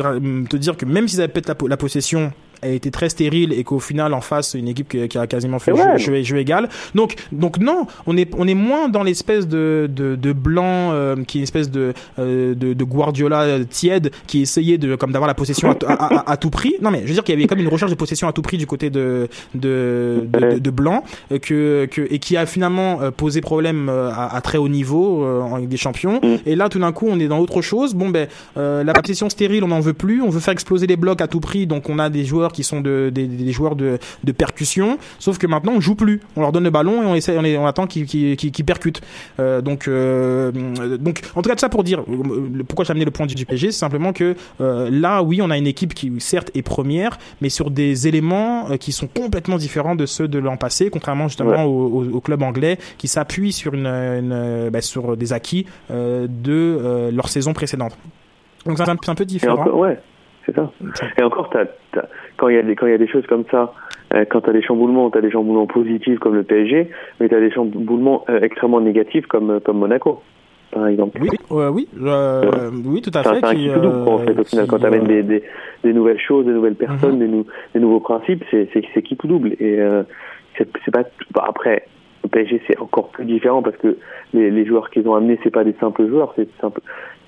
te 0.48 0.58
dire 0.58 0.76
que 0.78 0.86
même 0.86 1.08
s'ils 1.08 1.22
avaient 1.22 1.32
peut-être 1.32 1.68
la 1.68 1.78
possession 1.78 2.34
a 2.62 2.68
été 2.70 2.92
très 2.92 3.10
stérile 3.10 3.54
et 3.54 3.64
qu'au 3.64 3.80
final 3.80 4.14
en 4.14 4.22
face 4.22 4.54
une 4.54 4.68
équipe 4.68 4.90
qui, 4.90 5.08
qui 5.08 5.18
a 5.18 5.28
quasiment 5.28 5.60
fait 5.60 5.72
Ouais. 5.72 5.98
jeu, 5.98 6.14
jeu, 6.16 6.24
jeu 6.24 6.38
égal. 6.38 6.70
Donc 6.96 7.16
donc 7.32 7.58
non 7.60 7.88
on 8.06 8.18
est 8.18 8.30
on 8.38 8.48
est 8.48 8.54
moins 8.56 8.90
dans 8.90 9.04
l'espèce 9.04 9.48
de 9.48 9.90
de, 9.94 10.16
de 10.16 10.34
blanc 10.34 10.92
euh, 10.92 11.16
qui 11.26 11.38
est 11.38 11.42
une 11.42 11.44
espèce 11.44 11.70
de, 11.72 11.94
euh, 12.20 12.54
de 12.56 12.74
de 12.74 12.84
Guardiola 12.84 13.64
tiède 13.70 14.12
qui 14.28 14.42
essayait 14.42 14.78
de 14.78 14.96
comme 14.96 15.12
d'avoir 15.12 15.28
la 15.28 15.34
possession 15.34 15.72
à, 15.72 15.76
à, 15.86 15.94
à- 16.18 16.32
à 16.32 16.38
tout 16.38 16.50
prix. 16.50 16.76
Non 16.82 16.92
mais 16.92 17.02
je 17.04 17.08
veux 17.08 17.14
dire 17.14 17.24
qu'il 17.24 17.34
y 17.36 17.38
avait 17.38 17.48
comme 17.48 17.60
une 17.60 17.68
recherche 17.68 17.92
de 17.92 17.96
possession 17.98 18.28
à 18.28 18.34
tout 18.34 18.42
prix 18.42 18.58
du 18.58 18.68
côté 18.68 18.90
de 18.90 19.28
de 19.56 20.26
de, 20.32 20.60
de, 20.60 20.70
blanc 20.72 21.04
euh, 21.32 21.40
que, 21.40 21.86
que 21.92 22.02
et 22.10 22.20
qui 22.20 22.38
a 22.38 22.46
finalement 22.46 23.02
euh, 23.02 23.12
posé 23.12 23.42
problème 23.42 23.90
euh, 23.90 24.10
à, 24.12 24.40
très 24.42 24.58
haut 24.58 24.70
niveau 24.70 25.24
euh, 25.24 25.42
en 25.42 25.58
Ligue 25.58 25.70
des 25.70 25.78
Champions. 25.78 26.20
Mm. 26.24 26.36
et 26.46 26.56
là 26.56 26.70
tout 26.70 26.80
d'un 26.80 26.92
coup 26.92 27.08
on 27.10 27.20
est 27.20 27.28
dans 27.28 27.40
autre 27.40 27.62
chose. 27.62 27.94
Bon 27.94 28.10
ben 28.10 28.28
euh, 28.58 28.84
la 28.84 28.94
possession 28.94 29.30
stérile 29.30 29.64
on 29.64 29.68
n'en 29.70 29.80
veut 29.80 29.94
plus. 29.94 30.22
On 30.22 30.30
veut 30.30 30.40
faire 30.40 30.54
exploser 30.54 30.88
les 30.88 30.96
blocs 30.98 31.22
à 31.22 31.28
tout 31.28 31.40
prix. 31.40 31.68
Donc 31.68 31.90
on 31.90 32.00
a 32.00 32.10
des 32.10 32.26
joueurs 32.26 32.51
qui 32.52 32.64
sont 32.64 32.82
de, 32.82 33.10
des, 33.14 33.28
des 33.28 33.52
joueurs 33.52 33.76
de, 33.76 33.98
de 34.24 34.32
percussion 34.32 34.98
sauf 35.20 35.38
que 35.38 35.48
maintenant 35.48 35.74
on 35.76 35.80
joue 35.82 35.96
plus. 35.96 36.20
On 36.36 36.42
leur 36.42 36.52
donne 36.52 36.64
le 36.64 36.70
ballon 36.70 37.02
et 37.04 37.06
on 37.06 37.16
essaie 37.16 37.38
on, 37.58 37.66
attend 37.66 37.88
qu'ils 37.88 38.66
percutent. 38.66 39.02
Euh, 39.40 39.62
donc 39.62 39.88
euh, 39.88 40.52
donc 40.98 41.22
en 41.36 41.42
tout 41.42 41.50
cas 41.50 41.56
de 41.56 41.60
ça 41.60 41.70
pour 41.70 41.84
dire 41.84 42.02
euh, 42.02 42.64
pourquoi 42.68 42.86
j'ai 42.86 42.92
amené 42.92 43.06
le 43.06 43.12
point 43.12 43.26
du 43.26 43.46
PSG 43.46 43.72
c'est 43.72 43.80
simplement 43.80 44.14
que 44.14 44.36
euh, 44.62 44.90
là 44.92 45.24
oui 45.24 45.42
on 45.42 45.50
a 45.50 45.58
une 45.58 45.68
équipe 45.68 45.94
qui 45.94 46.12
certes 46.20 46.52
est 46.56 46.62
première 46.62 47.18
mais 47.42 47.50
sur 47.50 47.72
des 47.72 48.08
éléments 48.08 48.66
qui 48.80 48.92
sont 48.92 49.08
complètement 49.08 49.58
différents 49.58 49.96
de 49.96 50.06
ceux 50.06 50.28
de 50.28 50.40
l'an 50.40 50.58
passé 50.58 50.90
contrairement 50.90 51.28
justement 51.28 51.52
Ouais. 51.52 51.64
au, 51.64 51.88
au- 52.04 52.10
au 52.18 52.22
club 52.22 52.44
anglais 52.44 52.78
qui 52.98 53.08
s'appuie 53.08 53.52
sur 53.52 53.74
une, 53.74 53.88
une 53.88 54.70
bah, 54.70 54.82
sur 54.82 55.18
des 55.18 55.34
acquis 55.34 55.66
de 55.90 57.10
leur 57.14 57.28
saison 57.30 57.54
précédente. 57.54 57.98
Donc 58.66 58.78
c'est 58.78 58.88
un, 58.90 58.94
un 59.08 59.16
peu 59.16 59.24
Et 59.24 59.26
différent. 59.26 59.60
encore, 59.62 59.78
ouais, 59.80 60.00
c'est 60.46 60.56
ça. 60.56 60.72
Et 61.18 61.24
encore, 61.24 61.50
t'as, 61.52 61.66
t'as- 61.92 62.08
quand 62.42 62.50
il 62.50 62.56
y 62.56 62.58
a 62.58 62.64
des 62.64 62.76
quand 62.76 62.88
il 62.88 62.92
y 62.92 62.96
a 62.96 62.98
des 62.98 63.08
choses 63.08 63.28
comme 63.28 63.44
ça, 63.52 63.72
euh, 64.16 64.26
quand 64.28 64.42
t'as 64.42 64.52
des 64.52 64.64
chamboulements, 64.64 65.12
t'as 65.12 65.22
des 65.22 65.30
chamboulements 65.30 65.68
positifs 65.68 66.18
comme 66.18 66.34
le 66.34 66.42
PSG, 66.44 66.90
mais 67.20 67.30
t'as 67.30 67.40
des 67.40 67.52
chamboulements 67.52 68.26
euh, 68.30 68.40
extrêmement 68.42 68.82
négatifs 68.82 69.28
comme 69.28 69.52
euh, 69.52 69.60
comme 69.60 69.78
Monaco, 69.78 70.22
par 70.72 70.88
exemple. 70.88 71.20
oui 71.22 71.30
euh, 71.52 71.70
oui 71.70 71.88
euh, 72.02 72.72
oui 72.84 73.02
tout 73.04 73.12
à 73.14 73.22
fait 73.22 73.30
c'est 73.42 73.46
un 73.46 73.80
quoi, 74.04 74.14
en 74.14 74.18
fait, 74.20 74.40
au 74.40 74.44
final, 74.44 74.66
qui, 74.66 74.70
quand 74.72 74.80
t'amènes 74.80 75.04
euh, 75.04 75.22
des, 75.22 75.24
des, 75.24 75.44
des 75.84 75.94
nouvelles 75.94 76.20
choses, 76.20 76.46
des 76.48 76.52
nouvelles 76.52 76.76
personnes, 76.76 77.14
Mhm. 77.14 77.20
des, 77.20 77.28
nou- 77.28 77.46
des 77.76 77.80
nouveaux 77.80 78.00
principes, 78.00 78.44
c'est, 78.50 78.68
qui 79.04 79.16
tout 79.16 79.28
double. 79.28 79.54
Et 79.60 79.80
euh, 79.80 80.02
c'est, 80.58 80.68
c'est 80.84 80.92
pas, 80.92 81.04
bah, 81.36 81.46
après, 81.48 81.86
le 82.24 82.30
PSG, 82.30 82.62
c'est 82.68 82.80
encore 82.80 83.10
plus 83.10 83.26
différent 83.26 83.62
parce 83.62 83.78
que 83.78 83.98
les, 84.34 84.50
les 84.50 84.66
joueurs 84.66 84.90
qu'ils 84.90 85.08
ont 85.08 85.14
amenés, 85.16 85.40
c'est 85.44 85.52
pas 85.52 85.64
des 85.64 85.76
simples 85.80 86.08
joueurs, 86.08 86.34
c'est 86.36 86.48
simple. 86.60 86.82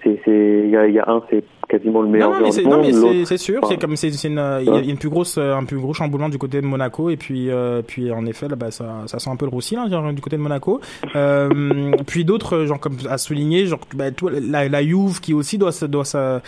C'est, 0.03 0.19
c'est, 0.25 0.61
il 0.65 0.69
y 0.69 0.75
a, 0.77 0.87
y 0.87 0.99
a 0.99 1.05
un, 1.09 1.21
c'est 1.29 1.43
quasiment 1.69 2.01
le 2.01 2.09
meilleur 2.09 2.29
non, 2.31 2.39
non, 2.39 2.43
mais 2.43 2.51
c'est, 2.51 2.63
non, 2.63 2.81
mais 2.81 3.25
c'est, 3.25 3.37
sûr, 3.37 3.59
enfin, 3.63 3.69
c'est 3.71 3.79
comme 3.81 3.95
c'est, 3.95 4.09
une, 4.25 4.33
il 4.61 4.65
y 4.65 4.69
a 4.69 4.79
il 4.79 4.85
y 4.85 4.89
a 4.89 4.91
une 4.91 4.97
plus 4.97 5.09
grosse, 5.09 5.37
un 5.37 5.63
plus 5.63 5.77
gros 5.77 5.93
chamboulement 5.93 6.29
du 6.29 6.37
côté 6.37 6.59
de 6.61 6.65
Monaco 6.65 7.09
et 7.09 7.15
puis, 7.17 7.49
euh, 7.49 7.81
puis 7.81 8.11
en 8.11 8.25
effet, 8.25 8.47
là, 8.49 8.55
bah, 8.55 8.69
ça, 8.69 9.03
ça 9.07 9.19
sent 9.19 9.29
un 9.29 9.35
peu 9.37 9.45
le 9.45 9.51
roussi 9.51 9.75
là, 9.75 9.87
genre, 9.89 10.11
du 10.11 10.21
côté 10.21 10.35
de 10.35 10.41
Monaco. 10.41 10.81
Euh, 11.15 11.91
puis 12.05 12.25
d'autres, 12.25 12.65
genre 12.65 12.79
comme 12.79 12.97
à 13.09 13.17
souligner, 13.17 13.65
genre, 13.65 13.79
bah, 13.95 14.11
toi, 14.11 14.31
la, 14.41 14.67
la 14.67 14.83
Juve 14.83 15.19
qui 15.21 15.33
aussi 15.33 15.57
doit, 15.57 15.71
doit, 15.87 16.05
se- 16.05 16.39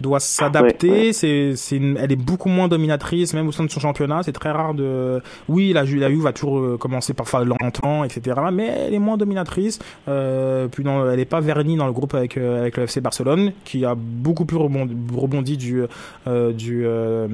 doit 0.00 0.20
s'adapter. 0.20 1.12
C'est, 1.12 1.56
c'est 1.56 1.76
une- 1.76 1.96
elle 2.00 2.12
est 2.12 2.16
beaucoup 2.16 2.48
moins 2.48 2.68
dominatrice, 2.68 3.34
même 3.34 3.48
au 3.48 3.52
sein 3.52 3.64
de 3.64 3.70
son 3.70 3.80
championnat. 3.80 4.22
C'est 4.22 4.32
très 4.32 4.50
rare 4.50 4.74
de. 4.74 5.20
Oui, 5.48 5.72
la, 5.72 5.82
la 5.84 6.08
Juve 6.08 6.22
va 6.22 6.32
toujours 6.32 6.58
euh, 6.58 6.76
commencer 6.78 7.14
parfois 7.14 7.44
lentement, 7.44 8.04
etc. 8.04 8.36
Mais 8.52 8.66
elle 8.86 8.94
est 8.94 8.98
moins 8.98 9.16
dominatrice. 9.16 9.78
Euh, 10.08 10.68
puis 10.68 10.84
non, 10.84 11.10
elle 11.10 11.20
est 11.20 11.24
pas 11.24 11.40
vernie 11.40 11.76
dans 11.76 11.86
le 11.86 11.92
groupe 11.92 12.14
avec 12.14 12.36
euh, 12.36 12.60
avec 12.60 12.76
le 12.76 12.84
FC 12.84 13.00
Barcelone, 13.00 13.52
qui 13.64 13.84
a 13.84 13.94
beaucoup 13.96 14.44
plus 14.44 14.56
rebondi, 14.56 14.94
rebondi 15.14 15.56
du 15.56 15.82
euh, 16.26 16.52
du 16.52 16.82
euh, 16.86 17.26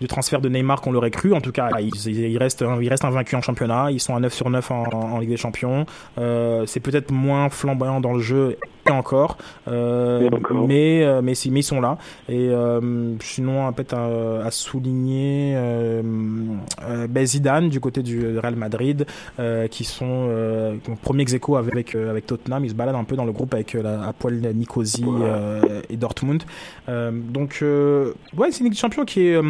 du 0.00 0.06
transfert 0.06 0.40
de 0.40 0.48
Neymar 0.48 0.80
qu'on 0.80 0.92
l'aurait 0.92 1.10
cru. 1.10 1.34
En 1.34 1.40
tout 1.40 1.52
cas, 1.52 1.70
ils, 1.80 1.94
ils 2.08 2.38
restent, 2.38 2.64
ils 2.80 2.88
restent 2.88 3.04
invaincus 3.04 3.38
en 3.38 3.42
championnat. 3.42 3.90
Ils 3.90 4.00
sont 4.00 4.14
à 4.14 4.20
9 4.20 4.32
sur 4.32 4.48
9 4.50 4.70
en, 4.70 4.84
en 4.92 5.18
Ligue 5.18 5.30
des 5.30 5.36
Champions. 5.36 5.86
Euh, 6.18 6.64
c'est 6.66 6.80
peut-être 6.80 7.10
moins 7.10 7.48
flamboyant 7.48 8.00
dans 8.00 8.12
le 8.12 8.20
jeu 8.20 8.56
et 8.86 8.90
encore. 8.90 9.38
Euh, 9.66 10.28
encore. 10.30 10.66
Mais, 10.68 11.02
euh, 11.04 11.20
mais, 11.22 11.34
si- 11.34 11.50
mais 11.50 11.60
ils 11.60 11.64
sont 11.64 11.80
là. 11.80 11.98
Et 12.28 12.48
euh, 12.50 13.14
sinon, 13.20 13.72
peut-être 13.72 13.94
à, 13.94 14.46
à 14.46 14.50
souligner 14.50 15.56
ben, 17.08 17.26
Zidane 17.26 17.68
du 17.68 17.80
côté 17.80 18.02
du 18.02 18.38
Real 18.38 18.56
Madrid, 18.56 19.06
euh, 19.38 19.66
qui 19.68 19.84
sont 19.84 20.26
euh, 20.30 20.76
premier 21.02 21.22
ex 21.22 21.34
aequo 21.34 21.56
avec, 21.56 21.94
avec 21.94 22.26
Tottenham. 22.26 22.64
Ils 22.64 22.70
se 22.70 22.74
baladent 22.74 22.96
un 22.96 23.04
peu 23.04 23.16
dans 23.16 23.24
le 23.24 23.32
groupe 23.32 23.54
avec 23.54 23.72
la 23.74 24.04
Apoel 24.08 24.40
Nicosie 24.54 25.04
euh, 25.06 25.82
et 25.90 25.96
Dortmund. 25.96 26.42
Euh, 26.88 27.10
donc, 27.12 27.58
euh, 27.62 28.12
ouais, 28.36 28.50
c'est 28.50 28.60
une 28.60 28.64
Ligue 28.66 28.74
des 28.74 28.78
Champions 28.78 29.04
qui 29.04 29.26
est. 29.28 29.40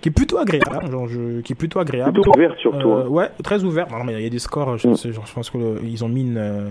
qui 0.00 0.08
est 0.08 0.12
plutôt 0.12 0.38
agréable, 0.38 0.90
genre, 0.90 1.08
je- 1.08 1.40
qui 1.40 1.52
est 1.52 1.56
plutôt 1.56 1.80
agréable. 1.80 2.12
Plutôt 2.12 2.30
ouvert 2.36 2.54
surtout. 2.58 2.90
Euh, 2.90 3.04
hein. 3.04 3.08
ouais, 3.08 3.30
très 3.42 3.64
ouvert. 3.64 3.88
Non, 3.90 4.04
mais 4.04 4.14
il 4.14 4.22
y 4.22 4.26
a 4.26 4.30
des 4.30 4.38
scores. 4.38 4.76
Je, 4.78 4.88
Mm. 4.88 5.12
genre, 5.12 5.26
je 5.26 5.32
pense 5.34 5.50
qu'ils 5.50 6.04
ont 6.04 6.08
mis 6.08 6.22
une, 6.22 6.36
euh, 6.38 6.68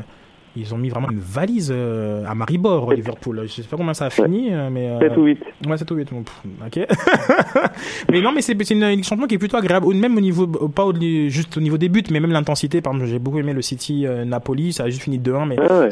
ils 0.55 0.73
ont 0.73 0.77
mis 0.77 0.89
vraiment 0.89 1.09
une 1.11 1.19
valise 1.19 1.71
euh, 1.75 2.25
à 2.27 2.33
Maribor, 2.33 2.91
Liverpool. 2.93 3.43
Je 3.45 3.51
sais 3.61 3.63
pas 3.63 3.77
combien 3.77 3.93
ça 3.93 4.05
a 4.05 4.09
fini, 4.09 4.51
euh, 4.51 4.69
mais. 4.71 4.89
euh, 4.89 4.99
7 4.99 5.17
ou 5.17 5.23
8. 5.25 5.39
Ouais, 5.67 5.77
7 5.77 5.91
ou 5.91 5.95
8. 5.95 6.09
Bon, 6.11 6.23
ok. 6.65 6.87
mais 8.11 8.21
non, 8.21 8.31
mais 8.31 8.41
c'est 8.41 8.53
une 8.71 8.87
Ligue 8.87 8.97
des 9.01 9.03
Champions 9.03 9.27
qui 9.27 9.35
est 9.35 9.37
plutôt 9.37 9.57
agréable. 9.57 9.93
Même 9.93 10.17
au 10.17 10.21
niveau, 10.21 10.47
pas 10.47 10.85
au, 10.85 10.93
juste 11.29 11.57
au 11.57 11.61
niveau 11.61 11.77
des 11.77 11.89
buts, 11.89 12.03
mais 12.11 12.19
même 12.19 12.31
l'intensité. 12.31 12.81
Par 12.81 12.93
exemple, 12.93 13.09
j'ai 13.09 13.19
beaucoup 13.19 13.39
aimé 13.39 13.53
le 13.53 13.61
City 13.61 14.05
euh, 14.07 14.25
Napoli. 14.25 14.73
Ça 14.73 14.83
a 14.85 14.89
juste 14.89 15.03
fini 15.03 15.19
2-1, 15.19 15.47
mais 15.47 15.59
Ouais, 15.59 15.79
ouais. 15.79 15.91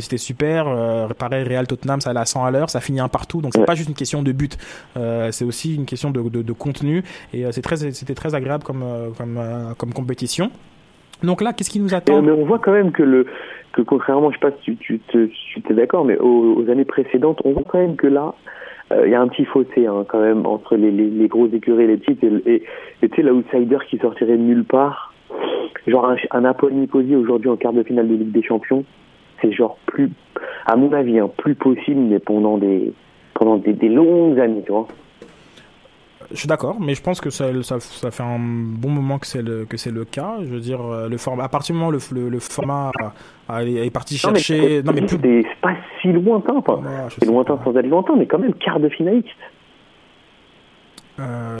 c'était 0.00 0.18
super. 0.18 0.66
Euh, 0.68 1.08
pareil, 1.08 1.44
Real 1.44 1.66
Tottenham, 1.66 2.00
ça 2.00 2.10
allait 2.10 2.20
à 2.20 2.26
100 2.26 2.44
à 2.44 2.50
l'heure. 2.50 2.70
Ça 2.70 2.80
finit 2.80 3.00
un 3.00 3.08
partout. 3.08 3.40
Donc 3.40 3.52
c'est 3.54 3.60
Ouais. 3.60 3.66
pas 3.66 3.74
juste 3.74 3.88
une 3.88 3.94
question 3.94 4.22
de 4.22 4.32
but. 4.32 4.56
C'est 5.30 5.44
aussi 5.44 5.74
une 5.76 5.84
question 5.86 6.10
de, 6.10 6.20
de, 6.28 6.42
de 6.42 6.52
contenu. 6.52 7.04
Et 7.32 7.44
c'est 7.52 7.62
très, 7.62 7.76
c'était 7.92 8.14
très 8.14 8.34
agréable 8.34 8.64
comme, 8.64 8.84
comme, 9.16 9.38
comme 9.76 9.92
compétition. 9.92 10.50
Donc 11.22 11.42
là, 11.42 11.52
qu'est-ce 11.52 11.70
qui 11.70 11.80
nous 11.80 11.94
attend 11.94 12.22
mais 12.22 12.32
on 12.32 12.44
voit 12.44 12.58
quand 12.58 12.72
même 12.72 12.92
que 12.92 13.02
le 13.02 13.26
que 13.72 13.82
contrairement, 13.82 14.30
je 14.30 14.36
sais 14.36 14.50
pas 14.50 14.56
si 14.64 14.76
tu 14.76 15.00
es 15.14 15.74
d'accord, 15.74 16.04
mais 16.04 16.18
aux, 16.18 16.68
années 16.68 16.84
précédentes, 16.84 17.40
on 17.44 17.52
voit 17.52 17.62
quand 17.68 17.78
même 17.78 17.96
que 17.96 18.08
là, 18.08 18.34
euh, 18.92 19.06
il 19.06 19.12
y 19.12 19.14
a 19.14 19.20
un 19.20 19.28
petit 19.28 19.44
fossé 19.44 19.86
hein, 19.86 20.04
quand 20.08 20.20
même 20.20 20.44
entre 20.44 20.76
les, 20.76 20.90
les, 20.90 21.28
grosses 21.28 21.52
écuries 21.52 21.84
et 21.84 21.86
les 21.86 21.96
petites 21.96 22.24
et, 22.24 22.62
tu 23.00 23.08
sais 23.14 23.22
l'outsider 23.22 23.78
qui 23.88 23.98
sortirait 23.98 24.36
de 24.36 24.42
nulle 24.42 24.64
part, 24.64 25.14
genre 25.86 26.10
un, 26.10 26.16
un 26.32 26.70
Nicosie 26.72 27.14
aujourd'hui 27.14 27.48
en 27.48 27.56
quart 27.56 27.72
de 27.72 27.84
finale 27.84 28.08
de 28.08 28.14
Ligue 28.14 28.32
des 28.32 28.42
Champions, 28.42 28.84
c'est 29.40 29.52
genre 29.52 29.78
plus, 29.86 30.10
à 30.66 30.74
mon 30.74 30.92
avis, 30.92 31.20
hein, 31.20 31.30
plus 31.36 31.54
possible, 31.54 32.00
mais 32.00 32.18
pendant 32.18 32.58
des 32.58 32.92
pendant 33.34 33.56
des 33.56 33.88
longues 33.88 34.40
années, 34.40 34.62
tu 34.66 34.72
vois. 34.72 34.88
Je 36.32 36.36
suis 36.36 36.46
d'accord, 36.48 36.76
mais 36.80 36.94
je 36.94 37.02
pense 37.02 37.20
que 37.20 37.28
ça, 37.30 37.46
ça, 37.62 37.80
ça 37.80 38.10
fait 38.12 38.22
un 38.22 38.38
bon 38.38 38.90
moment 38.90 39.18
que 39.18 39.26
c'est 39.26 39.42
le 39.42 39.64
que 39.64 39.76
c'est 39.76 39.90
le 39.90 40.04
cas. 40.04 40.36
Je 40.40 40.46
veux 40.46 40.60
dire, 40.60 40.80
euh, 40.80 41.08
le 41.08 41.16
format, 41.18 41.42
à 41.44 41.48
partir 41.48 41.74
du 41.74 41.78
moment 41.80 41.88
où 41.88 41.92
le, 41.92 41.98
le, 42.12 42.28
le 42.28 42.38
format 42.38 42.92
est 43.58 43.90
parti 43.90 44.16
chercher, 44.16 44.82
non 44.84 44.92
mais 44.92 45.00
plus, 45.02 45.18
c'est 45.42 45.60
pas 45.60 45.74
si 46.00 46.12
lointain, 46.12 46.54
Ouais, 46.54 47.08
je 47.08 47.16
c'est 47.18 47.26
lointain 47.26 47.56
pas. 47.56 47.64
sans 47.64 47.76
être 47.76 47.86
lointain, 47.86 48.14
mais 48.16 48.26
quand 48.26 48.38
même 48.38 48.54
quart 48.54 48.78
de 48.78 48.88
finaliste. 48.90 49.28
Euh, 51.18 51.48